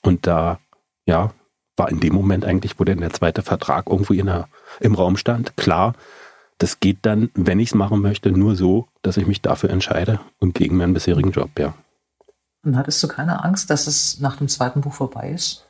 Und 0.01 0.27
da 0.27 0.59
ja 1.05 1.31
war 1.77 1.89
in 1.89 1.99
dem 1.99 2.13
Moment 2.13 2.45
eigentlich, 2.45 2.79
wo 2.79 2.83
denn 2.83 2.99
der 2.99 3.11
zweite 3.11 3.41
Vertrag 3.41 3.89
irgendwo 3.89 4.13
in 4.13 4.27
der, 4.27 4.47
im 4.79 4.93
Raum 4.93 5.17
stand, 5.17 5.57
klar, 5.57 5.95
das 6.57 6.79
geht 6.79 6.99
dann, 7.01 7.31
wenn 7.33 7.59
ich 7.59 7.69
es 7.69 7.75
machen 7.75 8.01
möchte, 8.01 8.31
nur 8.31 8.55
so, 8.55 8.87
dass 9.01 9.17
ich 9.17 9.25
mich 9.25 9.41
dafür 9.41 9.71
entscheide 9.71 10.19
und 10.39 10.53
gegen 10.53 10.77
meinen 10.77 10.93
bisherigen 10.93 11.31
Job, 11.31 11.49
ja. 11.57 11.73
Und 12.63 12.77
hattest 12.77 13.01
du 13.01 13.07
keine 13.07 13.43
Angst, 13.43 13.69
dass 13.69 13.87
es 13.87 14.19
nach 14.19 14.37
dem 14.37 14.47
zweiten 14.47 14.81
Buch 14.81 14.93
vorbei 14.93 15.31
ist? 15.31 15.65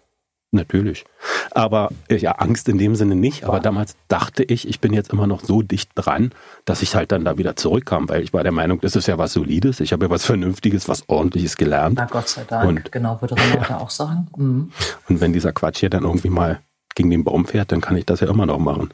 Natürlich. 0.54 1.06
Aber 1.52 1.92
ja, 2.10 2.34
Angst 2.34 2.68
in 2.68 2.78
dem 2.78 2.96
Sinne 2.96 3.16
nicht. 3.16 3.46
Aber 3.46 3.62
damals 3.62 3.96
dachte 4.10 4.44
ich, 4.44 4.68
ich 4.68 4.82
bin 4.82 4.92
jetzt 4.92 5.14
immer 5.14 5.26
noch 5.26 5.46
so 5.46 5.62
dicht 5.62 5.92
dran, 5.96 6.34
dass 6.66 6.82
ich 6.82 6.94
halt 6.94 7.14
dann 7.14 7.24
da 7.24 7.38
wieder 7.38 7.56
zurückkam, 7.56 8.10
weil 8.10 8.22
ich 8.22 8.34
war 8.34 8.44
der 8.44 8.52
Meinung, 8.52 8.82
das 8.82 8.98
ist 8.98 9.08
ja 9.08 9.18
was 9.18 9.32
Solides. 9.32 9.80
Ich 9.80 9.94
habe 9.94 10.06
ja 10.06 10.12
was 10.12 10.26
Vernünftiges, 10.26 10.90
was 10.90 11.08
Ordentliches 11.08 11.56
gelernt. 11.56 11.96
Na 11.98 12.06
Gott 12.06 12.28
sei 12.28 12.44
Dank. 12.44 12.68
Und, 12.68 12.92
genau, 12.92 13.22
würde 13.22 13.38
Renate 13.38 13.70
ja. 13.70 13.78
auch 13.80 13.90
sagen. 13.90 14.28
Mhm. 14.36 14.72
Und 15.08 15.22
wenn 15.22 15.32
dieser 15.32 15.54
Quatsch 15.54 15.80
hier 15.80 15.90
dann 15.90 16.04
irgendwie 16.04 16.30
mal 16.30 16.60
gegen 16.96 17.10
den 17.10 17.24
Baum 17.24 17.46
fährt, 17.46 17.72
dann 17.72 17.80
kann 17.80 17.96
ich 17.96 18.06
das 18.06 18.20
ja 18.20 18.28
immer 18.28 18.46
noch 18.46 18.60
machen. 18.60 18.94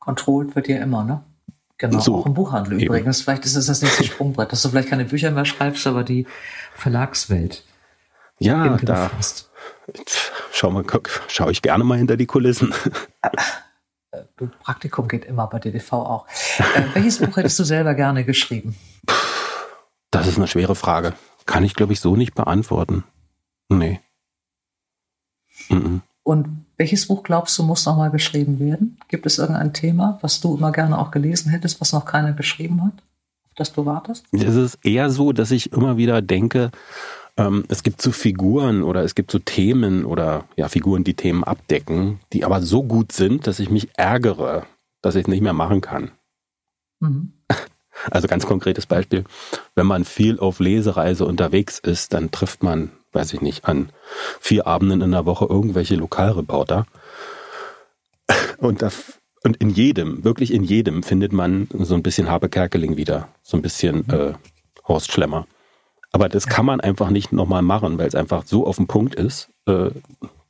Controlled 0.00 0.56
wird 0.56 0.66
ja 0.66 0.78
immer, 0.78 1.04
ne? 1.04 1.20
Genau, 1.78 2.00
so, 2.00 2.16
auch 2.16 2.26
im 2.26 2.34
Buchhandel 2.34 2.74
eben. 2.74 2.86
übrigens. 2.86 3.22
Vielleicht 3.22 3.44
ist 3.44 3.54
es 3.54 3.66
das 3.66 3.82
nächste 3.82 4.04
Sprungbrett, 4.04 4.50
dass 4.50 4.62
du 4.62 4.68
vielleicht 4.68 4.88
keine 4.88 5.04
Bücher 5.04 5.30
mehr 5.30 5.44
schreibst, 5.44 5.86
aber 5.86 6.02
die 6.02 6.26
Verlagswelt. 6.74 7.64
Ja, 8.40 8.76
da 8.76 9.10
schau 10.52 10.70
mal, 10.70 10.84
schaue 11.28 11.52
ich 11.52 11.62
gerne 11.62 11.84
mal 11.84 11.98
hinter 11.98 12.16
die 12.16 12.26
Kulissen. 12.26 12.74
Praktikum 14.60 15.08
geht 15.08 15.24
immer 15.24 15.46
bei 15.46 15.58
DDV 15.58 15.92
auch. 15.92 16.26
Äh, 16.58 16.82
welches 16.94 17.18
Buch 17.18 17.36
hättest 17.36 17.58
du 17.58 17.64
selber 17.64 17.94
gerne 17.94 18.24
geschrieben? 18.24 18.76
Das 20.10 20.26
ist 20.26 20.36
eine 20.36 20.46
schwere 20.46 20.74
Frage. 20.74 21.14
Kann 21.46 21.64
ich, 21.64 21.74
glaube 21.74 21.92
ich, 21.92 22.00
so 22.00 22.16
nicht 22.16 22.34
beantworten. 22.34 23.04
Nee. 23.68 24.00
Mhm. 25.68 26.02
Und 26.22 26.57
welches 26.78 27.08
Buch 27.08 27.24
glaubst 27.24 27.58
du, 27.58 27.64
muss 27.64 27.84
nochmal 27.84 28.10
geschrieben 28.10 28.60
werden? 28.60 28.98
Gibt 29.08 29.26
es 29.26 29.38
irgendein 29.38 29.72
Thema, 29.72 30.18
was 30.22 30.40
du 30.40 30.56
immer 30.56 30.72
gerne 30.72 30.98
auch 30.98 31.10
gelesen 31.10 31.50
hättest, 31.50 31.80
was 31.80 31.92
noch 31.92 32.04
keiner 32.04 32.32
geschrieben 32.32 32.82
hat, 32.82 32.94
auf 33.46 33.54
das 33.56 33.72
du 33.72 33.84
wartest? 33.84 34.24
Es 34.32 34.54
ist 34.54 34.78
eher 34.84 35.10
so, 35.10 35.32
dass 35.32 35.50
ich 35.50 35.72
immer 35.72 35.96
wieder 35.96 36.22
denke, 36.22 36.70
ähm, 37.36 37.64
es 37.68 37.82
gibt 37.82 38.00
so 38.00 38.12
Figuren 38.12 38.84
oder 38.84 39.02
es 39.02 39.16
gibt 39.16 39.32
so 39.32 39.40
Themen 39.40 40.04
oder 40.04 40.44
ja, 40.56 40.68
Figuren, 40.68 41.02
die 41.02 41.14
Themen 41.14 41.42
abdecken, 41.42 42.20
die 42.32 42.44
aber 42.44 42.62
so 42.62 42.84
gut 42.84 43.12
sind, 43.12 43.48
dass 43.48 43.58
ich 43.58 43.70
mich 43.70 43.88
ärgere, 43.96 44.64
dass 45.02 45.16
ich 45.16 45.22
es 45.22 45.28
nicht 45.28 45.42
mehr 45.42 45.52
machen 45.52 45.80
kann. 45.80 46.12
Mhm. 47.00 47.32
Also 48.12 48.28
ganz 48.28 48.46
konkretes 48.46 48.86
Beispiel, 48.86 49.24
wenn 49.74 49.88
man 49.88 50.04
viel 50.04 50.38
auf 50.38 50.60
Lesereise 50.60 51.26
unterwegs 51.26 51.80
ist, 51.80 52.14
dann 52.14 52.30
trifft 52.30 52.62
man 52.62 52.92
weiß 53.12 53.32
ich 53.34 53.40
nicht, 53.40 53.64
an 53.64 53.90
vier 54.40 54.66
Abenden 54.66 55.00
in 55.00 55.12
der 55.12 55.26
Woche 55.26 55.46
irgendwelche 55.46 55.96
Lokalreporter. 55.96 56.86
Und, 58.58 58.82
das, 58.82 59.18
und 59.44 59.56
in 59.58 59.70
jedem, 59.70 60.24
wirklich 60.24 60.52
in 60.52 60.64
jedem, 60.64 61.02
findet 61.02 61.32
man 61.32 61.68
so 61.72 61.94
ein 61.94 62.02
bisschen 62.02 62.28
Habe 62.28 62.48
Kerkeling 62.48 62.96
wieder, 62.96 63.28
so 63.42 63.56
ein 63.56 63.62
bisschen 63.62 64.04
mhm. 64.06 64.14
äh, 64.14 64.32
Horst 64.86 65.12
Schlemmer. 65.12 65.46
Aber 66.12 66.28
das 66.28 66.46
kann 66.46 66.66
man 66.66 66.80
einfach 66.80 67.10
nicht 67.10 67.32
nochmal 67.32 67.62
machen, 67.62 67.98
weil 67.98 68.08
es 68.08 68.14
einfach 68.14 68.44
so 68.46 68.66
auf 68.66 68.76
dem 68.76 68.86
Punkt 68.86 69.14
ist, 69.14 69.50
äh, 69.66 69.90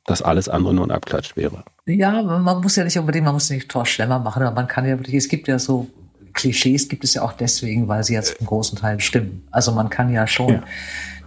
dass 0.05 0.21
alles 0.21 0.49
andere 0.49 0.73
nur 0.73 0.87
ein 0.87 0.91
Abklatsch 0.91 1.35
wäre. 1.35 1.63
Ja, 1.85 2.21
man 2.21 2.61
muss 2.61 2.75
ja 2.75 2.83
nicht 2.83 2.97
unbedingt, 2.97 3.25
man 3.25 3.33
muss 3.33 3.49
nicht 3.49 3.73
Horst 3.73 3.91
Schlemmer 3.91 4.19
machen, 4.19 4.43
aber 4.43 4.55
man 4.55 4.67
kann 4.67 4.85
ja 4.85 4.97
wirklich, 4.97 5.15
es 5.15 5.27
gibt 5.27 5.47
ja 5.47 5.59
so 5.59 5.87
Klischees 6.33 6.87
gibt 6.87 7.03
es 7.03 7.15
ja 7.15 7.23
auch 7.23 7.33
deswegen, 7.33 7.87
weil 7.87 8.03
sie 8.03 8.13
jetzt 8.13 8.39
im 8.39 8.45
großen 8.45 8.77
Teil 8.77 8.99
stimmen. 8.99 9.47
Also 9.51 9.71
man 9.71 9.89
kann 9.89 10.13
ja 10.13 10.27
schon 10.27 10.49
ja 10.49 10.63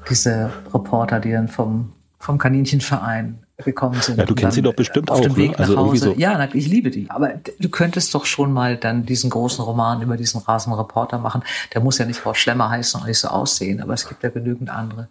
diese 0.09 0.51
Reporter, 0.73 1.21
die 1.21 1.33
dann 1.33 1.49
vom, 1.49 1.93
vom 2.19 2.39
Kaninchenverein 2.39 3.43
gekommen 3.65 4.01
sind. 4.01 4.19
Ja, 4.19 4.25
du 4.25 4.35
kennst 4.35 4.57
sie 4.57 4.63
doch 4.63 4.75
bestimmt 4.75 5.11
auf 5.11 5.19
auch. 5.19 5.23
Dem 5.23 5.37
Weg 5.37 5.53
ne? 5.53 5.59
also 5.59 5.75
nach 5.75 5.83
Hause. 5.83 6.05
So. 6.07 6.15
Ja, 6.17 6.49
ich 6.53 6.67
liebe 6.67 6.91
die. 6.91 7.09
Aber 7.11 7.35
du 7.59 7.69
könntest 7.69 8.15
doch 8.15 8.27
schon 8.27 8.53
mal 8.53 8.77
dann 8.77 9.07
diesen 9.07 9.31
großen 9.31 9.65
Roman 9.65 10.03
über 10.03 10.17
diesen 10.17 10.41
Rasenreporter 10.41 11.19
machen. 11.19 11.43
Der 11.75 11.81
muss 11.81 11.99
ja 11.99 12.05
nicht 12.05 12.21
Frau 12.21 12.35
Schlemmer 12.35 12.71
heißen 12.71 13.01
und 13.01 13.07
nicht 13.07 13.19
so 13.19 13.29
aussehen, 13.29 13.81
aber 13.81 13.95
es 13.95 14.09
gibt 14.09 14.23
ja 14.23 14.31
genügend 14.31 14.71
andere. 14.71 15.09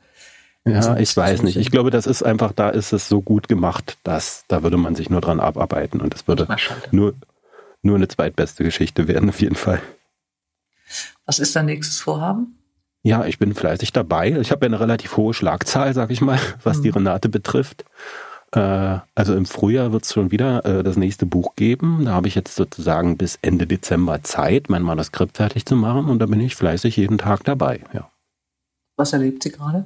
Ja, 0.65 0.97
ich 0.97 1.15
weiß 1.17 1.41
nicht. 1.41 1.58
Ich 1.58 1.71
glaube, 1.71 1.89
das 1.89 2.06
ist 2.06 2.21
einfach, 2.21 2.51
da 2.51 2.69
ist 2.69 2.93
es 2.93 3.08
so 3.10 3.21
gut 3.21 3.47
gemacht, 3.47 3.97
dass 4.04 4.43
da 4.47 4.62
würde 4.62 4.77
man 4.77 4.93
sich 4.93 5.10
nur 5.10 5.21
dran 5.21 5.39
abarbeiten 5.39 5.99
und 6.01 6.13
es 6.13 6.27
würde 6.27 6.47
nur, 6.91 7.15
nur 7.82 7.95
eine 7.95 8.08
zweitbeste 8.08 8.63
Geschichte 8.63 9.08
werden, 9.08 9.30
auf 9.30 9.41
jeden 9.41 9.56
Fall. 9.56 9.82
Was 11.25 11.39
ist 11.39 11.56
dein 11.56 11.65
nächstes 11.65 11.99
Vorhaben? 11.99 12.61
Ja, 13.04 13.26
ich 13.26 13.40
bin 13.40 13.56
fleißig 13.56 13.94
dabei. 13.94 14.38
Ich 14.39 14.52
habe 14.52 14.66
ja 14.66 14.70
eine 14.70 14.80
relativ 14.80 15.18
hohe 15.18 15.34
Schlagzahl, 15.34 15.93
sag 15.93 16.12
ich 16.12 16.22
mal, 16.22 16.39
was 16.64 16.80
mhm. 16.80 16.84
die 16.84 16.89
Renate 16.89 17.30
betrifft. 17.30 17.86
Äh, 18.52 18.99
also 19.16 19.36
im 19.36 19.45
Frühjahr 19.45 19.91
wird 19.91 20.04
es 20.04 20.14
schon 20.14 20.32
wieder 20.32 20.66
äh, 20.66 20.84
das 20.84 20.97
nächste 20.97 21.26
Buch 21.26 21.56
geben. 21.56 22.06
Da 22.06 22.12
habe 22.12 22.28
ich 22.28 22.36
jetzt 22.36 22.56
sozusagen 22.56 23.18
bis 23.18 23.39
Ende 23.41 23.66
Dezember 23.66 24.22
Zeit, 24.24 24.70
mein 24.70 24.84
Manuskript 24.84 25.38
fertig 25.38 25.66
zu 25.66 25.76
machen 25.76 26.06
und 26.06 26.20
da 26.20 26.26
bin 26.26 26.39
ich 26.39 26.56
fleißig 26.56 26.97
jeden 26.97 27.18
Tag 27.18 27.43
dabei. 27.43 27.82
Ja. 27.93 28.10
Was 28.97 29.14
erlebt 29.14 29.41
sie 29.41 29.52
gerade? 29.52 29.86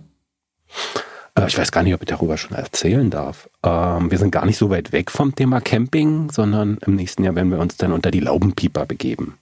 Äh, 1.36 1.48
ich 1.48 1.58
weiß 1.58 1.72
gar 1.72 1.84
nicht, 1.84 1.94
ob 1.94 2.02
ich 2.02 2.10
darüber 2.10 2.38
schon 2.38 2.58
erzählen 2.58 3.10
darf. 3.10 3.50
Ähm, 3.64 4.12
wir 4.12 4.18
sind 4.18 4.32
gar 4.32 4.46
nicht 4.46 4.58
so 4.58 4.70
weit 4.70 4.92
weg 4.92 5.12
vom 5.12 5.36
Thema 5.36 5.62
Camping, 5.62 6.32
sondern 6.32 6.80
im 6.86 6.96
nächsten 6.96 7.24
Jahr 7.24 7.36
werden 7.36 7.52
wir 7.52 7.60
uns 7.60 7.78
dann 7.78 7.92
unter 7.92 8.12
die 8.12 8.20
Laubenpieper 8.20 8.86
begeben. 8.86 9.38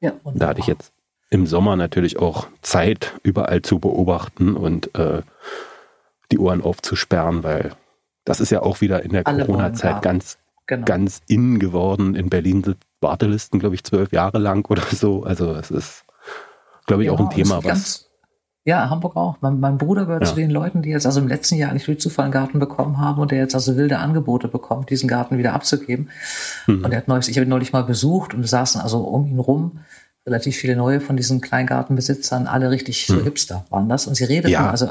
Ja, 0.00 0.12
wunderbar. 0.22 0.34
da 0.34 0.48
hatte 0.48 0.60
ich 0.60 0.66
jetzt 0.66 0.92
im 1.30 1.46
Sommer 1.46 1.76
natürlich 1.76 2.18
auch 2.18 2.46
Zeit, 2.62 3.14
überall 3.22 3.62
zu 3.62 3.78
beobachten 3.78 4.56
und 4.56 4.94
äh, 4.94 5.22
die 6.30 6.38
Ohren 6.38 6.62
aufzusperren, 6.62 7.42
weil 7.42 7.72
das 8.24 8.40
ist 8.40 8.50
ja 8.50 8.62
auch 8.62 8.80
wieder 8.80 9.02
in 9.02 9.12
der 9.12 9.24
Corona-Zeit 9.24 10.02
ganz, 10.02 10.38
genau. 10.66 10.84
ganz 10.84 11.22
in 11.28 11.58
geworden. 11.58 12.14
In 12.14 12.30
Berlin 12.30 12.64
sind 12.64 12.78
Wartelisten, 13.00 13.60
glaube 13.60 13.74
ich, 13.74 13.84
zwölf 13.84 14.12
Jahre 14.12 14.38
lang 14.38 14.66
oder 14.70 14.82
so. 14.90 15.24
Also 15.24 15.52
es 15.52 15.70
ist, 15.70 16.04
glaube 16.86 17.02
ich, 17.02 17.08
ja, 17.08 17.12
auch 17.12 17.20
ein 17.20 17.30
Thema, 17.30 17.62
was. 17.64 18.10
Ja, 18.66 18.88
Hamburg 18.88 19.14
auch. 19.16 19.36
Mein, 19.42 19.60
mein 19.60 19.76
Bruder 19.76 20.06
gehört 20.06 20.22
ja. 20.22 20.28
zu 20.30 20.36
den 20.36 20.50
Leuten, 20.50 20.80
die 20.80 20.88
jetzt 20.88 21.04
also 21.04 21.20
im 21.20 21.28
letzten 21.28 21.56
Jahr 21.56 21.74
nicht 21.74 21.86
durch 21.86 22.00
Zufall 22.00 22.24
einen 22.24 22.32
Garten 22.32 22.58
bekommen 22.58 22.98
haben 22.98 23.20
und 23.20 23.30
der 23.30 23.38
jetzt 23.38 23.54
also 23.54 23.76
wilde 23.76 23.98
Angebote 23.98 24.48
bekommt, 24.48 24.88
diesen 24.88 25.06
Garten 25.06 25.36
wieder 25.36 25.52
abzugeben. 25.52 26.08
Mhm. 26.66 26.82
Und 26.82 26.92
er 26.92 26.96
hat 26.96 27.08
neulich, 27.08 27.28
ich 27.28 27.36
habe 27.36 27.44
ihn 27.44 27.50
neulich 27.50 27.74
mal 27.74 27.84
besucht 27.84 28.32
und 28.32 28.48
saßen 28.48 28.80
also 28.80 29.00
um 29.00 29.26
ihn 29.26 29.38
rum 29.38 29.80
relativ 30.26 30.56
viele 30.56 30.76
neue 30.76 31.00
von 31.00 31.16
diesen 31.16 31.40
Kleingartenbesitzern, 31.40 32.46
alle 32.46 32.70
richtig 32.70 33.06
so 33.06 33.16
hm. 33.16 33.24
Hipster 33.24 33.66
waren 33.70 33.88
das. 33.88 34.06
Und 34.06 34.14
sie 34.14 34.24
redeten 34.24 34.52
ja. 34.52 34.70
also 34.70 34.88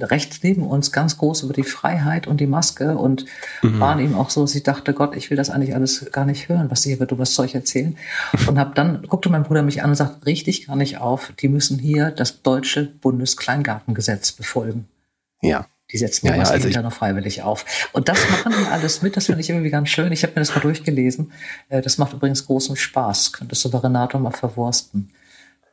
rechts 0.00 0.40
neben 0.42 0.62
uns 0.62 0.92
ganz 0.92 1.18
groß 1.18 1.44
über 1.44 1.52
die 1.52 1.62
Freiheit 1.62 2.26
und 2.26 2.38
die 2.38 2.46
Maske 2.46 2.96
und 2.96 3.26
mhm. 3.62 3.80
waren 3.80 4.00
ihm 4.00 4.14
auch 4.14 4.30
so, 4.30 4.44
ich 4.44 4.62
dachte, 4.62 4.92
Gott, 4.92 5.16
ich 5.16 5.30
will 5.30 5.36
das 5.36 5.50
eigentlich 5.50 5.74
alles 5.74 6.10
gar 6.10 6.24
nicht 6.24 6.48
hören, 6.48 6.70
was 6.70 6.82
sie 6.82 6.90
hier 6.90 6.96
über 6.96 7.06
das 7.06 7.34
Zeug 7.34 7.54
erzählen. 7.54 7.96
Und 8.48 8.58
hab 8.58 8.74
dann 8.74 9.02
guckte 9.02 9.30
mein 9.30 9.44
Bruder 9.44 9.62
mich 9.62 9.82
an 9.82 9.90
und 9.90 9.96
sagt, 9.96 10.26
richtig 10.26 10.66
gar 10.66 10.76
nicht 10.76 10.98
auf, 10.98 11.32
die 11.40 11.48
müssen 11.48 11.78
hier 11.78 12.10
das 12.10 12.42
deutsche 12.42 12.84
Bundeskleingartengesetz 12.84 14.32
befolgen. 14.32 14.88
Ja. 15.40 15.66
Die 15.94 15.98
setzen 15.98 16.26
ja, 16.26 16.34
ja 16.34 16.42
also 16.42 16.80
noch 16.80 16.92
freiwillig 16.92 17.42
auf. 17.42 17.64
Und 17.92 18.08
das 18.08 18.18
machen 18.28 18.52
die 18.60 18.66
alles 18.68 19.00
mit, 19.00 19.16
das 19.16 19.26
finde 19.26 19.40
ich 19.40 19.48
irgendwie 19.48 19.70
ganz 19.70 19.88
schön. 19.88 20.10
Ich 20.10 20.24
habe 20.24 20.32
mir 20.34 20.40
das 20.40 20.52
mal 20.52 20.60
durchgelesen. 20.60 21.30
Äh, 21.68 21.82
das 21.82 21.98
macht 21.98 22.12
übrigens 22.12 22.46
großen 22.46 22.74
Spaß. 22.74 23.32
Könntest 23.32 23.64
du 23.64 23.70
bei 23.70 23.78
Renato 23.78 24.18
mal 24.18 24.32
verwursten 24.32 25.12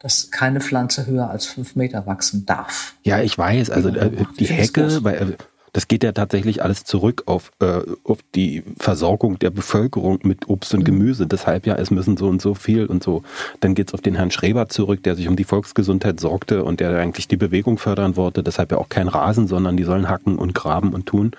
dass 0.01 0.31
keine 0.31 0.61
Pflanze 0.61 1.05
höher 1.05 1.29
als 1.29 1.45
fünf 1.45 1.75
Meter 1.75 2.07
wachsen 2.07 2.47
darf. 2.47 2.95
Ja, 3.03 3.21
ich 3.21 3.37
weiß. 3.37 3.69
Also 3.69 3.89
äh, 3.89 4.25
die 4.39 4.47
Hecke, 4.47 5.03
weil, 5.03 5.15
äh, 5.15 5.37
das 5.73 5.87
geht 5.87 6.03
ja 6.03 6.11
tatsächlich 6.11 6.63
alles 6.63 6.83
zurück 6.83 7.23
auf, 7.27 7.51
äh, 7.59 7.81
auf 8.03 8.19
die 8.35 8.63
Versorgung 8.77 9.39
der 9.39 9.51
Bevölkerung 9.51 10.19
mit 10.23 10.49
Obst 10.49 10.73
und 10.73 10.81
mhm. 10.81 10.85
Gemüse. 10.85 11.27
Deshalb 11.27 11.65
ja, 11.65 11.75
es 11.75 11.91
müssen 11.91 12.17
so 12.17 12.27
und 12.27 12.41
so 12.41 12.55
viel 12.55 12.85
und 12.85 13.01
so. 13.01 13.23
Dann 13.61 13.73
geht's 13.73 13.93
auf 13.93 14.01
den 14.01 14.15
Herrn 14.15 14.31
Schreber 14.31 14.67
zurück, 14.67 15.01
der 15.03 15.15
sich 15.15 15.29
um 15.29 15.35
die 15.35 15.45
Volksgesundheit 15.45 16.19
sorgte 16.19 16.65
und 16.65 16.79
der 16.81 16.97
eigentlich 16.99 17.27
die 17.27 17.37
Bewegung 17.37 17.77
fördern 17.77 18.17
wollte. 18.17 18.43
Deshalb 18.43 18.71
ja 18.71 18.77
auch 18.77 18.89
kein 18.89 19.07
Rasen, 19.07 19.47
sondern 19.47 19.77
die 19.77 19.83
sollen 19.83 20.09
hacken 20.09 20.37
und 20.37 20.53
graben 20.53 20.93
und 20.93 21.05
tun. 21.05 21.31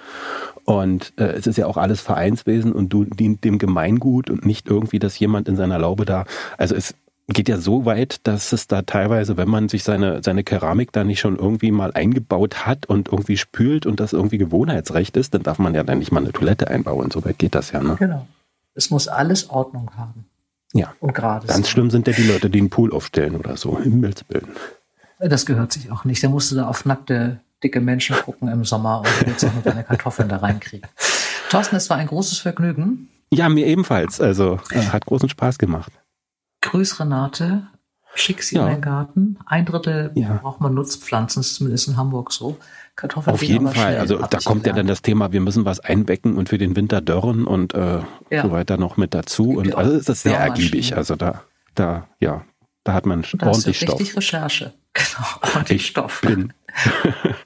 Und 0.64 1.12
äh, 1.16 1.24
es 1.33 1.47
ist 1.47 1.59
ja 1.59 1.66
auch 1.66 1.76
alles 1.76 2.01
Vereinswesen 2.01 2.72
und 2.72 2.91
du 2.91 3.05
dient 3.05 3.45
dem 3.45 3.59
Gemeingut 3.59 4.30
und 4.30 4.47
nicht 4.47 4.68
irgendwie, 4.68 4.99
dass 4.99 5.18
jemand 5.18 5.49
in 5.49 5.57
seiner 5.57 5.78
Laube 5.78 6.05
da. 6.05 6.24
Also 6.57 6.74
es 6.74 6.95
geht 7.33 7.49
ja 7.49 7.59
so 7.59 7.85
weit, 7.85 8.20
dass 8.26 8.53
es 8.53 8.66
da 8.66 8.83
teilweise, 8.83 9.37
wenn 9.37 9.49
man 9.49 9.68
sich 9.68 9.85
seine, 9.85 10.22
seine 10.22 10.45
Keramik 10.45 10.93
da 10.93 11.05
nicht 11.05 11.20
schon 11.20 11.37
irgendwie 11.37 11.70
mal 11.70 11.93
eingebaut 11.93 12.66
hat 12.66 12.87
und 12.87 13.09
irgendwie 13.09 13.37
spült 13.37 13.87
und 13.87 14.01
das 14.01 14.12
irgendwie 14.12 14.39
Gewohnheitsrecht 14.39 15.16
ist, 15.16 15.35
dann 15.35 15.43
darf 15.43 15.59
man 15.59 15.74
ja 15.74 15.83
dann 15.85 15.99
nicht 15.99 16.12
mal 16.12 16.20
eine 16.20 16.33
Toilette 16.33 16.68
einbauen. 16.68 17.11
So 17.11 17.24
weit 17.24 17.39
geht 17.39 17.55
das 17.55 17.72
ja, 17.72 17.83
ne? 17.83 17.97
Genau. 17.99 18.26
Es 18.74 18.91
muss 18.91 19.09
alles 19.09 19.51
Ordnung 19.51 19.91
haben. 19.97 20.24
Ja. 20.72 20.95
Und 21.01 21.14
gerade. 21.14 21.47
Ganz 21.47 21.68
schlimm 21.68 21.91
sind 21.91 22.07
ja 22.07 22.14
die 22.14 22.26
Leute, 22.26 22.51
die 22.51 22.59
einen 22.59 22.70
Pool 22.70 22.93
aufstellen 22.93 23.37
oder 23.37 23.57
so, 23.57 23.78
Himmelsbilden. 23.78 24.51
Das 25.18 25.47
gehört 25.47 25.72
sich 25.72 25.93
auch 25.93 26.05
nicht. 26.05 26.24
Da 26.24 26.28
musst 26.28 26.51
du 26.51 26.57
da 26.57 26.66
auf 26.66 26.85
nackte, 26.85 27.41
dicke 27.62 27.80
Menschen 27.80 28.16
gucken 28.16 28.49
im 28.49 28.64
Sommer 28.64 29.01
und 29.01 29.28
jetzt 29.28 29.45
auch 29.45 29.55
mit 29.55 29.66
deine 29.66 29.85
Kartoffeln 29.85 30.28
da 30.28 30.39
reinkriegen. 30.39 30.89
Thorsten, 31.51 31.76
es 31.76 31.91
war 31.91 31.99
ein 31.99 32.07
großes 32.07 32.39
Vergnügen. 32.39 33.09
Ja, 33.30 33.49
mir 33.49 33.66
ebenfalls. 33.66 34.20
Also 34.20 34.59
äh, 34.70 34.87
hat 34.87 35.07
großen 35.07 35.28
Spaß 35.28 35.59
gemacht. 35.59 35.93
Grüß 36.73 37.01
Renate, 37.01 37.66
schick 38.14 38.43
sie 38.43 38.57
ja. 38.57 38.66
in 38.66 38.77
den 38.77 38.81
Garten. 38.81 39.39
Ein 39.45 39.66
Drittel 39.66 40.11
ja. 40.14 40.39
braucht 40.41 40.62
man 40.62 40.73
Nutzpflanzen, 40.73 41.41
ist 41.41 41.57
zumindest 41.57 41.87
in 41.87 41.99
Hamburg 41.99 42.33
so. 42.33 42.57
Kartoffeln 42.97 43.35
Auf 43.35 43.43
jeden 43.43 43.68
Fall. 43.68 43.99
Also 43.99 44.16
da 44.16 44.39
kommt 44.39 44.66
ja 44.66 44.73
dann 44.73 44.87
das 44.87 45.03
Thema, 45.03 45.33
wir 45.33 45.43
müssen 45.43 45.66
was 45.66 45.81
einbecken 45.81 46.35
und 46.39 46.49
für 46.49 46.57
den 46.57 46.75
Winter 46.75 47.03
dörren 47.03 47.45
und 47.47 47.75
äh, 47.75 48.01
ja. 48.31 48.43
so 48.43 48.53
weiter 48.53 48.79
noch 48.79 48.97
mit 48.97 49.12
dazu. 49.12 49.51
Und 49.51 49.75
also 49.75 49.93
ist 49.93 50.09
das 50.09 50.23
sehr 50.23 50.39
ergiebig. 50.39 50.97
Also 50.97 51.14
da, 51.14 51.43
da, 51.75 52.09
ja, 52.20 52.43
da 52.85 52.95
hat 52.95 53.05
man 53.05 53.23
da 53.35 53.49
ordentlich 53.49 53.77
Stoff. 53.77 54.01
Richtig 54.01 54.16
Recherche. 54.16 54.73
Genau, 54.95 55.55
ordentlich 55.55 55.81
ich 55.81 55.87
Stoff. 55.89 56.20
Bin 56.20 56.53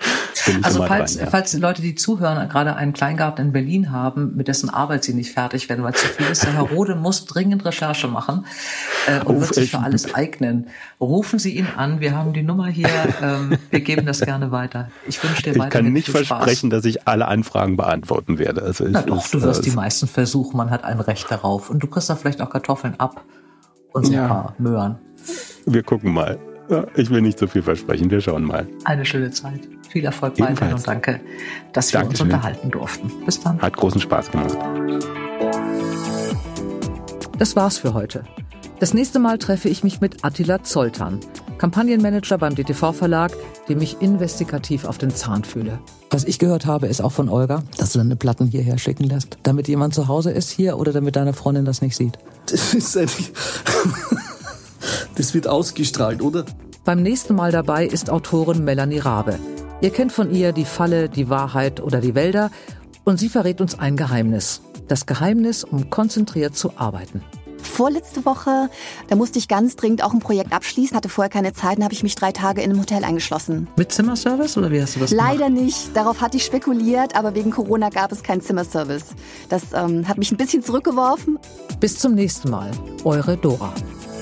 also 0.62 0.84
falls, 0.84 1.14
dran, 1.14 1.24
ja. 1.24 1.30
falls 1.30 1.50
die 1.50 1.58
Leute, 1.58 1.82
die 1.82 1.94
zuhören, 1.94 2.48
gerade 2.48 2.76
einen 2.76 2.92
Kleingarten 2.92 3.46
in 3.46 3.52
Berlin 3.52 3.90
haben, 3.90 4.36
mit 4.36 4.48
dessen 4.48 4.70
Arbeit 4.70 5.04
sie 5.04 5.14
nicht 5.14 5.32
fertig 5.32 5.68
werden, 5.68 5.84
weil 5.84 5.94
zu 5.94 6.06
viel 6.06 6.26
ist, 6.26 6.44
der 6.44 6.54
Herr 6.54 6.62
Rode 6.62 6.94
muss 6.94 7.24
dringend 7.24 7.64
Recherche 7.64 8.08
machen 8.08 8.46
äh, 9.06 9.20
und 9.20 9.36
Ruf 9.36 9.40
wird 9.42 9.54
sich 9.54 9.70
für 9.70 9.80
alles 9.80 10.14
eignen. 10.14 10.68
Rufen 11.00 11.38
Sie 11.38 11.56
ihn 11.56 11.66
an, 11.76 12.00
wir 12.00 12.16
haben 12.16 12.32
die 12.32 12.42
Nummer 12.42 12.66
hier, 12.66 12.88
ähm, 13.22 13.58
wir 13.70 13.80
geben 13.80 14.06
das 14.06 14.20
gerne 14.20 14.50
weiter. 14.50 14.90
Ich 15.06 15.22
wünsche 15.22 15.42
dir 15.42 15.54
weiter. 15.56 15.64
Ich 15.64 15.70
kann 15.70 15.92
nicht 15.92 16.08
versprechen, 16.08 16.70
Spaß. 16.70 16.82
dass 16.82 16.84
ich 16.84 17.06
alle 17.06 17.28
Anfragen 17.28 17.76
beantworten 17.76 18.38
werde. 18.38 18.62
Also 18.62 18.86
Na 18.88 19.02
doch, 19.02 19.24
ist, 19.24 19.34
du 19.34 19.42
wirst 19.42 19.60
äh, 19.60 19.70
die 19.70 19.76
meisten 19.76 20.06
versuchen, 20.06 20.56
man 20.56 20.70
hat 20.70 20.84
ein 20.84 21.00
Recht 21.00 21.30
darauf. 21.30 21.70
Und 21.70 21.82
du 21.82 21.86
kriegst 21.86 22.10
da 22.10 22.16
vielleicht 22.16 22.40
auch 22.40 22.50
Kartoffeln 22.50 22.98
ab 22.98 23.22
und 23.92 24.06
so 24.06 24.12
ja. 24.12 24.22
ein 24.22 24.28
paar 24.28 24.54
Möhren. 24.58 24.96
Wir 25.66 25.82
gucken 25.82 26.12
mal. 26.12 26.38
Ich 26.96 27.10
will 27.10 27.22
nicht 27.22 27.38
zu 27.38 27.46
viel 27.46 27.62
versprechen. 27.62 28.10
Wir 28.10 28.20
schauen 28.20 28.44
mal. 28.44 28.66
Eine 28.84 29.04
schöne 29.04 29.30
Zeit. 29.30 29.68
Viel 29.96 30.04
Erfolg 30.04 30.38
weiterhin 30.38 30.74
und 30.74 30.86
danke, 30.86 31.20
dass 31.72 31.90
wir 31.90 32.00
Dankeschön. 32.00 32.26
uns 32.26 32.34
unterhalten 32.34 32.70
durften. 32.70 33.10
Bis 33.24 33.40
dann. 33.40 33.62
Hat 33.62 33.74
großen 33.78 33.98
Spaß 33.98 34.30
gemacht. 34.30 34.54
Das 37.38 37.56
war's 37.56 37.78
für 37.78 37.94
heute. 37.94 38.22
Das 38.78 38.92
nächste 38.92 39.18
Mal 39.20 39.38
treffe 39.38 39.70
ich 39.70 39.82
mich 39.84 40.02
mit 40.02 40.22
Attila 40.22 40.62
Zoltan, 40.62 41.20
Kampagnenmanager 41.56 42.36
beim 42.36 42.54
DTV 42.54 42.92
Verlag, 42.92 43.32
dem 43.70 43.80
ich 43.80 44.02
investigativ 44.02 44.84
auf 44.84 44.98
den 44.98 45.14
Zahn 45.14 45.44
fühle. 45.44 45.78
Was 46.10 46.24
ich 46.24 46.38
gehört 46.38 46.66
habe, 46.66 46.88
ist 46.88 47.00
auch 47.00 47.12
von 47.12 47.30
Olga, 47.30 47.62
dass 47.78 47.94
du 47.94 47.98
deine 47.98 48.16
Platten 48.16 48.48
hierher 48.48 48.76
schicken 48.76 49.04
lässt, 49.04 49.38
damit 49.44 49.66
jemand 49.66 49.94
zu 49.94 50.08
Hause 50.08 50.30
ist 50.30 50.50
hier 50.50 50.76
oder 50.76 50.92
damit 50.92 51.16
deine 51.16 51.32
Freundin 51.32 51.64
das 51.64 51.80
nicht 51.80 51.96
sieht. 51.96 52.18
Das 52.50 52.74
ist 52.74 52.98
eigentlich 52.98 53.32
Das 55.14 55.32
wird 55.32 55.48
ausgestrahlt, 55.48 56.20
oder? 56.20 56.44
Beim 56.84 57.02
nächsten 57.02 57.34
Mal 57.34 57.50
dabei 57.50 57.86
ist 57.86 58.10
Autorin 58.10 58.62
Melanie 58.62 58.98
Rabe. 58.98 59.38
Ihr 59.82 59.90
kennt 59.90 60.10
von 60.10 60.34
ihr 60.34 60.52
die 60.52 60.64
Falle, 60.64 61.08
die 61.08 61.28
Wahrheit 61.28 61.80
oder 61.82 62.00
die 62.00 62.14
Wälder 62.14 62.50
und 63.04 63.18
sie 63.18 63.28
verrät 63.28 63.60
uns 63.60 63.78
ein 63.78 63.96
Geheimnis. 63.96 64.62
Das 64.88 65.04
Geheimnis, 65.04 65.64
um 65.64 65.90
konzentriert 65.90 66.56
zu 66.56 66.72
arbeiten. 66.76 67.22
Vorletzte 67.58 68.24
Woche, 68.24 68.70
da 69.08 69.16
musste 69.16 69.38
ich 69.38 69.48
ganz 69.48 69.76
dringend 69.76 70.02
auch 70.02 70.14
ein 70.14 70.20
Projekt 70.20 70.52
abschließen, 70.54 70.96
hatte 70.96 71.10
vorher 71.10 71.28
keine 71.28 71.52
Zeit 71.52 71.76
und 71.76 71.84
habe 71.84 71.92
ich 71.92 72.02
mich 72.02 72.14
drei 72.14 72.32
Tage 72.32 72.62
in 72.62 72.70
einem 72.70 72.80
Hotel 72.80 73.04
eingeschlossen. 73.04 73.68
Mit 73.76 73.92
Zimmerservice 73.92 74.56
oder 74.56 74.70
wie 74.70 74.80
hast 74.80 74.96
du 74.96 75.00
das 75.00 75.10
gemacht? 75.10 75.28
Leider 75.28 75.50
nicht. 75.50 75.94
Darauf 75.94 76.22
hatte 76.22 76.38
ich 76.38 76.44
spekuliert, 76.44 77.14
aber 77.14 77.34
wegen 77.34 77.50
Corona 77.50 77.90
gab 77.90 78.12
es 78.12 78.22
keinen 78.22 78.40
Zimmerservice. 78.40 79.14
Das 79.50 79.74
ähm, 79.74 80.08
hat 80.08 80.16
mich 80.16 80.32
ein 80.32 80.38
bisschen 80.38 80.62
zurückgeworfen. 80.62 81.38
Bis 81.80 81.98
zum 81.98 82.14
nächsten 82.14 82.48
Mal. 82.48 82.70
Eure 83.04 83.36
Dora. 83.36 83.74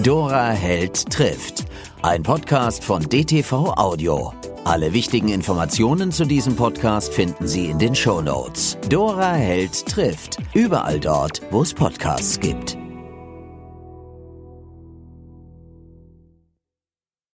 Dora 0.02 0.48
Held 0.48 1.08
trifft. 1.10 1.66
Ein 2.02 2.24
Podcast 2.24 2.82
von 2.82 3.02
DTV 3.08 3.74
Audio. 3.76 4.32
Alle 4.64 4.94
wichtigen 4.94 5.28
Informationen 5.28 6.10
zu 6.10 6.24
diesem 6.24 6.56
Podcast 6.56 7.12
finden 7.12 7.46
Sie 7.46 7.66
in 7.66 7.78
den 7.78 7.94
Show 7.94 8.22
Notes. 8.22 8.78
Dora 8.88 9.34
Held 9.34 9.84
trifft. 9.86 10.38
Überall 10.54 10.98
dort, 10.98 11.42
wo 11.50 11.60
es 11.60 11.74
Podcasts 11.74 12.40
gibt. 12.40 12.78